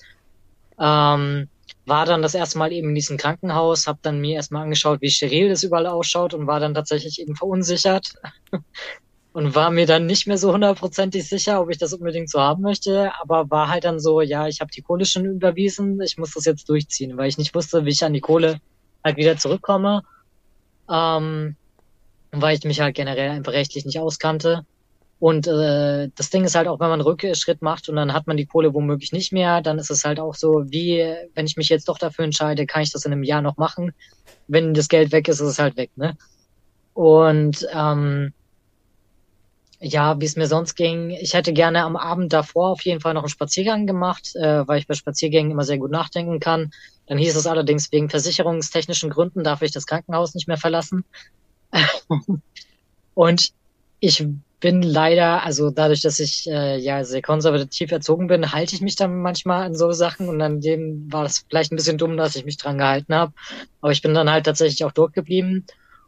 Ähm, 0.80 1.50
war 1.86 2.06
dann 2.06 2.22
das 2.22 2.34
erste 2.34 2.58
Mal 2.58 2.72
eben 2.72 2.90
in 2.90 2.96
diesem 2.96 3.18
Krankenhaus, 3.18 3.88
habe 3.88 4.00
dann 4.02 4.20
mir 4.20 4.36
erstmal 4.36 4.64
angeschaut, 4.64 5.02
wie 5.02 5.10
steril 5.10 5.50
das 5.50 5.64
überall 5.64 5.88
ausschaut 5.88 6.34
und 6.34 6.48
war 6.48 6.60
dann 6.60 6.74
tatsächlich 6.74 7.20
eben 7.22 7.36
verunsichert 7.36 8.14
und 9.34 9.56
war 9.56 9.70
mir 9.72 9.86
dann 9.86 10.06
nicht 10.06 10.26
mehr 10.28 10.38
so 10.38 10.54
hundertprozentig 10.54 11.28
sicher, 11.28 11.62
ob 11.62 11.70
ich 11.70 11.78
das 11.78 11.94
unbedingt 11.94 12.30
so 12.30 12.40
haben 12.40 12.64
möchte, 12.64 13.12
aber 13.22 13.50
war 13.52 13.70
halt 13.70 13.84
dann 13.84 14.00
so, 14.00 14.22
ja, 14.22 14.48
ich 14.48 14.62
habe 14.62 14.72
die 14.72 14.82
Kohle 14.82 15.06
schon 15.06 15.26
überwiesen, 15.26 16.02
ich 16.02 16.18
muss 16.18 16.34
das 16.34 16.46
jetzt 16.46 16.70
durchziehen, 16.70 17.18
weil 17.18 17.30
ich 17.30 17.38
nicht 17.38 17.54
wusste, 17.54 17.86
wie 17.86 17.90
ich 17.90 18.04
an 18.04 18.14
die 18.14 18.22
Kohle 18.22 18.60
halt 19.06 19.18
wieder 19.18 19.38
zurückkomme, 19.38 20.02
ähm, 20.92 21.56
weil 22.32 22.58
ich 22.58 22.64
mich 22.66 22.82
halt 22.82 22.96
generell 22.96 23.30
einfach 23.30 23.54
rechtlich 23.54 23.86
nicht 23.86 24.00
auskannte. 24.00 24.66
Und 25.20 25.48
äh, 25.48 26.10
das 26.16 26.30
Ding 26.30 26.44
ist 26.44 26.56
halt 26.56 26.68
auch, 26.68 26.80
wenn 26.82 26.90
man 26.90 27.00
Rückschritt 27.00 27.62
macht 27.62 27.88
und 27.88 27.96
dann 27.96 28.12
hat 28.12 28.28
man 28.28 28.36
die 28.36 28.46
Kohle 28.46 28.74
womöglich 28.74 29.14
nicht 29.14 29.32
mehr, 29.32 29.62
dann 29.62 29.80
ist 29.80 29.90
es 29.90 30.04
halt 30.04 30.20
auch 30.20 30.36
so, 30.36 30.66
wie 30.70 31.06
wenn 31.34 31.46
ich 31.46 31.56
mich 31.56 31.70
jetzt 31.70 31.88
doch 31.88 31.98
dafür 31.98 32.26
entscheide, 32.26 32.66
kann 32.66 32.82
ich 32.82 32.92
das 32.92 33.06
in 33.06 33.14
einem 33.14 33.24
Jahr 33.24 33.42
noch 33.42 33.56
machen. 33.56 33.94
Wenn 34.48 34.74
das 34.74 34.90
Geld 34.90 35.14
weg 35.14 35.30
ist, 35.30 35.40
ist 35.40 35.48
es 35.48 35.60
halt 35.60 35.78
weg, 35.78 35.92
ne? 35.96 36.18
Und 36.94 37.66
ähm, 37.74 38.34
ja, 39.80 40.20
wie 40.20 40.26
es 40.26 40.36
mir 40.36 40.48
sonst 40.48 40.76
ging, 40.76 41.10
ich 41.10 41.34
hätte 41.34 41.54
gerne 41.54 41.84
am 41.84 41.96
Abend 41.96 42.32
davor 42.34 42.70
auf 42.70 42.82
jeden 42.84 43.02
Fall 43.02 43.14
noch 43.14 43.24
einen 43.24 43.30
Spaziergang 43.30 43.86
gemacht, 43.86 44.36
äh, 44.36 44.68
weil 44.68 44.80
ich 44.80 44.88
bei 44.88 44.94
Spaziergängen 44.94 45.52
immer 45.52 45.64
sehr 45.64 45.78
gut 45.78 45.92
nachdenken 45.92 46.40
kann. 46.40 46.72
Dann 47.08 47.18
hieß 47.18 47.36
es 47.36 47.48
allerdings, 47.48 47.92
wegen 47.92 48.10
versicherungstechnischen 48.10 49.10
Gründen 49.10 49.44
darf 49.44 49.62
ich 49.62 49.72
das 49.72 49.86
Krankenhaus 49.86 50.34
nicht 50.34 50.48
mehr 50.48 50.58
verlassen. 50.58 51.04
und 53.14 53.52
ich 54.00 54.26
bin 54.60 54.82
leider, 54.82 55.44
also 55.44 55.70
dadurch, 55.70 56.02
dass 56.02 56.20
ich 56.20 56.48
äh, 56.48 56.78
ja 56.78 57.04
sehr 57.04 57.22
konservativ 57.22 57.92
erzogen 57.92 58.28
bin, 58.28 58.52
halte 58.52 58.76
ich 58.76 58.82
mich 58.82 58.96
dann 58.96 59.22
manchmal 59.22 59.64
an 59.64 59.76
so 59.76 59.92
Sachen 59.92 60.30
und 60.30 60.42
an 60.42 60.62
dem 60.62 61.12
war 61.12 61.24
das 61.24 61.46
vielleicht 61.48 61.72
ein 61.72 61.76
bisschen 61.76 61.98
dumm, 61.98 62.18
dass 62.18 62.36
ich 62.36 62.46
mich 62.46 62.58
dran 62.58 62.78
gehalten 62.78 63.14
habe. 63.14 63.34
Aber 63.82 63.92
ich 63.92 64.02
bin 64.02 64.14
dann 64.14 64.32
halt 64.32 64.46
tatsächlich 64.46 64.84
auch 64.86 64.92
durchgeblieben 64.92 65.66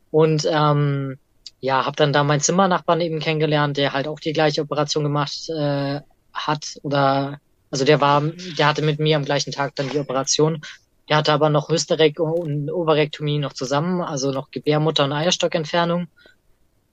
und 0.09 0.47
ähm, 0.49 1.19
ja, 1.59 1.85
habe 1.85 1.95
dann 1.95 2.13
da 2.13 2.23
meinen 2.23 2.41
Zimmernachbarn 2.41 3.01
eben 3.01 3.19
kennengelernt, 3.19 3.77
der 3.77 3.93
halt 3.93 4.07
auch 4.07 4.19
die 4.19 4.33
gleiche 4.33 4.61
Operation 4.61 5.03
gemacht 5.03 5.49
äh, 5.49 6.01
hat 6.33 6.77
oder 6.83 7.39
also 7.71 7.83
der 7.83 7.99
war, 7.99 8.21
der 8.57 8.67
hatte 8.67 8.81
mit 8.81 8.99
mir 8.99 9.17
am 9.17 9.25
gleichen 9.25 9.51
Tag 9.51 9.75
dann 9.75 9.89
die 9.89 9.99
Operation. 9.99 10.61
Der 11.09 11.17
hatte 11.17 11.33
aber 11.33 11.49
noch 11.49 11.69
Hysterek 11.69 12.19
und 12.19 12.71
Ovarektomie 12.71 13.39
noch 13.39 13.53
zusammen, 13.53 14.01
also 14.01 14.31
noch 14.31 14.51
Gebärmutter 14.51 15.05
und 15.05 15.13
Eierstockentfernung. 15.13 16.07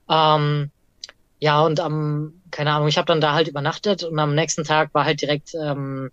Ähm, 0.09 0.71
ja, 1.39 1.61
und 1.61 1.79
am, 1.79 2.41
keine 2.51 2.73
Ahnung, 2.73 2.87
ich 2.87 2.97
habe 2.97 3.07
dann 3.07 3.21
da 3.21 3.33
halt 3.33 3.47
übernachtet 3.47 4.03
und 4.03 4.17
am 4.19 4.35
nächsten 4.35 4.63
Tag 4.63 4.93
war 4.93 5.05
halt 5.05 5.21
direkt, 5.21 5.53
ähm, 5.55 6.11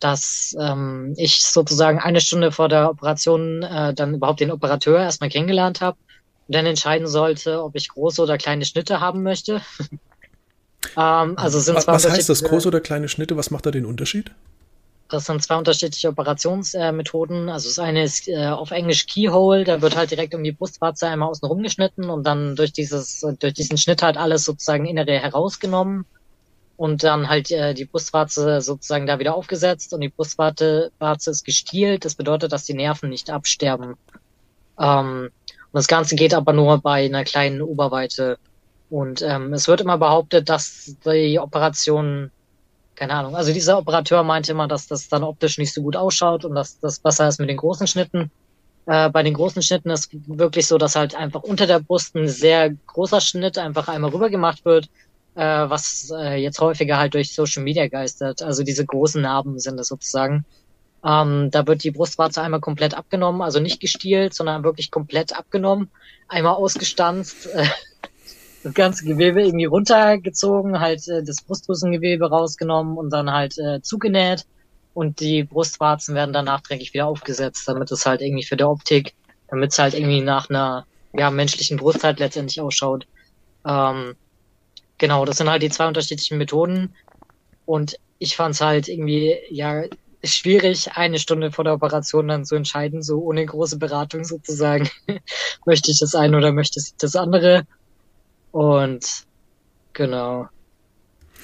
dass 0.00 0.56
ähm, 0.58 1.14
ich 1.16 1.44
sozusagen 1.44 1.98
eine 1.98 2.20
Stunde 2.20 2.50
vor 2.50 2.68
der 2.68 2.90
Operation 2.90 3.62
äh, 3.62 3.94
dann 3.94 4.14
überhaupt 4.14 4.40
den 4.40 4.50
Operateur 4.50 5.00
erstmal 5.00 5.30
kennengelernt 5.30 5.80
habe 5.80 5.96
dann 6.48 6.66
entscheiden 6.66 7.06
sollte, 7.06 7.62
ob 7.62 7.74
ich 7.74 7.88
große 7.88 8.22
oder 8.22 8.38
kleine 8.38 8.64
Schnitte 8.64 9.00
haben 9.00 9.22
möchte. 9.22 9.62
ähm, 10.96 11.36
also 11.36 11.60
sind 11.60 11.76
was, 11.76 11.86
was 11.86 12.08
heißt 12.08 12.28
das, 12.28 12.42
große 12.44 12.68
oder 12.68 12.80
kleine 12.80 13.08
Schnitte? 13.08 13.36
Was 13.36 13.50
macht 13.50 13.66
da 13.66 13.70
den 13.70 13.86
Unterschied? 13.86 14.30
Das 15.08 15.26
sind 15.26 15.42
zwei 15.42 15.56
unterschiedliche 15.56 16.08
Operationsmethoden. 16.08 17.48
Äh, 17.48 17.50
also 17.52 17.68
das 17.68 17.78
eine 17.78 18.02
ist 18.04 18.26
äh, 18.26 18.46
auf 18.46 18.70
Englisch 18.70 19.06
Keyhole, 19.06 19.64
da 19.64 19.80
wird 19.82 19.96
halt 19.96 20.10
direkt 20.10 20.34
um 20.34 20.42
die 20.42 20.52
Brustwarze 20.52 21.06
einmal 21.06 21.28
außen 21.28 21.46
rumgeschnitten 21.46 22.08
und 22.10 22.24
dann 22.24 22.56
durch 22.56 22.72
dieses, 22.72 23.20
durch 23.38 23.54
diesen 23.54 23.78
Schnitt 23.78 24.02
halt 24.02 24.16
alles 24.16 24.44
sozusagen 24.44 24.86
innere 24.86 25.18
herausgenommen. 25.18 26.06
und 26.76 27.04
dann 27.04 27.28
halt 27.28 27.50
äh, 27.50 27.74
die 27.74 27.84
Brustwarze 27.84 28.60
sozusagen 28.60 29.06
da 29.06 29.18
wieder 29.18 29.34
aufgesetzt 29.34 29.92
und 29.94 30.00
die 30.00 30.08
Brustwarze 30.08 30.90
Warze 30.98 31.30
ist 31.30 31.44
gestielt. 31.44 32.04
Das 32.04 32.14
bedeutet, 32.16 32.52
dass 32.52 32.64
die 32.64 32.74
Nerven 32.74 33.10
nicht 33.10 33.30
absterben. 33.30 33.94
Ähm, 34.78 35.30
das 35.74 35.88
Ganze 35.88 36.14
geht 36.14 36.32
aber 36.34 36.52
nur 36.52 36.78
bei 36.78 37.04
einer 37.04 37.24
kleinen 37.24 37.60
Oberweite. 37.60 38.38
Und 38.90 39.22
ähm, 39.22 39.52
es 39.52 39.66
wird 39.66 39.80
immer 39.80 39.98
behauptet, 39.98 40.48
dass 40.48 40.96
die 41.04 41.38
Operation, 41.38 42.30
keine 42.94 43.14
Ahnung, 43.14 43.34
also 43.34 43.52
dieser 43.52 43.76
Operateur 43.78 44.22
meinte 44.22 44.52
immer, 44.52 44.68
dass 44.68 44.86
das 44.86 45.08
dann 45.08 45.24
optisch 45.24 45.58
nicht 45.58 45.74
so 45.74 45.82
gut 45.82 45.96
ausschaut 45.96 46.44
und 46.44 46.54
dass 46.54 46.78
das 46.78 47.00
besser 47.00 47.26
ist 47.26 47.40
mit 47.40 47.48
den 47.48 47.56
großen 47.56 47.88
Schnitten. 47.88 48.30
Äh, 48.86 49.10
bei 49.10 49.24
den 49.24 49.34
großen 49.34 49.62
Schnitten 49.62 49.90
ist 49.90 50.10
wirklich 50.26 50.68
so, 50.68 50.78
dass 50.78 50.94
halt 50.94 51.16
einfach 51.16 51.42
unter 51.42 51.66
der 51.66 51.80
Brust 51.80 52.14
ein 52.14 52.28
sehr 52.28 52.70
großer 52.86 53.20
Schnitt 53.20 53.58
einfach 53.58 53.88
einmal 53.88 54.10
rüber 54.10 54.30
gemacht 54.30 54.64
wird, 54.64 54.88
äh, 55.34 55.40
was 55.40 56.12
äh, 56.16 56.36
jetzt 56.36 56.60
häufiger 56.60 56.98
halt 56.98 57.14
durch 57.14 57.34
Social 57.34 57.64
Media 57.64 57.88
geistert. 57.88 58.42
Also 58.42 58.62
diese 58.62 58.86
großen 58.86 59.22
Narben 59.22 59.58
sind 59.58 59.76
das 59.76 59.88
sozusagen. 59.88 60.44
Ähm, 61.04 61.50
da 61.50 61.66
wird 61.66 61.84
die 61.84 61.90
Brustwarze 61.90 62.40
einmal 62.40 62.60
komplett 62.60 62.94
abgenommen, 62.94 63.42
also 63.42 63.60
nicht 63.60 63.80
gestielt, 63.80 64.32
sondern 64.32 64.64
wirklich 64.64 64.90
komplett 64.90 65.36
abgenommen, 65.36 65.90
einmal 66.28 66.54
ausgestanzt, 66.54 67.46
äh, 67.54 67.66
das 68.62 68.72
ganze 68.72 69.04
Gewebe 69.04 69.42
irgendwie 69.42 69.66
runtergezogen, 69.66 70.80
halt 70.80 71.06
äh, 71.08 71.22
das 71.22 71.42
Brustdrüsengewebe 71.42 72.30
rausgenommen 72.30 72.96
und 72.96 73.10
dann 73.10 73.30
halt 73.30 73.58
äh, 73.58 73.82
zugenäht 73.82 74.46
und 74.94 75.20
die 75.20 75.42
Brustwarzen 75.44 76.14
werden 76.14 76.32
dann 76.32 76.46
nachträglich 76.46 76.94
wieder 76.94 77.06
aufgesetzt, 77.06 77.68
damit 77.68 77.90
es 77.92 78.06
halt 78.06 78.22
irgendwie 78.22 78.44
für 78.44 78.56
die 78.56 78.64
Optik, 78.64 79.12
damit 79.48 79.72
es 79.72 79.78
halt 79.78 79.92
irgendwie 79.92 80.22
nach 80.22 80.48
einer 80.48 80.86
ja, 81.12 81.30
menschlichen 81.30 81.76
Brust 81.76 82.02
halt 82.02 82.18
letztendlich 82.18 82.60
ausschaut. 82.60 83.06
Ähm, 83.66 84.14
genau, 84.96 85.24
das 85.26 85.36
sind 85.36 85.50
halt 85.50 85.62
die 85.62 85.70
zwei 85.70 85.86
unterschiedlichen 85.86 86.38
Methoden 86.38 86.94
und 87.66 87.96
ich 88.18 88.36
fand 88.36 88.54
es 88.54 88.60
halt 88.60 88.88
irgendwie, 88.88 89.36
ja, 89.50 89.82
schwierig, 90.24 90.92
eine 90.92 91.18
Stunde 91.18 91.50
vor 91.52 91.64
der 91.64 91.74
Operation 91.74 92.28
dann 92.28 92.44
zu 92.44 92.54
entscheiden, 92.54 93.02
so 93.02 93.18
ohne 93.18 93.44
große 93.44 93.78
Beratung 93.78 94.24
sozusagen. 94.24 94.88
möchte 95.66 95.90
ich 95.90 96.00
das 96.00 96.14
eine 96.14 96.36
oder 96.36 96.52
möchte 96.52 96.80
ich 96.80 96.94
das 96.98 97.16
andere? 97.16 97.66
Und 98.52 99.04
genau. 99.92 100.48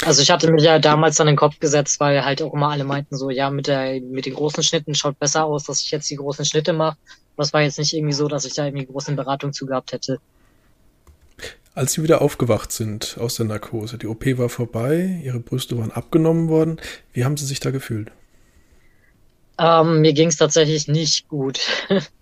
Also 0.04 0.22
ich 0.22 0.30
hatte 0.30 0.50
mich 0.50 0.62
ja 0.62 0.78
damals 0.78 1.20
an 1.20 1.26
den 1.26 1.36
Kopf 1.36 1.58
gesetzt, 1.60 2.00
weil 2.00 2.24
halt 2.24 2.40
auch 2.40 2.54
immer 2.54 2.70
alle 2.70 2.84
meinten 2.84 3.16
so, 3.16 3.28
ja, 3.30 3.50
mit 3.50 3.66
der, 3.66 4.00
mit 4.00 4.24
den 4.26 4.34
großen 4.34 4.62
Schnitten 4.62 4.94
schaut 4.94 5.18
besser 5.18 5.44
aus, 5.44 5.64
dass 5.64 5.82
ich 5.82 5.90
jetzt 5.90 6.08
die 6.08 6.16
großen 6.16 6.44
Schnitte 6.44 6.72
mache. 6.72 6.96
Das 7.36 7.52
war 7.52 7.62
jetzt 7.62 7.78
nicht 7.78 7.92
irgendwie 7.92 8.14
so, 8.14 8.28
dass 8.28 8.44
ich 8.44 8.54
da 8.54 8.64
irgendwie 8.64 8.86
große 8.86 9.12
Beratung 9.12 9.52
zu 9.52 9.66
gehabt 9.66 9.92
hätte. 9.92 10.18
Als 11.74 11.92
Sie 11.92 12.02
wieder 12.02 12.20
aufgewacht 12.20 12.72
sind 12.72 13.16
aus 13.18 13.36
der 13.36 13.46
Narkose, 13.46 13.96
die 13.96 14.06
OP 14.06 14.26
war 14.38 14.48
vorbei, 14.48 15.20
Ihre 15.22 15.40
Brüste 15.40 15.78
waren 15.78 15.92
abgenommen 15.92 16.48
worden, 16.48 16.80
wie 17.12 17.24
haben 17.24 17.36
Sie 17.36 17.46
sich 17.46 17.60
da 17.60 17.70
gefühlt? 17.70 18.10
Ähm, 19.60 20.00
mir 20.00 20.12
ging 20.14 20.28
es 20.28 20.38
tatsächlich 20.38 20.88
nicht 20.88 21.28
gut. 21.28 21.60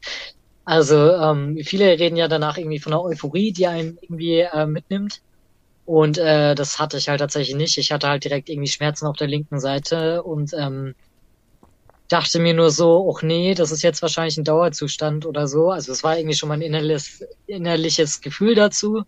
also 0.65 0.97
ähm, 1.13 1.59
viele 1.65 1.99
reden 1.99 2.17
ja 2.17 2.29
danach 2.29 2.59
irgendwie 2.59 2.81
von 2.81 2.93
einer 2.93 3.03
Euphorie, 3.03 3.53
die 3.53 3.67
einen 3.69 3.99
irgendwie 4.03 4.41
äh, 4.41 4.67
mitnimmt. 4.67 5.21
Und 5.85 6.19
äh, 6.19 6.55
das 6.57 6.79
hatte 6.81 6.99
ich 6.99 7.09
halt 7.11 7.21
tatsächlich 7.21 7.57
nicht. 7.57 7.79
Ich 7.79 7.93
hatte 7.93 8.09
halt 8.09 8.25
direkt 8.25 8.51
irgendwie 8.51 8.69
Schmerzen 8.71 9.07
auf 9.07 9.17
der 9.17 9.29
linken 9.29 9.61
Seite 9.61 10.23
und 10.25 10.53
ähm, 10.55 10.95
dachte 12.09 12.39
mir 12.41 12.55
nur 12.55 12.71
so, 12.71 13.13
ach 13.17 13.23
nee, 13.23 13.55
das 13.55 13.71
ist 13.73 13.83
jetzt 13.83 14.03
wahrscheinlich 14.03 14.37
ein 14.39 14.45
Dauerzustand 14.45 15.27
oder 15.27 15.47
so. 15.49 15.71
Also 15.71 15.93
es 15.93 16.03
war 16.03 16.17
irgendwie 16.19 16.37
schon 16.37 16.49
mein 16.49 16.63
innerliches, 16.63 17.23
innerliches 17.47 18.21
Gefühl 18.21 18.55
dazu. 18.55 19.03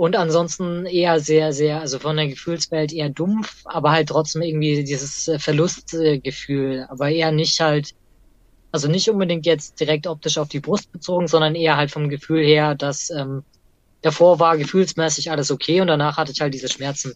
Und 0.00 0.16
ansonsten 0.16 0.86
eher 0.86 1.20
sehr, 1.20 1.52
sehr, 1.52 1.80
also 1.80 1.98
von 1.98 2.16
der 2.16 2.26
Gefühlswelt 2.26 2.90
eher 2.90 3.10
dumpf, 3.10 3.60
aber 3.66 3.90
halt 3.90 4.08
trotzdem 4.08 4.40
irgendwie 4.40 4.82
dieses 4.82 5.28
äh, 5.28 5.38
Verlustgefühl, 5.38 6.86
aber 6.88 7.10
eher 7.10 7.32
nicht 7.32 7.60
halt, 7.60 7.94
also 8.72 8.88
nicht 8.88 9.10
unbedingt 9.10 9.44
jetzt 9.44 9.78
direkt 9.78 10.06
optisch 10.06 10.38
auf 10.38 10.48
die 10.48 10.60
Brust 10.60 10.90
bezogen, 10.90 11.28
sondern 11.28 11.54
eher 11.54 11.76
halt 11.76 11.90
vom 11.90 12.08
Gefühl 12.08 12.42
her, 12.42 12.74
dass 12.74 13.10
ähm, 13.10 13.44
davor 14.00 14.38
war 14.40 14.56
gefühlsmäßig 14.56 15.30
alles 15.30 15.50
okay 15.50 15.82
und 15.82 15.88
danach 15.88 16.16
hatte 16.16 16.32
ich 16.32 16.40
halt 16.40 16.54
diese 16.54 16.70
Schmerzen. 16.70 17.12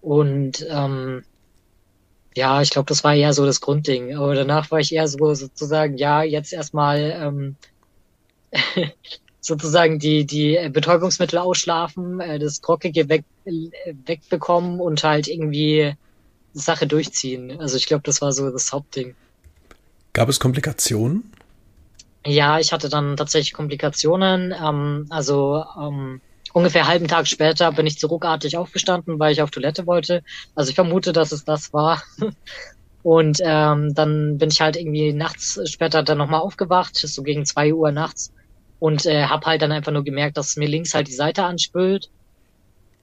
Und 0.00 0.64
ähm, 0.70 1.24
ja, 2.36 2.62
ich 2.62 2.70
glaube, 2.70 2.86
das 2.86 3.02
war 3.02 3.16
eher 3.16 3.32
so 3.32 3.44
das 3.44 3.60
Grundding. 3.60 4.16
Aber 4.16 4.36
danach 4.36 4.70
war 4.70 4.78
ich 4.78 4.94
eher 4.94 5.08
so 5.08 5.34
sozusagen, 5.34 5.96
ja, 5.96 6.22
jetzt 6.22 6.52
erstmal 6.52 7.00
ähm, 7.20 7.56
sozusagen 9.44 9.98
die, 9.98 10.24
die 10.24 10.58
Betäubungsmittel 10.72 11.38
ausschlafen, 11.38 12.18
äh, 12.20 12.38
das 12.38 12.60
Trockige 12.62 13.08
weg, 13.10 13.24
wegbekommen 14.06 14.80
und 14.80 15.04
halt 15.04 15.28
irgendwie 15.28 15.94
die 16.54 16.58
Sache 16.58 16.86
durchziehen. 16.86 17.60
Also 17.60 17.76
ich 17.76 17.86
glaube, 17.86 18.02
das 18.04 18.22
war 18.22 18.32
so 18.32 18.50
das 18.50 18.72
Hauptding. 18.72 19.14
Gab 20.14 20.30
es 20.30 20.40
Komplikationen? 20.40 21.30
Ja, 22.24 22.58
ich 22.58 22.72
hatte 22.72 22.88
dann 22.88 23.18
tatsächlich 23.18 23.52
Komplikationen. 23.52 24.54
Ähm, 24.58 25.06
also 25.10 25.62
ähm, 25.78 26.22
ungefähr 26.54 26.88
halben 26.88 27.06
Tag 27.06 27.26
später 27.28 27.70
bin 27.72 27.86
ich 27.86 27.98
zurückartig 27.98 28.56
aufgestanden, 28.56 29.18
weil 29.18 29.32
ich 29.32 29.42
auf 29.42 29.50
Toilette 29.50 29.86
wollte. 29.86 30.22
Also 30.54 30.70
ich 30.70 30.74
vermute, 30.74 31.12
dass 31.12 31.32
es 31.32 31.44
das 31.44 31.74
war. 31.74 32.02
Und 33.02 33.40
ähm, 33.42 33.94
dann 33.94 34.38
bin 34.38 34.48
ich 34.48 34.62
halt 34.62 34.76
irgendwie 34.76 35.12
nachts 35.12 35.60
später 35.70 36.02
dann 36.02 36.16
nochmal 36.16 36.40
aufgewacht, 36.40 36.96
so 36.96 37.22
gegen 37.22 37.44
zwei 37.44 37.74
Uhr 37.74 37.92
nachts 37.92 38.32
und 38.78 39.06
äh, 39.06 39.24
habe 39.24 39.46
halt 39.46 39.62
dann 39.62 39.72
einfach 39.72 39.92
nur 39.92 40.04
gemerkt, 40.04 40.36
dass 40.36 40.56
mir 40.56 40.68
links 40.68 40.94
halt 40.94 41.08
die 41.08 41.12
Seite 41.12 41.44
anspült 41.44 42.08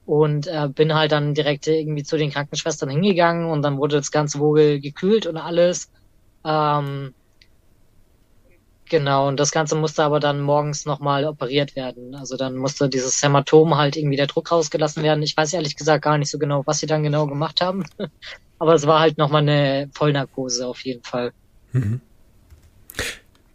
und 0.05 0.47
äh, 0.47 0.67
bin 0.69 0.93
halt 0.93 1.11
dann 1.11 1.33
direkt 1.33 1.67
irgendwie 1.67 2.03
zu 2.03 2.17
den 2.17 2.31
Krankenschwestern 2.31 2.89
hingegangen 2.89 3.49
und 3.49 3.61
dann 3.61 3.77
wurde 3.77 3.97
das 3.97 4.11
ganze 4.11 4.39
Vogel 4.39 4.79
gekühlt 4.81 5.25
und 5.27 5.37
alles. 5.37 5.91
Ähm, 6.45 7.13
genau, 8.89 9.27
und 9.27 9.39
das 9.39 9.51
Ganze 9.51 9.75
musste 9.75 10.03
aber 10.03 10.19
dann 10.19 10.41
morgens 10.41 10.85
nochmal 10.85 11.25
operiert 11.25 11.75
werden. 11.75 12.15
Also 12.15 12.35
dann 12.35 12.57
musste 12.57 12.89
dieses 12.89 13.21
Hämatom 13.21 13.77
halt 13.77 13.95
irgendwie 13.95 14.17
der 14.17 14.27
Druck 14.27 14.51
rausgelassen 14.51 15.03
werden. 15.03 15.23
Ich 15.23 15.37
weiß 15.37 15.53
ehrlich 15.53 15.75
gesagt 15.75 16.03
gar 16.03 16.17
nicht 16.17 16.31
so 16.31 16.39
genau, 16.39 16.63
was 16.65 16.79
sie 16.79 16.87
dann 16.87 17.03
genau 17.03 17.27
gemacht 17.27 17.61
haben. 17.61 17.85
aber 18.59 18.73
es 18.73 18.85
war 18.87 18.99
halt 18.99 19.17
nochmal 19.17 19.43
eine 19.43 19.89
Vollnarkose 19.93 20.67
auf 20.67 20.83
jeden 20.83 21.03
Fall. 21.03 21.31
Mhm. 21.71 22.01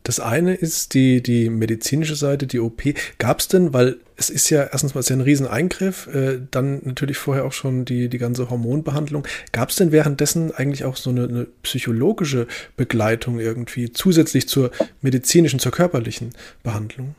Das 0.06 0.20
eine 0.20 0.54
ist 0.54 0.94
die, 0.94 1.20
die 1.20 1.50
medizinische 1.50 2.14
Seite, 2.14 2.46
die 2.46 2.60
OP. 2.60 2.80
Gab 3.18 3.40
es 3.40 3.48
denn, 3.48 3.74
weil 3.74 3.96
es 4.14 4.30
ist 4.30 4.48
ja 4.50 4.62
erstens 4.62 4.94
mal 4.94 5.02
ein 5.10 5.20
Rieseneingriff, 5.20 6.06
äh, 6.06 6.38
dann 6.52 6.80
natürlich 6.84 7.18
vorher 7.18 7.44
auch 7.44 7.52
schon 7.52 7.84
die, 7.84 8.08
die 8.08 8.18
ganze 8.18 8.48
Hormonbehandlung. 8.48 9.26
Gab 9.50 9.70
es 9.70 9.76
denn 9.76 9.90
währenddessen 9.90 10.54
eigentlich 10.54 10.84
auch 10.84 10.94
so 10.94 11.10
eine, 11.10 11.24
eine, 11.24 11.46
psychologische 11.64 12.46
Begleitung 12.76 13.40
irgendwie 13.40 13.90
zusätzlich 13.90 14.48
zur 14.48 14.70
medizinischen, 15.02 15.58
zur 15.58 15.72
körperlichen 15.72 16.36
Behandlung? 16.62 17.16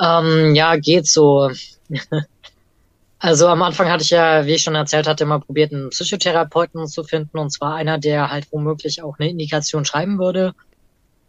Ähm, 0.00 0.56
ja, 0.56 0.74
geht 0.74 1.06
so. 1.06 1.52
Also 3.24 3.46
am 3.46 3.62
Anfang 3.62 3.88
hatte 3.88 4.02
ich 4.02 4.10
ja, 4.10 4.46
wie 4.46 4.54
ich 4.54 4.62
schon 4.62 4.74
erzählt 4.74 5.06
hatte, 5.06 5.22
immer 5.22 5.38
probiert, 5.38 5.72
einen 5.72 5.90
Psychotherapeuten 5.90 6.88
zu 6.88 7.04
finden. 7.04 7.38
Und 7.38 7.50
zwar 7.50 7.76
einer, 7.76 7.96
der 7.96 8.32
halt 8.32 8.48
womöglich 8.50 9.00
auch 9.00 9.16
eine 9.20 9.30
Indikation 9.30 9.84
schreiben 9.84 10.18
würde. 10.18 10.54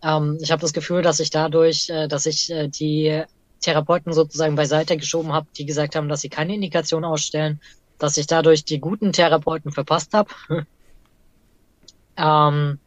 Ähm, 0.02 0.40
ich 0.42 0.52
habe 0.52 0.60
das 0.60 0.74
Gefühl, 0.74 1.04
dass 1.04 1.20
ich 1.20 1.30
dadurch, 1.30 1.92
äh, 1.92 2.08
dass 2.08 2.26
ich 2.26 2.50
äh, 2.50 2.68
die 2.68 3.22
Therapeuten 3.62 4.12
sozusagen 4.12 4.56
beiseite 4.56 4.98
geschoben 4.98 5.34
habe, 5.34 5.46
die 5.56 5.68
gesagt 5.68 5.96
haben, 5.96 6.10
dass 6.10 6.22
sie 6.22 6.30
keine 6.30 6.56
Indikation 6.56 7.06
ausstellen, 7.06 7.62
dass 8.00 8.18
ich 8.18 8.26
dadurch 8.26 8.66
die 8.66 8.80
guten 8.80 9.14
Therapeuten 9.14 9.72
verpasst 9.72 10.16
habe. 10.16 10.32
ähm, 12.18 12.80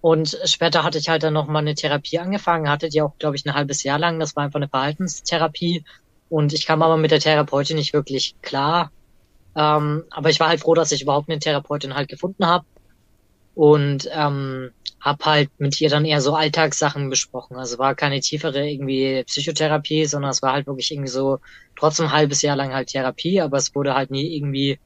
und 0.00 0.38
später 0.44 0.84
hatte 0.84 0.98
ich 0.98 1.08
halt 1.08 1.24
dann 1.24 1.34
nochmal 1.34 1.62
eine 1.62 1.74
Therapie 1.74 2.20
angefangen, 2.20 2.70
hatte 2.70 2.90
die 2.90 3.02
auch, 3.02 3.18
glaube 3.18 3.34
ich, 3.34 3.44
ein 3.44 3.54
halbes 3.54 3.82
Jahr 3.82 3.98
lang. 3.98 4.20
Das 4.20 4.36
war 4.36 4.44
einfach 4.44 4.58
eine 4.58 4.68
Verhaltenstherapie 4.68 5.84
und 6.34 6.52
ich 6.52 6.66
kam 6.66 6.82
aber 6.82 6.96
mit 6.96 7.12
der 7.12 7.20
Therapeutin 7.20 7.76
nicht 7.76 7.92
wirklich 7.92 8.34
klar. 8.42 8.90
Ähm, 9.54 10.02
aber 10.10 10.30
ich 10.30 10.40
war 10.40 10.48
halt 10.48 10.58
froh, 10.58 10.74
dass 10.74 10.90
ich 10.90 11.02
überhaupt 11.02 11.28
eine 11.28 11.38
Therapeutin 11.38 11.94
halt 11.94 12.08
gefunden 12.08 12.44
habe. 12.44 12.66
Und 13.54 14.08
ähm, 14.12 14.72
habe 14.98 15.24
halt 15.26 15.50
mit 15.58 15.80
ihr 15.80 15.88
dann 15.90 16.04
eher 16.04 16.20
so 16.20 16.34
Alltagssachen 16.34 17.08
besprochen. 17.08 17.56
Also 17.56 17.78
war 17.78 17.94
keine 17.94 18.18
tiefere 18.18 18.68
irgendwie 18.68 19.22
Psychotherapie, 19.22 20.06
sondern 20.06 20.32
es 20.32 20.42
war 20.42 20.54
halt 20.54 20.66
wirklich 20.66 20.90
irgendwie 20.90 21.08
so 21.08 21.38
trotzdem 21.76 22.06
ein 22.06 22.12
halbes 22.12 22.42
Jahr 22.42 22.56
lang 22.56 22.74
halt 22.74 22.88
Therapie, 22.88 23.40
aber 23.40 23.58
es 23.58 23.72
wurde 23.72 23.94
halt 23.94 24.10
nie 24.10 24.34
irgendwie 24.34 24.80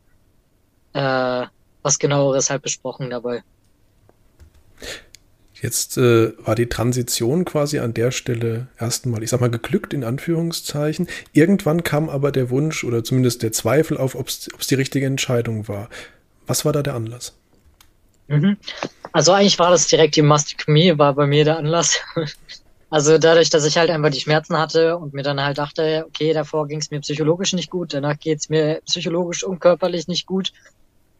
äh, 0.92 1.46
was 1.82 1.98
genaueres 1.98 2.50
halt 2.50 2.60
besprochen 2.60 3.08
dabei. 3.08 3.42
Jetzt 5.60 5.98
äh, 5.98 6.32
war 6.46 6.54
die 6.54 6.68
Transition 6.68 7.44
quasi 7.44 7.80
an 7.80 7.94
der 7.94 8.10
Stelle 8.10 8.68
erstmal, 8.78 9.22
ich 9.22 9.30
sag 9.30 9.40
mal, 9.40 9.50
geglückt 9.50 9.92
in 9.92 10.04
Anführungszeichen. 10.04 11.08
Irgendwann 11.32 11.82
kam 11.82 12.08
aber 12.08 12.30
der 12.30 12.50
Wunsch 12.50 12.84
oder 12.84 13.02
zumindest 13.02 13.42
der 13.42 13.52
Zweifel 13.52 13.96
auf, 13.96 14.14
ob 14.14 14.28
es 14.28 14.48
die 14.68 14.74
richtige 14.74 15.06
Entscheidung 15.06 15.66
war. 15.66 15.88
Was 16.46 16.64
war 16.64 16.72
da 16.72 16.82
der 16.82 16.94
Anlass? 16.94 17.34
Mhm. 18.28 18.56
Also 19.12 19.32
eigentlich 19.32 19.58
war 19.58 19.70
das 19.70 19.88
direkt 19.88 20.16
die 20.16 20.22
Mastektomie, 20.22 20.96
war 20.96 21.14
bei 21.14 21.26
mir 21.26 21.44
der 21.44 21.58
Anlass. 21.58 21.98
Also 22.90 23.18
dadurch, 23.18 23.50
dass 23.50 23.66
ich 23.66 23.76
halt 23.76 23.90
einfach 23.90 24.08
die 24.08 24.20
Schmerzen 24.20 24.56
hatte 24.56 24.96
und 24.96 25.12
mir 25.12 25.22
dann 25.22 25.42
halt 25.42 25.58
dachte, 25.58 26.06
okay, 26.08 26.32
davor 26.32 26.66
ging 26.66 26.78
es 26.78 26.90
mir 26.90 27.00
psychologisch 27.00 27.52
nicht 27.52 27.68
gut, 27.68 27.92
danach 27.92 28.18
geht 28.18 28.38
es 28.38 28.48
mir 28.48 28.80
psychologisch 28.86 29.44
und 29.44 29.60
körperlich 29.60 30.08
nicht 30.08 30.24
gut. 30.24 30.52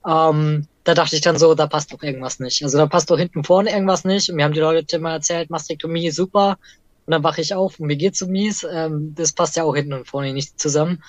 Ähm, 0.07 0.67
da 0.85 0.95
dachte 0.95 1.17
ich 1.17 1.23
dann 1.23 1.39
so, 1.39 1.55
da 1.55 1.67
passt 1.67 1.93
doch 1.93 2.03
irgendwas 2.03 2.41
nicht. 2.41 2.63
Also 2.63 2.79
da 2.79 2.87
passt 2.87 3.11
doch 3.11 3.19
hinten 3.19 3.45
vorne 3.45 3.71
irgendwas 3.71 4.05
nicht. 4.05 4.31
Und 4.31 4.37
mir 4.37 4.45
haben 4.45 4.55
die 4.55 4.61
Leute 4.61 4.97
immer 4.97 5.13
erzählt, 5.13 5.51
Mastektomie 5.51 6.11
super. 6.11 6.59
Und 7.07 7.13
dann 7.13 7.23
wache 7.23 7.41
ich 7.41 7.55
auf 7.55 7.79
und 7.79 7.87
mir 7.87 7.97
geht's 7.97 8.19
so 8.19 8.27
mies. 8.27 8.67
Ähm, 8.71 9.15
das 9.15 9.33
passt 9.33 9.57
ja 9.57 9.65
auch 9.65 9.75
hinten 9.75 9.93
und 9.93 10.09
vorne 10.09 10.33
nicht 10.33 10.59
zusammen. 10.61 11.03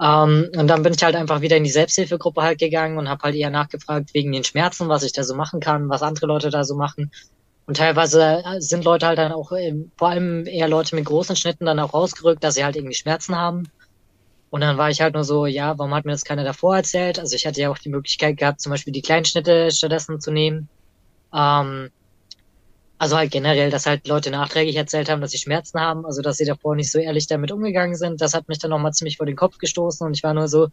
Ähm, 0.00 0.50
und 0.56 0.66
dann 0.66 0.82
bin 0.82 0.94
ich 0.94 1.02
halt 1.02 1.14
einfach 1.14 1.40
wieder 1.40 1.56
in 1.56 1.64
die 1.64 1.70
Selbsthilfegruppe 1.70 2.42
halt 2.42 2.58
gegangen 2.58 2.98
und 2.98 3.08
habe 3.08 3.22
halt 3.22 3.36
eher 3.36 3.50
nachgefragt 3.50 4.14
wegen 4.14 4.32
den 4.32 4.44
Schmerzen, 4.44 4.88
was 4.88 5.04
ich 5.04 5.12
da 5.12 5.22
so 5.22 5.34
machen 5.34 5.60
kann, 5.60 5.88
was 5.88 6.02
andere 6.02 6.26
Leute 6.26 6.50
da 6.50 6.64
so 6.64 6.74
machen. 6.74 7.12
Und 7.66 7.76
teilweise 7.76 8.42
äh, 8.44 8.60
sind 8.60 8.84
Leute 8.84 9.06
halt 9.06 9.18
dann 9.18 9.32
auch, 9.32 9.52
äh, 9.52 9.74
vor 9.96 10.08
allem 10.08 10.46
eher 10.46 10.68
Leute 10.68 10.96
mit 10.96 11.04
großen 11.04 11.36
Schnitten 11.36 11.66
dann 11.66 11.78
auch 11.78 11.94
rausgerückt, 11.94 12.42
dass 12.42 12.54
sie 12.54 12.64
halt 12.64 12.76
irgendwie 12.76 12.94
Schmerzen 12.94 13.36
haben. 13.36 13.68
Und 14.52 14.60
dann 14.60 14.76
war 14.76 14.90
ich 14.90 15.00
halt 15.00 15.14
nur 15.14 15.24
so, 15.24 15.46
ja, 15.46 15.78
warum 15.78 15.94
hat 15.94 16.04
mir 16.04 16.12
das 16.12 16.26
keiner 16.26 16.44
davor 16.44 16.76
erzählt? 16.76 17.18
Also 17.18 17.34
ich 17.34 17.46
hatte 17.46 17.58
ja 17.62 17.70
auch 17.70 17.78
die 17.78 17.88
Möglichkeit 17.88 18.36
gehabt, 18.36 18.60
zum 18.60 18.68
Beispiel 18.68 18.92
die 18.92 19.00
kleinen 19.00 19.24
Schnitte 19.24 19.70
stattdessen 19.70 20.20
zu 20.20 20.30
nehmen. 20.30 20.68
Ähm, 21.34 21.88
also 22.98 23.16
halt 23.16 23.30
generell, 23.30 23.70
dass 23.70 23.86
halt 23.86 24.06
Leute 24.06 24.30
nachträglich 24.30 24.76
erzählt 24.76 25.08
haben, 25.08 25.22
dass 25.22 25.30
sie 25.30 25.38
Schmerzen 25.38 25.80
haben, 25.80 26.04
also 26.04 26.20
dass 26.20 26.36
sie 26.36 26.44
davor 26.44 26.76
nicht 26.76 26.92
so 26.92 26.98
ehrlich 26.98 27.26
damit 27.28 27.50
umgegangen 27.50 27.94
sind. 27.94 28.20
Das 28.20 28.34
hat 28.34 28.46
mich 28.48 28.58
dann 28.58 28.70
nochmal 28.72 28.92
ziemlich 28.92 29.16
vor 29.16 29.24
den 29.24 29.36
Kopf 29.36 29.56
gestoßen 29.56 30.06
und 30.06 30.18
ich 30.18 30.22
war 30.22 30.34
nur 30.34 30.48
so, 30.48 30.68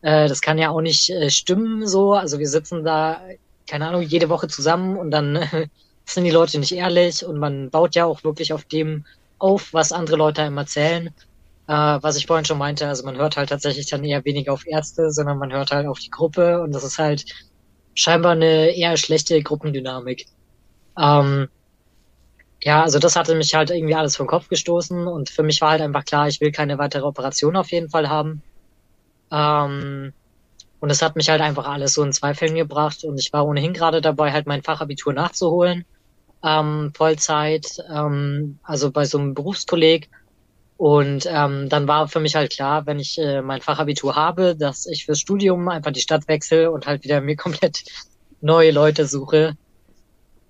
äh, 0.00 0.26
das 0.26 0.40
kann 0.40 0.56
ja 0.56 0.70
auch 0.70 0.80
nicht 0.80 1.10
äh, 1.10 1.28
stimmen 1.28 1.86
so. 1.86 2.14
Also 2.14 2.38
wir 2.38 2.48
sitzen 2.48 2.84
da, 2.84 3.20
keine 3.68 3.86
Ahnung, 3.86 4.00
jede 4.00 4.30
Woche 4.30 4.48
zusammen 4.48 4.96
und 4.96 5.10
dann 5.10 5.36
äh, 5.36 5.66
sind 6.06 6.24
die 6.24 6.30
Leute 6.30 6.58
nicht 6.58 6.72
ehrlich 6.72 7.22
und 7.22 7.36
man 7.36 7.68
baut 7.68 7.94
ja 7.94 8.06
auch 8.06 8.24
wirklich 8.24 8.54
auf 8.54 8.64
dem 8.64 9.04
auf, 9.38 9.74
was 9.74 9.92
andere 9.92 10.16
Leute 10.16 10.40
einem 10.40 10.56
erzählen. 10.56 11.12
Äh, 11.70 12.02
was 12.02 12.16
ich 12.16 12.26
vorhin 12.26 12.44
schon 12.44 12.58
meinte, 12.58 12.88
also 12.88 13.04
man 13.04 13.16
hört 13.16 13.36
halt 13.36 13.50
tatsächlich 13.50 13.88
dann 13.88 14.04
eher 14.04 14.24
weniger 14.24 14.52
auf 14.52 14.66
Ärzte, 14.66 15.12
sondern 15.12 15.38
man 15.38 15.52
hört 15.52 15.70
halt 15.72 15.86
auf 15.86 16.00
die 16.00 16.10
Gruppe 16.10 16.60
und 16.62 16.72
das 16.74 16.84
ist 16.84 16.98
halt 16.98 17.24
scheinbar 17.94 18.32
eine 18.32 18.76
eher 18.76 18.96
schlechte 18.96 19.40
Gruppendynamik. 19.42 20.26
Ähm, 20.98 21.48
ja, 22.62 22.82
also 22.82 22.98
das 22.98 23.16
hatte 23.16 23.34
mich 23.34 23.54
halt 23.54 23.70
irgendwie 23.70 23.94
alles 23.94 24.16
vom 24.16 24.26
Kopf 24.26 24.48
gestoßen 24.48 25.06
und 25.06 25.30
für 25.30 25.42
mich 25.42 25.60
war 25.60 25.70
halt 25.72 25.80
einfach 25.82 26.04
klar, 26.04 26.28
ich 26.28 26.40
will 26.40 26.52
keine 26.52 26.78
weitere 26.78 27.04
Operation 27.04 27.56
auf 27.56 27.70
jeden 27.72 27.88
Fall 27.90 28.08
haben. 28.08 28.42
Ähm, 29.32 30.14
und 30.80 30.90
es 30.90 31.02
hat 31.02 31.16
mich 31.16 31.30
halt 31.30 31.42
einfach 31.42 31.66
alles 31.66 31.94
so 31.94 32.02
in 32.04 32.12
Zweifeln 32.12 32.54
gebracht 32.56 33.04
und 33.04 33.18
ich 33.20 33.32
war 33.32 33.46
ohnehin 33.46 33.74
gerade 33.74 34.00
dabei, 34.02 34.32
halt 34.32 34.46
mein 34.46 34.62
Fachabitur 34.62 35.12
nachzuholen 35.14 35.86
ähm, 36.42 36.92
Vollzeit, 36.96 37.66
ähm, 37.90 38.60
also 38.62 38.90
bei 38.92 39.04
so 39.04 39.18
einem 39.18 39.34
Berufskolleg. 39.34 40.10
Und 40.80 41.28
ähm, 41.30 41.68
dann 41.68 41.86
war 41.88 42.08
für 42.08 42.20
mich 42.20 42.36
halt 42.36 42.50
klar, 42.50 42.86
wenn 42.86 42.98
ich 42.98 43.18
äh, 43.18 43.42
mein 43.42 43.60
Fachabitur 43.60 44.16
habe, 44.16 44.56
dass 44.56 44.86
ich 44.86 45.04
fürs 45.04 45.20
Studium 45.20 45.68
einfach 45.68 45.90
die 45.92 46.00
Stadt 46.00 46.26
wechsle 46.26 46.70
und 46.70 46.86
halt 46.86 47.04
wieder 47.04 47.20
mir 47.20 47.36
komplett 47.44 47.84
neue 48.40 48.70
Leute 48.70 49.04
suche. 49.04 49.58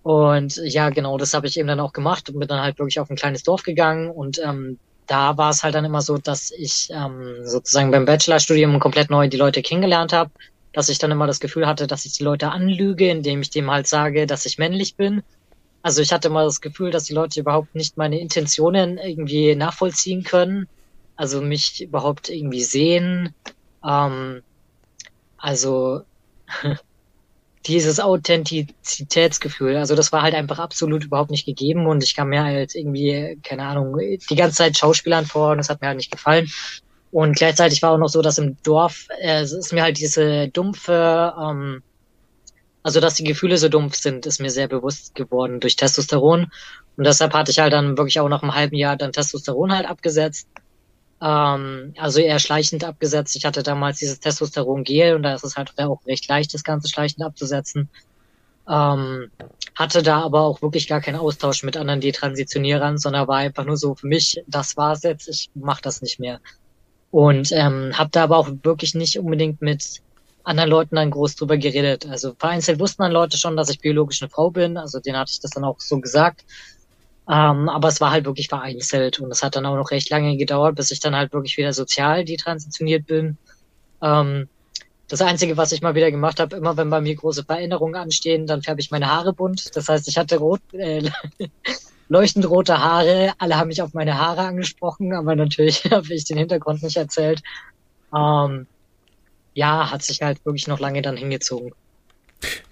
Und 0.05 0.57
ja, 0.63 0.91
genau, 0.91 1.19
das 1.19 1.35
habe 1.35 1.49
ich 1.49 1.59
eben 1.59 1.67
dann 1.67 1.81
auch 1.81 1.93
gemacht 1.93 2.31
und 2.31 2.39
bin 2.39 2.47
dann 2.47 2.63
halt 2.63 2.79
wirklich 2.79 3.01
auf 3.01 3.11
ein 3.11 3.17
kleines 3.17 3.43
Dorf 3.43 3.65
gegangen. 3.65 4.09
Und 4.09 4.39
ähm, 4.39 4.79
da 5.09 5.37
war 5.37 5.51
es 5.51 5.65
halt 5.65 5.75
dann 5.75 5.85
immer 5.85 6.01
so, 6.01 6.17
dass 6.17 6.53
ich 6.53 6.91
ähm, 6.93 7.39
sozusagen 7.43 7.91
beim 7.91 8.05
Bachelorstudium 8.05 8.79
komplett 8.79 9.11
neu 9.11 9.27
die 9.27 9.37
Leute 9.37 9.63
kennengelernt 9.63 10.13
habe, 10.13 10.31
dass 10.73 10.89
ich 10.89 11.01
dann 11.01 11.11
immer 11.11 11.27
das 11.27 11.41
Gefühl 11.41 11.67
hatte, 11.67 11.89
dass 11.89 12.05
ich 12.05 12.13
die 12.13 12.23
Leute 12.23 12.53
anlüge, 12.53 13.11
indem 13.11 13.43
ich 13.43 13.51
dem 13.51 13.69
halt 13.69 13.89
sage, 13.89 14.29
dass 14.29 14.47
ich 14.47 14.59
männlich 14.59 14.95
bin 14.95 15.25
also 15.83 16.03
ich 16.03 16.13
hatte 16.13 16.31
mal 16.31 16.45
das 16.45 16.61
Gefühl, 16.61 16.91
dass 16.91 17.05
die 17.05 17.15
Leute 17.15 17.41
überhaupt 17.41 17.75
nicht 17.75 17.97
meine 17.97 18.21
Intentionen 18.21 18.99
irgendwie 18.99 19.55
nachvollziehen 19.55 20.23
können, 20.23 20.69
also 21.17 21.41
mich 21.41 21.83
überhaupt 21.83 22.29
irgendwie 22.29 22.63
sehen. 22.63 23.35
Ähm, 23.87 24.43
also 25.39 26.03
dieses 27.67 28.01
Authentizitätsgefühl, 28.01 29.77
also 29.77 29.95
das 29.95 30.13
war 30.13 30.23
halt 30.23 30.35
einfach 30.35 30.59
absolut 30.59 31.05
überhaupt 31.05 31.31
nicht 31.31 31.47
gegeben 31.47 31.87
und 31.87 32.03
ich 32.03 32.15
kam 32.15 32.29
mir 32.29 32.43
halt 32.43 32.75
irgendwie, 32.75 33.39
keine 33.43 33.65
Ahnung, 33.65 33.99
die 33.99 34.37
ganze 34.37 34.57
Zeit 34.57 34.77
Schauspielern 34.77 35.27
vor 35.27 35.53
und 35.53 35.59
das 35.59 35.69
hat 35.69 35.81
mir 35.81 35.89
halt 35.89 35.99
nicht 35.99 36.11
gefallen. 36.11 36.51
Und 37.13 37.37
gleichzeitig 37.37 37.83
war 37.83 37.91
auch 37.93 37.99
noch 37.99 38.09
so, 38.09 38.23
dass 38.23 38.39
im 38.39 38.57
Dorf, 38.63 39.09
äh, 39.21 39.41
es 39.41 39.53
ist 39.53 39.73
mir 39.73 39.83
halt 39.83 39.99
diese 39.99 40.49
dumpfe, 40.49 41.35
ähm, 41.41 41.83
also, 42.83 43.01
dass 43.01 43.15
die 43.15 43.25
Gefühle 43.25 43.59
so 43.59 43.69
dumpf 43.69 43.97
sind, 43.97 44.27
ist 44.27 44.41
mir 44.41 44.51
sehr 44.51 44.69
bewusst 44.69 45.15
geworden 45.15 45.61
durch 45.61 45.77
Testosteron. 45.77 46.51
Und 46.97 47.07
deshalb 47.07 47.35
hatte 47.35 47.51
ich 47.51 47.59
halt 47.59 47.73
dann 47.73 47.99
wirklich 47.99 48.21
auch 48.21 48.29
nach 48.29 48.43
einem 48.43 48.55
halben 48.55 48.77
Jahr 48.77 48.97
dann 48.97 49.13
Testosteron 49.13 49.73
halt 49.73 49.87
abgesetzt. 49.87 50.49
Ähm, 51.21 51.95
also 51.99 52.21
eher 52.21 52.39
schleichend 52.39 52.85
abgesetzt. 52.85 53.37
Ich 53.37 53.45
hatte 53.45 53.63
damals 53.63 53.99
dieses 53.99 54.21
Testosteron-Gel 54.21 55.15
und 55.15 55.23
da 55.23 55.35
ist 55.35 55.45
es 55.45 55.57
halt 55.57 55.79
auch 55.79 56.01
recht 56.07 56.27
leicht, 56.29 56.55
das 56.55 56.65
Ganze 56.65 56.89
schleichend 56.89 57.23
abzusetzen. 57.23 57.91
Ähm, 58.69 59.31
hatte 59.75 60.03
da 60.03 60.23
aber 60.23 60.41
auch 60.43 60.63
wirklich 60.63 60.89
gar 60.89 61.01
keinen 61.01 61.17
Austausch 61.17 61.63
mit 61.63 61.77
anderen 61.77 62.01
Detransitionierern, 62.01 62.99
sondern 62.99 63.29
war 63.29 63.39
einfach 63.39 63.65
nur 63.65 63.77
so 63.77 63.95
für 63.95 64.07
mich, 64.07 64.43
das 64.47 64.77
war's 64.77 65.03
jetzt, 65.03 65.29
ich 65.29 65.51
mach 65.55 65.81
das 65.81 66.01
nicht 66.01 66.21
mehr. 66.21 66.41
Und 67.11 67.51
ähm, 67.53 67.99
habe 67.99 68.11
da 68.11 68.25
aber 68.25 68.39
auch 68.39 68.49
wirklich 68.63 68.95
nicht 68.95 69.19
unbedingt 69.19 69.61
mit 69.61 70.01
anderen 70.51 70.71
Leuten 70.71 70.97
dann 70.97 71.11
groß 71.11 71.37
drüber 71.37 71.57
geredet. 71.57 72.07
Also 72.07 72.35
vereinzelt 72.39 72.79
wussten 72.79 73.03
dann 73.03 73.13
Leute 73.13 73.39
schon, 73.39 73.57
dass 73.57 73.71
ich 73.71 73.81
biologisch 73.81 74.21
eine 74.23 74.31
Frau 74.31 74.51
bin, 74.51 74.77
also 74.77 75.01
denen 75.01 75.17
hatte 75.17 75.33
ich 75.33 75.41
das 75.41 75.53
dann 75.53 75.65
auch 75.65 75.81
so 75.81 76.01
gesagt. 76.01 76.45
Ähm, 77.29 77.69
aber 77.69 77.89
es 77.89 78.01
war 78.01 78.11
halt 78.11 78.25
wirklich 78.25 78.49
vereinzelt 78.49 79.21
und 79.21 79.31
es 79.31 79.43
hat 79.43 79.57
dann 79.57 79.65
auch 79.67 79.77
noch 79.77 79.91
recht 79.93 80.11
lange 80.11 80.37
gedauert, 80.37 80.75
bis 80.75 80.91
ich 80.91 81.01
dann 81.01 81.15
halt 81.15 81.33
wirklich 81.33 81.57
wieder 81.57 81.73
sozial 81.73 82.25
detransitioniert 82.25 83.07
bin. 83.07 83.39
Ähm, 84.03 84.49
das 85.07 85.23
Einzige, 85.23 85.57
was 85.57 85.73
ich 85.73 85.83
mal 85.83 85.95
wieder 85.95 86.11
gemacht 86.11 86.41
habe, 86.41 86.57
immer 86.57 86.77
wenn 86.77 86.91
bei 86.91 87.01
mir 87.01 87.15
große 87.17 87.45
Veränderungen 87.45 87.97
anstehen, 87.97 88.47
dann 88.47 88.63
färbe 88.63 88.81
ich 88.81 88.91
meine 88.91 89.09
Haare 89.09 89.33
bunt. 89.33 89.77
Das 89.77 89.89
heißt, 89.89 90.09
ich 90.09 90.17
hatte 90.19 90.39
rot, 90.39 90.61
äh, 90.73 91.09
leuchtend 92.09 92.49
rote 92.49 92.79
Haare. 92.79 93.33
Alle 93.39 93.57
haben 93.57 93.69
mich 93.69 93.83
auf 93.83 93.93
meine 93.93 94.19
Haare 94.19 94.43
angesprochen, 94.43 95.13
aber 95.15 95.35
natürlich 95.37 95.85
habe 95.91 96.13
ich 96.15 96.25
den 96.25 96.39
Hintergrund 96.39 96.83
nicht 96.83 96.97
erzählt. 96.97 97.43
Ähm, 98.17 98.67
ja, 99.55 99.91
hat 99.91 100.03
sich 100.03 100.23
halt 100.23 100.45
wirklich 100.45 100.69
noch 100.69 100.81
lange 100.81 101.03
dann 101.03 101.17
hingezogen. 101.17 101.73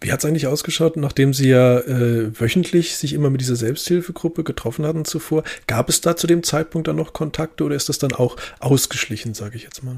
Wie 0.00 0.12
hat 0.12 0.20
es 0.20 0.24
eigentlich 0.24 0.46
ausgeschaut, 0.46 0.96
nachdem 0.96 1.34
Sie 1.34 1.50
ja 1.50 1.78
äh, 1.80 2.38
wöchentlich 2.38 2.96
sich 2.96 3.12
immer 3.12 3.30
mit 3.30 3.40
dieser 3.40 3.56
Selbsthilfegruppe 3.56 4.44
getroffen 4.44 4.86
hatten 4.86 5.04
zuvor? 5.04 5.44
Gab 5.66 5.88
es 5.88 6.00
da 6.00 6.16
zu 6.16 6.26
dem 6.26 6.42
Zeitpunkt 6.42 6.88
dann 6.88 6.96
noch 6.96 7.12
Kontakte 7.12 7.64
oder 7.64 7.76
ist 7.76 7.88
das 7.88 7.98
dann 7.98 8.12
auch 8.12 8.36
ausgeschlichen, 8.60 9.34
sage 9.34 9.56
ich 9.56 9.64
jetzt 9.64 9.82
mal? 9.82 9.96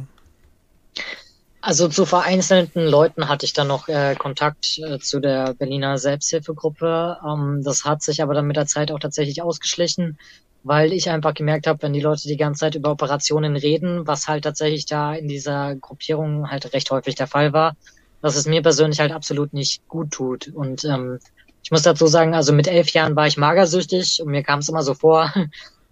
Also 1.62 1.88
zu 1.88 2.06
vereinzelten 2.06 2.86
Leuten 2.86 3.28
hatte 3.28 3.44
ich 3.44 3.52
dann 3.52 3.68
noch 3.68 3.88
äh, 3.88 4.14
Kontakt 4.18 4.78
äh, 4.78 4.98
zu 4.98 5.20
der 5.20 5.54
Berliner 5.54 5.98
Selbsthilfegruppe. 5.98 7.18
Ähm, 7.26 7.62
das 7.62 7.84
hat 7.84 8.02
sich 8.02 8.22
aber 8.22 8.34
dann 8.34 8.46
mit 8.46 8.56
der 8.56 8.66
Zeit 8.66 8.90
auch 8.90 8.98
tatsächlich 8.98 9.42
ausgeschlichen 9.42 10.18
weil 10.62 10.92
ich 10.92 11.08
einfach 11.08 11.34
gemerkt 11.34 11.66
habe, 11.66 11.82
wenn 11.82 11.92
die 11.92 12.00
Leute 12.00 12.28
die 12.28 12.36
ganze 12.36 12.60
Zeit 12.60 12.74
über 12.74 12.90
Operationen 12.90 13.56
reden, 13.56 14.06
was 14.06 14.28
halt 14.28 14.44
tatsächlich 14.44 14.86
da 14.86 15.14
in 15.14 15.28
dieser 15.28 15.76
Gruppierung 15.76 16.50
halt 16.50 16.72
recht 16.74 16.90
häufig 16.90 17.14
der 17.14 17.26
Fall 17.26 17.52
war, 17.52 17.76
dass 18.20 18.36
es 18.36 18.46
mir 18.46 18.62
persönlich 18.62 19.00
halt 19.00 19.12
absolut 19.12 19.52
nicht 19.54 19.86
gut 19.88 20.10
tut. 20.10 20.48
Und 20.48 20.84
ähm, 20.84 21.18
ich 21.62 21.70
muss 21.70 21.82
dazu 21.82 22.06
sagen, 22.06 22.34
also 22.34 22.52
mit 22.52 22.68
elf 22.68 22.90
Jahren 22.90 23.16
war 23.16 23.26
ich 23.26 23.36
magersüchtig 23.36 24.20
und 24.22 24.30
mir 24.30 24.42
kam 24.42 24.58
es 24.60 24.68
immer 24.68 24.82
so 24.82 24.94
vor, 24.94 25.32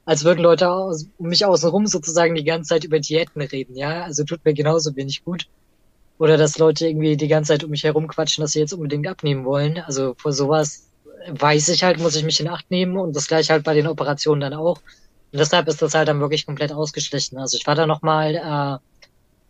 als 0.09 0.24
würden 0.24 0.40
Leute 0.40 0.70
aus, 0.70 1.06
um 1.18 1.28
mich 1.28 1.44
außenrum 1.44 1.86
sozusagen 1.86 2.34
die 2.34 2.42
ganze 2.42 2.70
Zeit 2.70 2.84
über 2.84 2.98
Diäten 2.98 3.42
reden, 3.42 3.76
ja. 3.76 4.04
Also 4.04 4.24
tut 4.24 4.42
mir 4.42 4.54
genauso 4.54 4.96
wenig 4.96 5.22
gut. 5.22 5.48
Oder 6.18 6.38
dass 6.38 6.56
Leute 6.56 6.88
irgendwie 6.88 7.18
die 7.18 7.28
ganze 7.28 7.52
Zeit 7.52 7.62
um 7.62 7.68
mich 7.68 7.84
herum 7.84 8.09
quatschen, 8.09 8.40
dass 8.40 8.52
sie 8.52 8.61
jetzt 8.61 8.72
unbedingt 8.72 9.06
abnehmen 9.06 9.44
wollen. 9.44 9.76
Also 9.76 10.14
vor 10.16 10.32
sowas 10.32 10.88
weiß 11.28 11.68
ich 11.68 11.84
halt, 11.84 11.98
muss 12.00 12.16
ich 12.16 12.24
mich 12.24 12.40
in 12.40 12.48
Acht 12.48 12.70
nehmen 12.70 12.96
und 12.96 13.14
das 13.14 13.26
gleiche 13.26 13.52
halt 13.52 13.64
bei 13.64 13.74
den 13.74 13.86
Operationen 13.86 14.40
dann 14.40 14.54
auch. 14.54 14.78
Und 15.30 15.40
deshalb 15.40 15.68
ist 15.68 15.82
das 15.82 15.92
halt 15.92 16.09
dann 16.09 16.20
wirklich 16.20 16.46
komplett 16.46 16.72
ausgeschlichen. 16.72 17.36
Also 17.36 17.59
ich 17.59 17.66
war 17.66 17.74
da 17.74 17.86
nochmal 17.86 18.34
äh, 18.34 18.78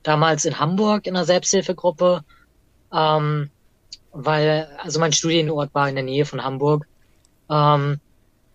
damals 0.03 0.45
in 0.45 0.59
Hamburg 0.59 1.07
in 1.07 1.15
einer 1.15 1.25
Selbsthilfegruppe, 1.25 2.25
ähm, 2.93 3.51
weil, 4.11 4.67
also 4.83 4.99
mein 4.99 5.13
Studienort 5.13 5.73
war 5.73 5.89
in 5.89 5.95
der 5.95 6.03
Nähe 6.03 6.25
von 6.25 6.43
Hamburg. 6.43 6.89
Ähm, 7.49 8.01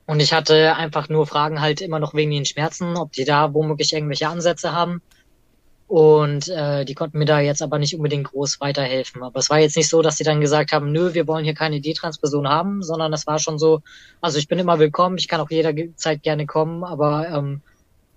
und 0.05 0.19
ich 0.19 0.33
hatte 0.33 0.75
einfach 0.75 1.07
nur 1.09 1.25
Fragen 1.25 1.61
halt 1.61 1.81
immer 1.81 1.99
noch 1.99 2.13
wegen 2.13 2.31
den 2.31 2.45
Schmerzen, 2.45 2.97
ob 2.97 3.13
die 3.13 3.25
da 3.25 3.53
womöglich 3.53 3.93
irgendwelche 3.93 4.27
Ansätze 4.27 4.73
haben. 4.73 5.01
Und 5.87 6.47
äh, 6.47 6.85
die 6.85 6.95
konnten 6.95 7.19
mir 7.19 7.25
da 7.25 7.39
jetzt 7.39 7.61
aber 7.61 7.77
nicht 7.77 7.95
unbedingt 7.95 8.25
groß 8.25 8.59
weiterhelfen. 8.59 9.21
Aber 9.21 9.39
es 9.39 9.49
war 9.49 9.59
jetzt 9.59 9.77
nicht 9.77 9.89
so, 9.89 10.01
dass 10.01 10.17
sie 10.17 10.23
dann 10.23 10.41
gesagt 10.41 10.71
haben, 10.71 10.91
nö, 10.91 11.13
wir 11.13 11.27
wollen 11.27 11.45
hier 11.45 11.53
keine 11.53 11.81
D-Trans-Person 11.81 12.47
haben, 12.47 12.83
sondern 12.83 13.13
es 13.13 13.27
war 13.27 13.37
schon 13.39 13.59
so, 13.59 13.81
also 14.19 14.39
ich 14.39 14.47
bin 14.47 14.59
immer 14.59 14.79
willkommen, 14.79 15.17
ich 15.17 15.27
kann 15.27 15.39
auch 15.39 15.51
jederzeit 15.51 16.23
gerne 16.23 16.45
kommen, 16.47 16.83
aber 16.83 17.29
ähm, 17.29 17.61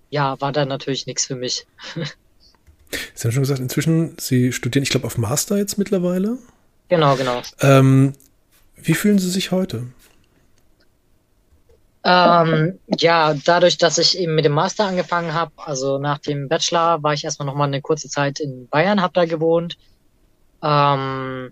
ja, 0.09 0.39
war 0.41 0.51
dann 0.51 0.69
natürlich 0.69 1.05
nichts 1.05 1.25
für 1.25 1.35
mich. 1.35 1.67
Sie 3.13 3.23
haben 3.23 3.31
schon 3.31 3.43
gesagt, 3.43 3.59
inzwischen, 3.59 4.15
Sie 4.17 4.53
studieren, 4.53 4.83
ich 4.83 4.89
glaube, 4.89 5.05
auf 5.05 5.17
Master 5.17 5.57
jetzt 5.57 5.77
mittlerweile. 5.77 6.37
Genau, 6.87 7.15
genau. 7.15 7.41
Ähm, 7.59 8.13
wie 8.77 8.93
fühlen 8.93 9.19
Sie 9.19 9.29
sich 9.29 9.51
heute? 9.51 9.87
Ähm, 12.09 12.79
ja, 12.99 13.33
dadurch, 13.33 13.77
dass 13.77 13.97
ich 13.97 14.17
eben 14.17 14.33
mit 14.33 14.45
dem 14.45 14.53
Master 14.53 14.85
angefangen 14.85 15.33
habe, 15.33 15.51
also 15.57 15.97
nach 15.97 16.19
dem 16.19 16.47
Bachelor, 16.47 17.03
war 17.03 17.13
ich 17.13 17.25
erstmal 17.25 17.47
nochmal 17.47 17.67
eine 17.67 17.81
kurze 17.81 18.07
Zeit 18.07 18.39
in 18.39 18.69
Bayern, 18.69 19.01
habe 19.01 19.11
da 19.13 19.25
gewohnt. 19.25 19.77
Ähm, 20.63 21.51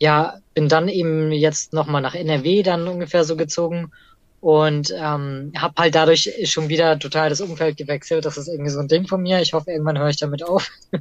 ja, 0.00 0.38
bin 0.54 0.68
dann 0.68 0.88
eben 0.88 1.30
jetzt 1.30 1.72
nochmal 1.72 2.02
nach 2.02 2.16
NRW 2.16 2.64
dann 2.64 2.88
ungefähr 2.88 3.22
so 3.22 3.36
gezogen 3.36 3.92
und 4.40 4.92
ähm, 4.96 5.52
habe 5.56 5.74
halt 5.78 5.94
dadurch 5.94 6.28
schon 6.44 6.68
wieder 6.68 6.98
total 6.98 7.30
das 7.30 7.40
Umfeld 7.40 7.76
gewechselt. 7.76 8.24
Das 8.24 8.36
ist 8.36 8.48
irgendwie 8.48 8.70
so 8.70 8.80
ein 8.80 8.88
Ding 8.88 9.06
von 9.06 9.22
mir. 9.22 9.40
Ich 9.40 9.52
hoffe, 9.52 9.70
irgendwann 9.70 9.96
höre 9.96 10.08
ich 10.08 10.16
damit 10.16 10.42
auf. 10.42 10.68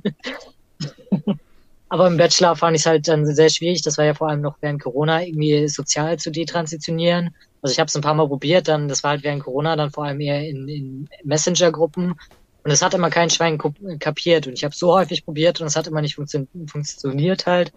Aber 1.90 2.06
im 2.06 2.18
Bachelor 2.18 2.56
fand 2.56 2.76
ich 2.76 2.84
es 2.84 2.86
halt 2.86 3.08
dann 3.08 3.26
sehr 3.26 3.50
schwierig. 3.50 3.82
Das 3.82 3.98
war 3.98 4.06
ja 4.06 4.14
vor 4.14 4.30
allem 4.30 4.42
noch 4.42 4.58
während 4.62 4.84
Corona 4.84 5.24
irgendwie 5.24 5.68
sozial 5.68 6.20
zu 6.20 6.30
detransitionieren. 6.30 7.32
Also 7.62 7.74
ich 7.74 7.80
habe 7.80 7.88
es 7.88 7.96
ein 7.96 8.02
paar 8.02 8.14
Mal 8.14 8.28
probiert, 8.28 8.68
dann 8.68 8.88
das 8.88 9.04
war 9.04 9.12
halt 9.12 9.24
während 9.24 9.44
Corona 9.44 9.76
dann 9.76 9.92
vor 9.92 10.06
allem 10.06 10.20
eher 10.20 10.48
in, 10.48 10.68
in 10.68 11.10
Messenger-Gruppen 11.24 12.16
und 12.64 12.72
es 12.72 12.82
hat 12.82 12.94
immer 12.94 13.10
kein 13.10 13.30
Schwein 13.30 13.58
kapiert 14.00 14.48
und 14.48 14.54
ich 14.54 14.64
habe 14.64 14.76
so 14.76 14.94
häufig 14.94 15.26
probiert 15.26 15.62
und 15.62 15.68
es 15.68 15.76
hat 15.76 15.88
immer 15.88 16.02
nicht 16.02 16.16
funktio 16.16 16.48
funktioniert 16.68 17.46
halt. 17.46 17.72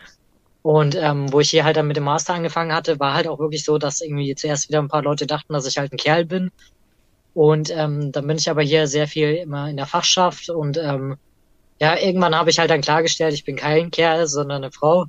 Und 0.63 0.95
ähm, 0.95 1.31
wo 1.33 1.41
ich 1.41 1.51
hier 1.51 1.65
halt 1.65 1.77
dann 1.77 1.87
mit 1.87 1.97
dem 1.97 2.05
Master 2.05 2.35
angefangen 2.35 2.73
hatte, 2.73 2.99
war 2.99 3.15
halt 3.15 3.29
auch 3.29 3.39
wirklich 3.39 3.65
so, 3.65 3.79
dass 3.79 4.01
irgendwie 4.01 4.35
zuerst 4.35 4.69
wieder 4.69 4.81
ein 4.81 4.89
paar 4.89 5.03
Leute 5.03 5.27
dachten, 5.27 5.53
dass 5.53 5.67
ich 5.67 5.79
halt 5.79 5.93
ein 5.93 5.99
Kerl 5.99 6.25
bin. 6.25 6.51
Und 7.35 7.71
ähm, 7.71 8.13
dann 8.13 8.27
bin 8.27 8.39
ich 8.39 8.49
aber 8.49 8.63
hier 8.63 8.87
sehr 8.87 9.09
viel 9.09 9.35
immer 9.35 9.69
in 9.69 9.77
der 9.77 9.87
Fachschaft 9.87 10.49
und 10.51 10.79
ähm, 10.79 11.17
ja, 11.81 11.99
irgendwann 11.99 12.37
habe 12.37 12.51
ich 12.51 12.59
halt 12.59 12.71
dann 12.71 12.81
klargestellt, 12.81 13.35
ich 13.35 13.45
bin 13.45 13.57
kein 13.57 13.91
Kerl, 13.91 14.27
sondern 14.27 14.63
eine 14.63 14.73
Frau. 14.73 15.07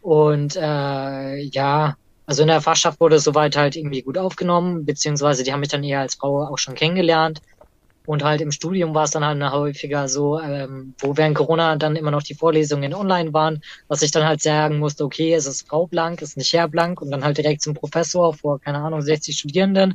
Und 0.00 0.56
äh, 0.56 1.36
ja, 1.36 1.96
also 2.26 2.42
in 2.42 2.48
der 2.48 2.60
Fachschaft 2.60 3.00
wurde 3.00 3.16
es 3.16 3.24
soweit 3.24 3.56
halt 3.56 3.76
irgendwie 3.76 4.02
gut 4.02 4.18
aufgenommen, 4.18 4.84
beziehungsweise 4.84 5.42
die 5.42 5.52
haben 5.52 5.60
mich 5.60 5.68
dann 5.68 5.84
eher 5.84 6.00
als 6.00 6.14
Frau 6.14 6.44
auch 6.44 6.58
schon 6.58 6.74
kennengelernt. 6.74 7.40
Und 8.04 8.24
halt 8.24 8.40
im 8.40 8.50
Studium 8.50 8.94
war 8.94 9.04
es 9.04 9.12
dann 9.12 9.24
halt 9.24 9.40
häufiger 9.52 10.08
so, 10.08 10.40
ähm, 10.40 10.94
wo 10.98 11.16
während 11.16 11.36
Corona 11.36 11.76
dann 11.76 11.94
immer 11.94 12.10
noch 12.10 12.22
die 12.22 12.34
Vorlesungen 12.34 12.94
online 12.94 13.32
waren, 13.32 13.62
was 13.86 14.02
ich 14.02 14.10
dann 14.10 14.24
halt 14.26 14.42
sagen 14.42 14.78
musste, 14.78 15.04
okay, 15.04 15.34
es 15.34 15.46
ist 15.46 15.68
Frau 15.68 15.86
Blank, 15.86 16.20
es 16.20 16.30
ist 16.30 16.36
nicht 16.36 16.52
Herr 16.52 16.66
Blank 16.68 17.00
und 17.00 17.12
dann 17.12 17.22
halt 17.22 17.38
direkt 17.38 17.62
zum 17.62 17.74
Professor 17.74 18.34
vor, 18.34 18.60
keine 18.60 18.78
Ahnung, 18.78 19.02
60 19.02 19.38
Studierenden. 19.38 19.94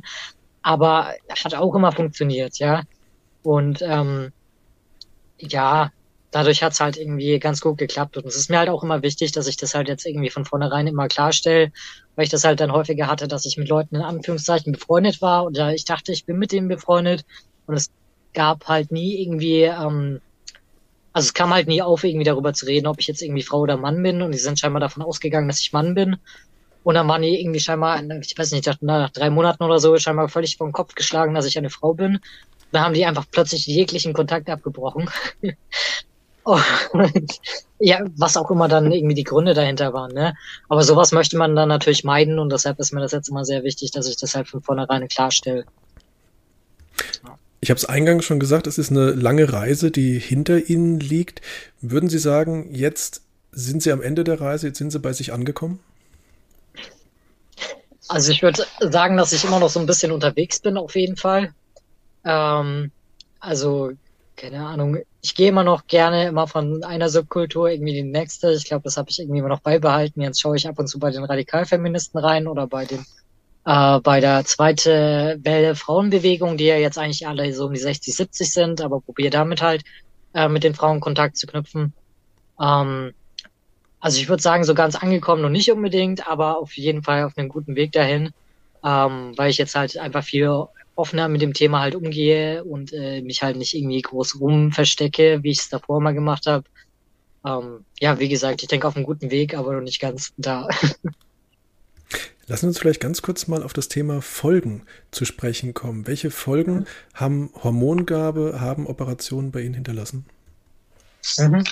Aber 0.62 1.12
hat 1.44 1.54
auch 1.54 1.74
immer 1.74 1.92
funktioniert, 1.92 2.58
ja. 2.58 2.82
Und 3.42 3.82
ähm, 3.82 4.32
ja, 5.38 5.90
dadurch 6.30 6.62
hat's 6.62 6.80
halt 6.80 6.96
irgendwie 6.96 7.38
ganz 7.38 7.60
gut 7.60 7.78
geklappt. 7.78 8.16
Und 8.16 8.26
es 8.26 8.36
ist 8.36 8.50
mir 8.50 8.58
halt 8.58 8.68
auch 8.68 8.82
immer 8.82 9.02
wichtig, 9.02 9.32
dass 9.32 9.46
ich 9.46 9.56
das 9.56 9.74
halt 9.74 9.88
jetzt 9.88 10.06
irgendwie 10.06 10.30
von 10.30 10.44
vornherein 10.44 10.86
immer 10.86 11.08
klarstelle, 11.08 11.72
weil 12.16 12.24
ich 12.24 12.30
das 12.30 12.44
halt 12.44 12.60
dann 12.60 12.72
häufiger 12.72 13.06
hatte, 13.06 13.28
dass 13.28 13.46
ich 13.46 13.56
mit 13.56 13.68
Leuten 13.68 13.96
in 13.96 14.02
Anführungszeichen 14.02 14.72
befreundet 14.72 15.22
war 15.22 15.44
oder 15.44 15.72
ich 15.74 15.84
dachte, 15.84 16.12
ich 16.12 16.26
bin 16.26 16.38
mit 16.38 16.52
denen 16.52 16.68
befreundet 16.68 17.24
und 17.66 17.74
es 17.74 17.90
gab 18.34 18.68
halt 18.68 18.92
nie 18.92 19.22
irgendwie, 19.22 19.62
ähm, 19.62 20.20
also 21.12 21.26
es 21.26 21.34
kam 21.34 21.52
halt 21.52 21.66
nie 21.66 21.82
auf, 21.82 22.04
irgendwie 22.04 22.24
darüber 22.24 22.52
zu 22.52 22.66
reden, 22.66 22.86
ob 22.86 23.00
ich 23.00 23.06
jetzt 23.06 23.22
irgendwie 23.22 23.42
Frau 23.42 23.60
oder 23.60 23.76
Mann 23.76 24.02
bin 24.02 24.22
und 24.22 24.32
die 24.32 24.38
sind 24.38 24.60
scheinbar 24.60 24.80
davon 24.80 25.02
ausgegangen, 25.02 25.48
dass 25.48 25.60
ich 25.60 25.72
Mann 25.72 25.94
bin. 25.94 26.16
Und 26.84 26.94
dann 26.94 27.08
waren 27.08 27.22
die 27.22 27.40
irgendwie 27.40 27.60
scheinbar, 27.60 28.00
ich 28.20 28.38
weiß 28.38 28.52
nicht, 28.52 28.70
nach 28.82 29.10
drei 29.10 29.28
Monaten 29.28 29.62
oder 29.62 29.78
so, 29.78 29.96
scheinbar 29.98 30.28
völlig 30.28 30.56
vom 30.56 30.72
Kopf 30.72 30.94
geschlagen, 30.94 31.34
dass 31.34 31.44
ich 31.44 31.58
eine 31.58 31.70
Frau 31.70 31.92
bin. 31.92 32.20
Dann 32.72 32.82
haben 32.82 32.94
die 32.94 33.04
einfach 33.04 33.26
plötzlich 33.30 33.66
jeglichen 33.66 34.12
Kontakt 34.12 34.48
abgebrochen. 34.48 35.10
Und, 36.48 37.40
ja, 37.78 38.00
was 38.16 38.36
auch 38.36 38.50
immer 38.50 38.68
dann 38.68 38.90
irgendwie 38.90 39.14
die 39.14 39.24
Gründe 39.24 39.52
dahinter 39.54 39.92
waren, 39.92 40.12
ne? 40.12 40.34
Aber 40.68 40.82
sowas 40.82 41.12
möchte 41.12 41.36
man 41.36 41.54
dann 41.54 41.68
natürlich 41.68 42.04
meiden 42.04 42.38
und 42.38 42.50
deshalb 42.50 42.78
ist 42.78 42.92
mir 42.92 43.00
das 43.00 43.12
jetzt 43.12 43.28
immer 43.28 43.44
sehr 43.44 43.64
wichtig, 43.64 43.90
dass 43.90 44.08
ich 44.08 44.16
das 44.16 44.34
halt 44.34 44.48
von 44.48 44.62
vornherein 44.62 45.06
klarstelle. 45.08 45.64
Ich 47.60 47.70
habe 47.70 47.78
es 47.78 47.84
eingangs 47.84 48.24
schon 48.24 48.40
gesagt, 48.40 48.66
es 48.66 48.78
ist 48.78 48.90
eine 48.90 49.10
lange 49.10 49.52
Reise, 49.52 49.90
die 49.90 50.18
hinter 50.18 50.70
Ihnen 50.70 51.00
liegt. 51.00 51.42
Würden 51.80 52.08
Sie 52.08 52.18
sagen, 52.18 52.74
jetzt 52.74 53.22
sind 53.52 53.82
Sie 53.82 53.92
am 53.92 54.00
Ende 54.00 54.24
der 54.24 54.40
Reise, 54.40 54.68
jetzt 54.68 54.78
sind 54.78 54.90
Sie 54.90 55.00
bei 55.00 55.12
sich 55.12 55.32
angekommen? 55.32 55.80
Also 58.06 58.32
ich 58.32 58.42
würde 58.42 58.64
sagen, 58.80 59.18
dass 59.18 59.32
ich 59.32 59.44
immer 59.44 59.60
noch 59.60 59.68
so 59.68 59.80
ein 59.80 59.86
bisschen 59.86 60.12
unterwegs 60.12 60.60
bin, 60.60 60.78
auf 60.78 60.96
jeden 60.96 61.16
Fall. 61.16 61.52
Ähm, 62.24 62.90
also 63.38 63.92
keine 64.36 64.64
Ahnung, 64.64 64.98
ich 65.20 65.34
gehe 65.34 65.48
immer 65.48 65.64
noch 65.64 65.86
gerne 65.86 66.28
immer 66.28 66.46
von 66.46 66.84
einer 66.84 67.08
Subkultur 67.08 67.68
irgendwie 67.70 67.98
in 67.98 68.06
die 68.06 68.18
nächste. 68.18 68.52
Ich 68.52 68.64
glaube, 68.64 68.84
das 68.84 68.96
habe 68.96 69.10
ich 69.10 69.18
irgendwie 69.18 69.40
immer 69.40 69.48
noch 69.48 69.60
beibehalten. 69.60 70.20
Jetzt 70.20 70.40
schaue 70.40 70.56
ich 70.56 70.68
ab 70.68 70.78
und 70.78 70.86
zu 70.86 70.98
bei 70.98 71.10
den 71.10 71.24
Radikalfeministen 71.24 72.20
rein 72.20 72.46
oder 72.46 72.66
bei 72.66 72.84
den 72.84 73.04
äh, 73.64 74.00
bei 74.00 74.20
der 74.20 74.44
zweite 74.44 75.38
Welle 75.42 75.74
Frauenbewegung, 75.74 76.56
die 76.56 76.66
ja 76.66 76.76
jetzt 76.76 76.98
eigentlich 76.98 77.26
alle 77.26 77.52
so 77.52 77.66
um 77.66 77.74
die 77.74 77.80
60, 77.80 78.14
70 78.14 78.52
sind, 78.52 78.80
aber 78.80 79.00
probiere 79.00 79.30
damit 79.30 79.60
halt 79.60 79.82
äh, 80.34 80.48
mit 80.48 80.64
den 80.64 80.74
Frauen 80.74 81.00
Kontakt 81.00 81.36
zu 81.36 81.46
knüpfen. 81.46 81.92
Ähm, 82.60 83.12
also 84.00 84.20
ich 84.20 84.28
würde 84.28 84.42
sagen, 84.42 84.64
so 84.64 84.74
ganz 84.74 84.94
angekommen 84.94 85.42
noch 85.42 85.48
nicht 85.48 85.72
unbedingt, 85.72 86.28
aber 86.28 86.58
auf 86.58 86.76
jeden 86.76 87.02
Fall 87.02 87.24
auf 87.24 87.36
einem 87.36 87.48
guten 87.48 87.74
Weg 87.74 87.92
dahin, 87.92 88.30
ähm, 88.84 89.32
weil 89.36 89.50
ich 89.50 89.58
jetzt 89.58 89.74
halt 89.74 89.98
einfach 89.98 90.22
viel 90.22 90.48
offener 90.98 91.28
mit 91.28 91.40
dem 91.40 91.54
Thema 91.54 91.80
halt 91.80 91.94
umgehe 91.94 92.64
und 92.64 92.92
äh, 92.92 93.22
mich 93.22 93.42
halt 93.42 93.56
nicht 93.56 93.74
irgendwie 93.74 94.02
groß 94.02 94.40
rum 94.40 94.72
verstecke, 94.72 95.38
wie 95.42 95.50
ich 95.52 95.60
es 95.60 95.68
davor 95.68 96.00
mal 96.00 96.12
gemacht 96.12 96.46
habe. 96.46 96.64
Ähm, 97.46 97.84
ja, 98.00 98.18
wie 98.18 98.28
gesagt, 98.28 98.62
ich 98.62 98.68
denke 98.68 98.86
auf 98.88 98.96
einem 98.96 99.06
guten 99.06 99.30
Weg, 99.30 99.54
aber 99.54 99.72
noch 99.72 99.80
nicht 99.80 100.00
ganz 100.00 100.32
da. 100.36 100.68
Lassen 102.48 102.62
wir 102.62 102.68
uns 102.68 102.78
vielleicht 102.78 103.00
ganz 103.00 103.22
kurz 103.22 103.46
mal 103.46 103.62
auf 103.62 103.74
das 103.74 103.88
Thema 103.88 104.22
Folgen 104.22 104.82
zu 105.10 105.24
sprechen 105.24 105.74
kommen. 105.74 106.06
Welche 106.06 106.30
Folgen 106.30 106.86
haben 107.14 107.50
Hormongabe, 107.62 108.60
haben 108.60 108.86
Operationen 108.86 109.52
bei 109.52 109.60
Ihnen 109.60 109.74
hinterlassen? 109.74 110.24
Mhm. 111.36 111.64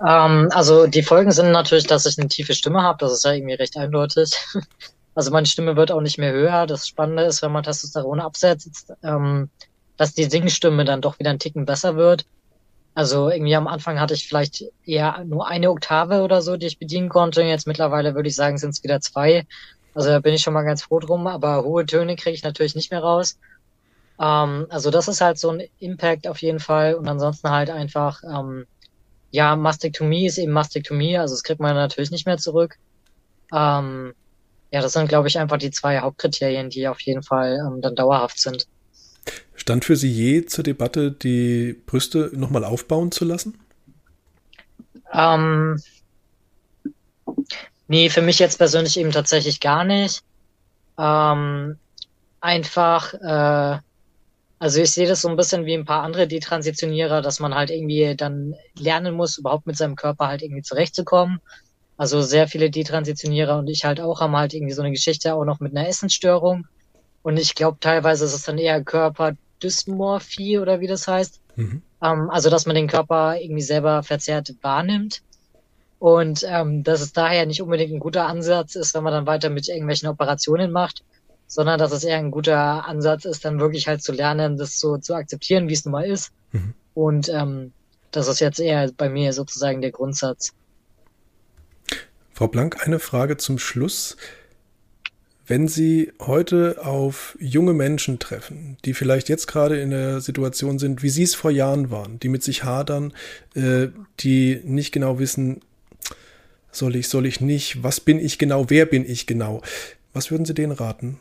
Ähm, 0.00 0.48
also 0.52 0.86
die 0.86 1.02
Folgen 1.02 1.32
sind 1.32 1.50
natürlich, 1.50 1.86
dass 1.86 2.06
ich 2.06 2.18
eine 2.18 2.28
tiefe 2.28 2.54
Stimme 2.54 2.82
habe. 2.82 2.98
Das 3.00 3.12
ist 3.12 3.24
ja 3.24 3.32
irgendwie 3.32 3.54
recht 3.54 3.76
eindeutig. 3.76 4.30
Also 5.14 5.30
meine 5.30 5.46
Stimme 5.46 5.76
wird 5.76 5.92
auch 5.92 6.00
nicht 6.00 6.18
mehr 6.18 6.32
höher. 6.32 6.66
Das 6.66 6.88
Spannende 6.88 7.24
ist, 7.24 7.42
wenn 7.42 7.52
man 7.52 7.62
Testosteron 7.62 8.20
absetzt, 8.20 8.92
ähm, 9.02 9.50
dass 9.96 10.14
die 10.14 10.24
Singstimme 10.24 10.84
dann 10.84 11.02
doch 11.02 11.18
wieder 11.18 11.30
ein 11.30 11.38
Ticken 11.38 11.66
besser 11.66 11.96
wird. 11.96 12.24
Also 12.94 13.30
irgendwie 13.30 13.56
am 13.56 13.68
Anfang 13.68 14.00
hatte 14.00 14.14
ich 14.14 14.26
vielleicht 14.26 14.64
eher 14.84 15.24
nur 15.24 15.48
eine 15.48 15.70
Oktave 15.70 16.22
oder 16.22 16.42
so, 16.42 16.56
die 16.56 16.66
ich 16.66 16.78
bedienen 16.78 17.08
konnte. 17.08 17.42
Jetzt 17.42 17.66
mittlerweile 17.66 18.14
würde 18.14 18.28
ich 18.28 18.36
sagen, 18.36 18.58
sind 18.58 18.70
es 18.70 18.82
wieder 18.82 19.00
zwei. 19.00 19.46
Also 19.94 20.10
da 20.10 20.20
bin 20.20 20.34
ich 20.34 20.42
schon 20.42 20.54
mal 20.54 20.62
ganz 20.62 20.82
froh 20.82 20.98
drum, 20.98 21.26
aber 21.26 21.64
hohe 21.64 21.86
Töne 21.86 22.16
kriege 22.16 22.34
ich 22.34 22.42
natürlich 22.42 22.74
nicht 22.74 22.90
mehr 22.90 23.00
raus. 23.00 23.38
Ähm, 24.20 24.66
also 24.70 24.90
das 24.90 25.08
ist 25.08 25.20
halt 25.20 25.38
so 25.38 25.50
ein 25.50 25.62
Impact 25.78 26.26
auf 26.26 26.40
jeden 26.42 26.60
Fall. 26.60 26.94
Und 26.94 27.08
ansonsten 27.08 27.50
halt 27.50 27.70
einfach, 27.70 28.22
ähm, 28.24 28.66
ja, 29.30 29.56
Mastektomie 29.56 30.26
ist 30.26 30.38
eben 30.38 30.52
Mastektomie, 30.52 31.16
also 31.18 31.34
das 31.34 31.42
kriegt 31.42 31.60
man 31.60 31.74
natürlich 31.74 32.10
nicht 32.10 32.26
mehr 32.26 32.38
zurück. 32.38 32.76
Ähm, 33.54 34.14
ja, 34.72 34.80
das 34.80 34.94
sind, 34.94 35.08
glaube 35.08 35.28
ich, 35.28 35.38
einfach 35.38 35.58
die 35.58 35.70
zwei 35.70 36.00
Hauptkriterien, 36.00 36.70
die 36.70 36.88
auf 36.88 37.00
jeden 37.00 37.22
Fall 37.22 37.58
ähm, 37.66 37.82
dann 37.82 37.94
dauerhaft 37.94 38.38
sind. 38.38 38.66
Stand 39.54 39.84
für 39.84 39.96
Sie 39.96 40.10
je 40.10 40.46
zur 40.46 40.64
Debatte, 40.64 41.12
die 41.12 41.74
Brüste 41.86 42.30
nochmal 42.32 42.64
aufbauen 42.64 43.12
zu 43.12 43.26
lassen? 43.26 43.58
Ähm, 45.12 45.80
nee, 47.86 48.08
für 48.08 48.22
mich 48.22 48.38
jetzt 48.38 48.56
persönlich 48.56 48.98
eben 48.98 49.12
tatsächlich 49.12 49.60
gar 49.60 49.84
nicht. 49.84 50.22
Ähm, 50.98 51.76
einfach, 52.40 53.12
äh, 53.12 53.78
also 54.58 54.80
ich 54.80 54.90
sehe 54.90 55.06
das 55.06 55.20
so 55.20 55.28
ein 55.28 55.36
bisschen 55.36 55.66
wie 55.66 55.74
ein 55.74 55.84
paar 55.84 56.02
andere 56.02 56.26
Detransitionierer, 56.26 57.20
dass 57.20 57.40
man 57.40 57.54
halt 57.54 57.70
irgendwie 57.70 58.16
dann 58.16 58.54
lernen 58.78 59.14
muss, 59.14 59.36
überhaupt 59.36 59.66
mit 59.66 59.76
seinem 59.76 59.96
Körper 59.96 60.28
halt 60.28 60.40
irgendwie 60.40 60.62
zurechtzukommen. 60.62 61.40
Also 62.02 62.20
sehr 62.20 62.48
viele 62.48 62.68
Detransitionierer 62.68 63.56
und 63.56 63.68
ich 63.68 63.84
halt 63.84 64.00
auch 64.00 64.20
haben 64.20 64.34
halt 64.34 64.54
irgendwie 64.54 64.72
so 64.72 64.82
eine 64.82 64.90
Geschichte 64.90 65.36
auch 65.36 65.44
noch 65.44 65.60
mit 65.60 65.70
einer 65.70 65.86
Essensstörung. 65.86 66.66
Und 67.22 67.36
ich 67.38 67.54
glaube, 67.54 67.78
teilweise 67.78 68.24
ist 68.24 68.34
es 68.34 68.42
dann 68.42 68.58
eher 68.58 68.82
Körperdysmorphie 68.82 70.58
oder 70.58 70.80
wie 70.80 70.88
das 70.88 71.06
heißt. 71.06 71.40
Mhm. 71.54 71.82
Ähm, 72.02 72.28
also, 72.28 72.50
dass 72.50 72.66
man 72.66 72.74
den 72.74 72.88
Körper 72.88 73.40
irgendwie 73.40 73.62
selber 73.62 74.02
verzerrt 74.02 74.52
wahrnimmt. 74.62 75.22
Und 76.00 76.44
ähm, 76.48 76.82
dass 76.82 77.02
es 77.02 77.12
daher 77.12 77.46
nicht 77.46 77.62
unbedingt 77.62 77.92
ein 77.92 78.00
guter 78.00 78.26
Ansatz 78.26 78.74
ist, 78.74 78.96
wenn 78.96 79.04
man 79.04 79.12
dann 79.12 79.26
weiter 79.26 79.48
mit 79.48 79.68
irgendwelchen 79.68 80.08
Operationen 80.08 80.72
macht, 80.72 81.04
sondern 81.46 81.78
dass 81.78 81.92
es 81.92 82.02
eher 82.02 82.18
ein 82.18 82.32
guter 82.32 82.84
Ansatz 82.84 83.26
ist, 83.26 83.44
dann 83.44 83.60
wirklich 83.60 83.86
halt 83.86 84.02
zu 84.02 84.10
lernen, 84.10 84.56
das 84.56 84.80
so 84.80 84.98
zu 84.98 85.14
akzeptieren, 85.14 85.68
wie 85.68 85.74
es 85.74 85.84
nun 85.84 85.92
mal 85.92 86.06
ist. 86.06 86.32
Mhm. 86.50 86.74
Und 86.94 87.28
ähm, 87.28 87.72
das 88.10 88.26
ist 88.26 88.40
jetzt 88.40 88.58
eher 88.58 88.90
bei 88.90 89.08
mir 89.08 89.32
sozusagen 89.32 89.80
der 89.80 89.92
Grundsatz. 89.92 90.52
Frau 92.42 92.48
Blank, 92.48 92.84
eine 92.84 92.98
Frage 92.98 93.36
zum 93.36 93.60
Schluss. 93.60 94.16
Wenn 95.46 95.68
Sie 95.68 96.10
heute 96.20 96.84
auf 96.84 97.38
junge 97.38 97.72
Menschen 97.72 98.18
treffen, 98.18 98.78
die 98.84 98.94
vielleicht 98.94 99.28
jetzt 99.28 99.46
gerade 99.46 99.80
in 99.80 99.90
der 99.90 100.20
Situation 100.20 100.80
sind, 100.80 101.04
wie 101.04 101.08
Sie 101.08 101.22
es 101.22 101.36
vor 101.36 101.52
Jahren 101.52 101.92
waren, 101.92 102.18
die 102.18 102.28
mit 102.28 102.42
sich 102.42 102.64
hadern, 102.64 103.12
äh, 103.54 103.90
die 104.18 104.60
nicht 104.64 104.90
genau 104.90 105.20
wissen, 105.20 105.60
soll 106.72 106.96
ich, 106.96 107.06
soll 107.06 107.26
ich 107.26 107.40
nicht, 107.40 107.84
was 107.84 108.00
bin 108.00 108.18
ich 108.18 108.38
genau, 108.38 108.68
wer 108.70 108.86
bin 108.86 109.08
ich 109.08 109.28
genau, 109.28 109.62
was 110.12 110.32
würden 110.32 110.44
Sie 110.44 110.52
denen 110.52 110.72
raten? 110.72 111.20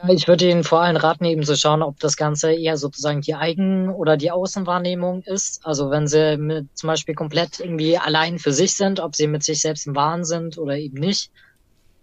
Ja, 0.00 0.08
ich 0.10 0.28
würde 0.28 0.48
Ihnen 0.48 0.62
vor 0.62 0.80
allem 0.80 0.96
raten, 0.96 1.24
eben 1.24 1.42
zu 1.42 1.56
schauen, 1.56 1.82
ob 1.82 1.98
das 1.98 2.16
Ganze 2.16 2.52
eher 2.52 2.76
sozusagen 2.76 3.20
die 3.20 3.34
Eigen- 3.34 3.88
oder 3.90 4.16
die 4.16 4.30
Außenwahrnehmung 4.30 5.22
ist. 5.22 5.60
Also 5.64 5.90
wenn 5.90 6.06
Sie 6.06 6.36
mit, 6.36 6.68
zum 6.76 6.86
Beispiel 6.86 7.14
komplett 7.16 7.58
irgendwie 7.58 7.98
allein 7.98 8.38
für 8.38 8.52
sich 8.52 8.76
sind, 8.76 9.00
ob 9.00 9.16
Sie 9.16 9.26
mit 9.26 9.42
sich 9.42 9.60
selbst 9.60 9.86
im 9.88 9.96
Wahn 9.96 10.24
sind 10.24 10.56
oder 10.56 10.76
eben 10.76 10.98
nicht. 11.00 11.32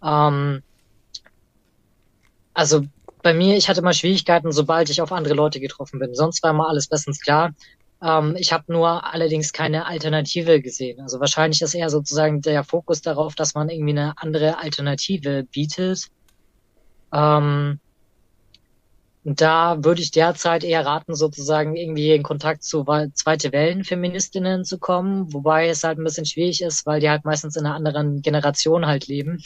Ähm, 0.04 0.62
also 2.54 2.84
bei 3.24 3.34
mir, 3.34 3.56
ich 3.56 3.70
hatte 3.70 3.82
mal 3.82 3.94
Schwierigkeiten, 3.94 4.52
sobald 4.52 4.90
ich 4.90 5.02
auf 5.02 5.12
andere 5.14 5.34
Leute 5.34 5.60
getroffen 5.62 6.00
bin. 6.00 6.14
Sonst 6.16 6.44
war 6.44 6.52
immer 6.52 6.68
alles 6.68 6.88
bestens 6.88 7.22
klar. 7.22 7.52
Ähm, 8.04 8.36
ich 8.38 8.52
habe 8.52 8.66
nur 8.74 9.06
allerdings 9.14 9.54
keine 9.54 9.86
Alternative 9.86 10.62
gesehen. 10.62 11.00
Also 11.00 11.22
wahrscheinlich 11.22 11.62
ist 11.62 11.74
eher 11.74 11.90
sozusagen 11.90 12.42
der 12.42 12.66
Fokus 12.66 13.02
darauf, 13.02 13.36
dass 13.36 13.54
man 13.56 13.70
irgendwie 13.70 13.92
eine 13.94 14.16
andere 14.18 14.58
Alternative 14.60 15.46
bietet. 15.46 16.08
Ähm, 17.14 17.80
da 19.26 19.84
würde 19.84 20.04
ich 20.04 20.12
derzeit 20.12 20.64
eher 20.64 20.86
raten, 20.86 21.16
sozusagen 21.16 21.76
irgendwie 21.76 22.14
in 22.14 22.22
Kontakt 22.22 22.64
zu 22.64 22.86
zweite 23.16 23.52
Wellen-Feministinnen 23.52 24.64
zu 24.64 24.78
kommen, 24.78 25.34
wobei 25.34 25.68
es 25.68 25.84
halt 25.84 25.98
ein 25.98 26.04
bisschen 26.04 26.28
schwierig 26.28 26.62
ist, 26.62 26.86
weil 26.86 27.00
die 27.00 27.10
halt 27.10 27.26
meistens 27.26 27.56
in 27.56 27.66
einer 27.66 27.74
anderen 27.74 28.22
Generation 28.22 28.86
halt 28.86 29.08
leben. 29.08 29.44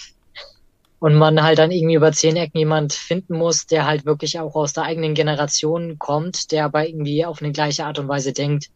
Und 1.00 1.16
man 1.16 1.42
halt 1.42 1.60
dann 1.60 1.72
irgendwie 1.72 1.96
über 1.96 2.12
zehn 2.12 2.36
Ecken 2.36 2.58
jemand 2.60 2.92
finden 2.92 3.38
muss, 3.38 3.68
der 3.68 3.86
halt 3.86 4.06
wirklich 4.06 4.38
auch 4.38 4.54
aus 4.56 4.74
der 4.74 4.84
eigenen 4.84 5.14
Generation 5.14 5.98
kommt, 5.98 6.52
der 6.52 6.66
aber 6.66 6.86
irgendwie 6.86 7.26
auf 7.26 7.42
eine 7.42 7.54
gleiche 7.54 7.86
Art 7.86 8.00
und 8.00 8.10
Weise 8.10 8.34
denkt. 8.34 8.70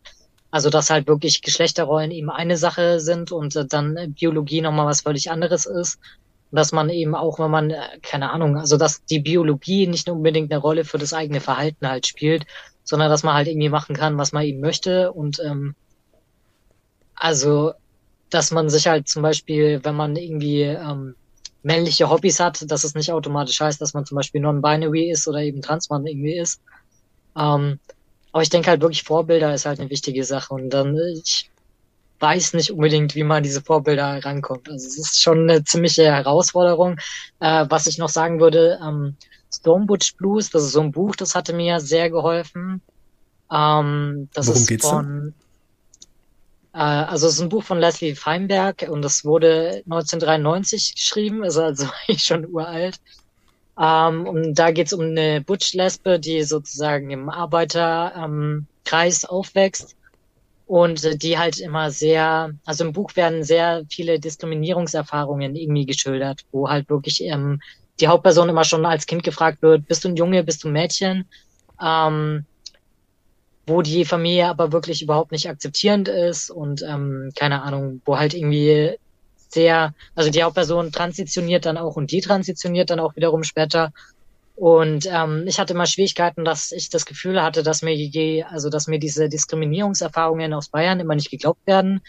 Also 0.52 0.70
dass 0.70 0.90
halt 0.90 1.08
wirklich 1.08 1.42
Geschlechterrollen 1.42 2.12
eben 2.12 2.30
eine 2.30 2.56
Sache 2.56 3.02
sind 3.02 3.34
und 3.34 3.74
dann 3.74 4.14
Biologie 4.18 4.62
nochmal 4.62 4.86
was 4.86 5.02
völlig 5.02 5.30
anderes 5.30 5.66
ist 5.66 6.00
dass 6.56 6.72
man 6.72 6.90
eben 6.90 7.16
auch, 7.16 7.40
wenn 7.40 7.52
man, 7.52 7.72
äh, 7.72 8.00
keine 8.02 8.32
Ahnung, 8.32 8.58
also 8.58 8.78
dass 8.78 9.04
die 9.06 9.20
Biologie 9.20 9.88
nicht 9.88 10.10
unbedingt 10.10 10.52
eine 10.52 10.62
Rolle 10.62 10.86
für 10.86 10.98
das 10.98 11.14
eigene 11.14 11.42
Verhalten 11.42 11.88
halt 11.88 12.08
spielt, 12.08 12.46
sondern 12.84 13.10
dass 13.10 13.24
man 13.24 13.34
halt 13.34 13.48
irgendwie 13.48 13.70
machen 13.70 13.96
kann, 13.96 14.18
was 14.18 14.32
man 14.32 14.44
eben 14.44 14.60
möchte. 14.60 15.12
Und 15.12 15.40
ähm, 15.40 15.76
also, 17.16 17.74
dass 18.30 18.52
man 18.52 18.70
sich 18.70 18.88
halt 18.88 19.08
zum 19.08 19.24
Beispiel, 19.24 19.80
wenn 19.84 19.96
man 19.96 20.16
irgendwie 20.16 20.62
ähm, 20.62 21.16
männliche 21.64 22.10
Hobbys 22.10 22.40
hat, 22.40 22.70
dass 22.70 22.84
es 22.84 22.96
nicht 22.96 23.12
automatisch 23.12 23.60
heißt, 23.60 23.82
dass 23.82 23.94
man 23.94 24.06
zum 24.06 24.18
Beispiel 24.18 24.42
non-binary 24.42 25.10
ist 25.10 25.28
oder 25.28 25.40
eben 25.40 25.62
transmann 25.62 26.06
irgendwie 26.06 26.38
ist. 26.38 26.62
Ähm, 27.38 27.80
aber 28.32 28.44
ich 28.44 28.50
denke 28.50 28.70
halt 28.70 28.82
wirklich 28.82 29.04
Vorbilder 29.04 29.54
ist 29.54 29.66
halt 29.66 29.80
eine 29.80 29.90
wichtige 29.90 30.24
Sache. 30.24 30.54
Und 30.54 30.70
dann, 30.72 30.98
ich 30.98 31.50
weiß 32.24 32.54
nicht 32.54 32.72
unbedingt, 32.72 33.16
wie 33.16 33.24
man 33.24 33.38
an 33.38 33.44
diese 33.44 33.62
Vorbilder 33.62 34.24
rankommt. 34.24 34.70
Also 34.70 34.88
es 34.88 34.98
ist 34.98 35.22
schon 35.22 35.42
eine 35.42 35.66
ziemliche 35.66 36.06
Herausforderung. 36.06 36.98
Äh, 37.42 37.66
was 37.68 37.86
ich 37.86 37.98
noch 37.98 38.08
sagen 38.08 38.40
würde, 38.40 38.80
ähm, 38.82 39.18
Stonebutch 39.54 40.16
Blues, 40.16 40.50
das 40.50 40.64
ist 40.64 40.72
so 40.72 40.80
ein 40.80 40.94
Buch, 40.94 41.18
das 41.18 41.36
hatte 41.36 41.52
mir 41.52 41.82
sehr 41.82 42.10
geholfen. 42.10 42.82
Ähm, 43.52 44.30
das 44.34 44.48
Worum 44.48 44.62
ist 44.62 44.68
geht's 44.68 44.88
von, 44.88 45.34
äh, 46.74 46.78
also 46.78 47.28
es 47.28 47.34
ist 47.34 47.42
ein 47.42 47.50
Buch 47.50 47.66
von 47.66 47.78
Leslie 47.78 48.16
Feinberg 48.16 48.88
und 48.90 49.02
das 49.02 49.26
wurde 49.26 49.84
1993 49.84 50.96
geschrieben, 50.96 51.44
ist 51.44 51.58
also 51.58 51.88
schon 52.16 52.48
uralt. 52.48 53.02
Ähm, 53.78 54.26
und 54.28 54.54
da 54.56 54.72
geht's 54.72 54.94
um 54.94 55.02
eine 55.02 55.42
Butch-Lesbe, 55.42 56.22
die 56.22 56.44
sozusagen 56.44 57.12
im 57.12 57.30
Arbeiterkreis 57.30 59.24
ähm, 59.24 59.30
aufwächst 59.30 59.98
und 60.68 61.04
äh, 61.04 61.18
die 61.18 61.38
halt 61.38 61.60
immer 61.60 61.92
sehr, 61.92 62.52
also 62.66 62.86
im 62.86 62.94
Buch 62.94 63.16
werden 63.16 63.44
sehr 63.44 63.84
viele 63.90 64.20
Diskriminierungserfahrungen 64.20 65.56
irgendwie 65.56 65.86
geschildert, 65.86 66.42
wo 66.52 66.70
halt 66.70 66.90
wirklich 66.90 67.22
ähm, 67.24 67.62
die 68.00 68.08
Hauptperson 68.08 68.50
immer 68.50 68.64
schon 68.64 68.86
als 68.86 69.06
Kind 69.06 69.24
gefragt 69.24 69.62
wird, 69.62 69.88
bist 69.88 70.04
du 70.04 70.10
ein 70.10 70.16
Junge, 70.16 70.44
bist 70.44 70.64
du 70.64 70.70
ein 70.70 70.74
Mädchen? 70.74 71.26
Ähm, 71.82 72.46
wo 73.66 73.82
die 73.82 74.06
Familie 74.06 74.50
aber 74.50 74.72
wirklich 74.72 75.02
überhaupt 75.02 75.32
nicht 75.32 75.50
akzeptierend 75.50 76.08
ist 76.08 76.50
und 76.50 76.84
ähm, 76.84 77.32
keine 77.36 77.62
Ahnung, 77.62 78.02
wo 78.06 78.18
halt 78.18 78.34
irgendwie 78.34 78.98
sehr, 79.54 79.94
also 80.16 80.30
die 80.30 80.44
Hauptperson 80.44 80.92
transitioniert 80.92 81.66
dann 81.66 81.78
auch 81.78 81.96
und 81.96 82.12
die 82.12 82.22
transitioniert 82.22 82.90
dann 82.90 83.00
auch 83.00 83.16
wiederum 83.16 83.44
später 83.44 83.94
und 84.64 85.08
ähm, 85.12 85.44
ich 85.46 85.60
hatte 85.60 85.74
immer 85.74 85.86
Schwierigkeiten, 85.86 86.46
dass 86.46 86.72
ich 86.72 86.90
das 86.90 87.06
Gefühl 87.06 87.44
hatte, 87.44 87.64
dass 87.64 87.82
mir 87.82 87.94
je, 87.94 88.44
also 88.44 88.70
dass 88.70 88.88
mir 88.88 88.98
diese 88.98 89.28
Diskriminierungserfahrungen 89.28 90.54
aus 90.54 90.70
Bayern 90.70 91.02
immer 91.02 91.16
nicht 91.16 91.30
geglaubt 91.30 91.68
werden. 91.68 92.00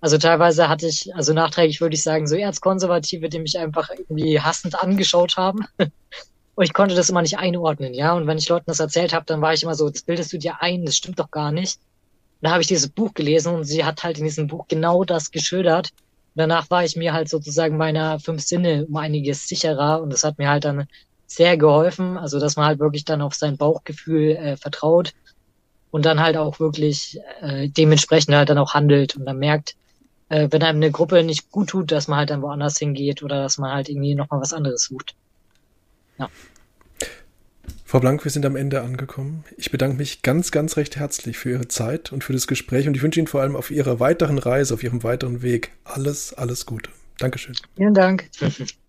Also 0.00 0.16
teilweise 0.16 0.68
hatte 0.68 0.86
ich, 0.86 1.12
also 1.16 1.32
nachträglich 1.32 1.80
würde 1.80 1.96
ich 1.96 2.04
sagen, 2.04 2.28
so 2.28 2.36
Erzkonservative, 2.36 3.28
die 3.28 3.40
mich 3.40 3.58
einfach 3.58 3.90
irgendwie 3.90 4.38
hassend 4.38 4.80
angeschaut 4.80 5.36
haben. 5.36 5.66
Und 6.54 6.64
ich 6.64 6.72
konnte 6.72 6.94
das 6.94 7.10
immer 7.10 7.22
nicht 7.22 7.38
einordnen, 7.38 7.92
ja. 7.92 8.12
Und 8.12 8.28
wenn 8.28 8.38
ich 8.38 8.48
Leuten 8.48 8.66
das 8.68 8.78
erzählt 8.78 9.12
habe, 9.12 9.26
dann 9.26 9.40
war 9.40 9.52
ich 9.52 9.64
immer 9.64 9.74
so, 9.74 9.90
das 9.90 10.02
bildest 10.02 10.32
du 10.32 10.38
dir 10.38 10.62
ein, 10.62 10.84
das 10.84 10.96
stimmt 10.96 11.18
doch 11.18 11.32
gar 11.32 11.50
nicht. 11.50 11.80
Und 11.80 12.42
dann 12.42 12.52
habe 12.52 12.62
ich 12.62 12.68
dieses 12.68 12.88
Buch 12.88 13.14
gelesen 13.14 13.52
und 13.52 13.64
sie 13.64 13.84
hat 13.84 14.04
halt 14.04 14.18
in 14.18 14.24
diesem 14.24 14.46
Buch 14.46 14.68
genau 14.68 15.02
das 15.02 15.32
geschildert. 15.32 15.90
Und 15.90 16.36
danach 16.36 16.70
war 16.70 16.84
ich 16.84 16.94
mir 16.94 17.12
halt 17.14 17.28
sozusagen 17.28 17.76
meiner 17.76 18.20
fünf 18.20 18.42
Sinne 18.42 18.86
um 18.86 18.94
einiges 18.94 19.48
sicherer 19.48 20.00
und 20.00 20.12
das 20.12 20.22
hat 20.22 20.38
mir 20.38 20.48
halt 20.48 20.64
dann 20.64 20.86
sehr 21.26 21.56
geholfen. 21.56 22.16
Also, 22.16 22.38
dass 22.38 22.56
man 22.56 22.66
halt 22.66 22.78
wirklich 22.78 23.04
dann 23.04 23.22
auf 23.22 23.34
sein 23.34 23.56
Bauchgefühl 23.56 24.30
äh, 24.36 24.56
vertraut 24.56 25.12
und 25.90 26.04
dann 26.04 26.20
halt 26.20 26.36
auch 26.36 26.60
wirklich 26.60 27.20
äh, 27.40 27.68
dementsprechend 27.68 28.34
halt 28.34 28.48
dann 28.48 28.58
auch 28.58 28.74
handelt 28.74 29.16
und 29.16 29.24
dann 29.24 29.38
merkt, 29.38 29.76
äh, 30.28 30.48
wenn 30.50 30.62
einem 30.62 30.78
eine 30.78 30.90
Gruppe 30.90 31.22
nicht 31.22 31.50
gut 31.50 31.70
tut, 31.70 31.92
dass 31.92 32.08
man 32.08 32.18
halt 32.18 32.30
dann 32.30 32.42
woanders 32.42 32.78
hingeht 32.78 33.22
oder 33.22 33.42
dass 33.42 33.58
man 33.58 33.72
halt 33.72 33.88
irgendwie 33.88 34.14
nochmal 34.14 34.40
was 34.40 34.52
anderes 34.52 34.84
sucht. 34.84 35.14
Ja. 36.18 36.28
Frau 37.84 38.00
Blank, 38.00 38.24
wir 38.24 38.32
sind 38.32 38.44
am 38.44 38.56
Ende 38.56 38.82
angekommen. 38.82 39.44
Ich 39.56 39.70
bedanke 39.70 39.96
mich 39.96 40.22
ganz, 40.22 40.50
ganz 40.50 40.76
recht 40.76 40.96
herzlich 40.96 41.38
für 41.38 41.50
Ihre 41.50 41.68
Zeit 41.68 42.12
und 42.12 42.24
für 42.24 42.32
das 42.32 42.48
Gespräch 42.48 42.88
und 42.88 42.96
ich 42.96 43.02
wünsche 43.02 43.20
Ihnen 43.20 43.28
vor 43.28 43.42
allem 43.42 43.54
auf 43.54 43.70
Ihrer 43.70 44.00
weiteren 44.00 44.38
Reise, 44.38 44.74
auf 44.74 44.82
Ihrem 44.82 45.04
weiteren 45.04 45.42
Weg 45.42 45.70
alles, 45.84 46.34
alles 46.34 46.66
Gute. 46.66 46.90
Dankeschön. 47.18 47.54
Vielen 47.76 47.94
Dank. 47.94 48.28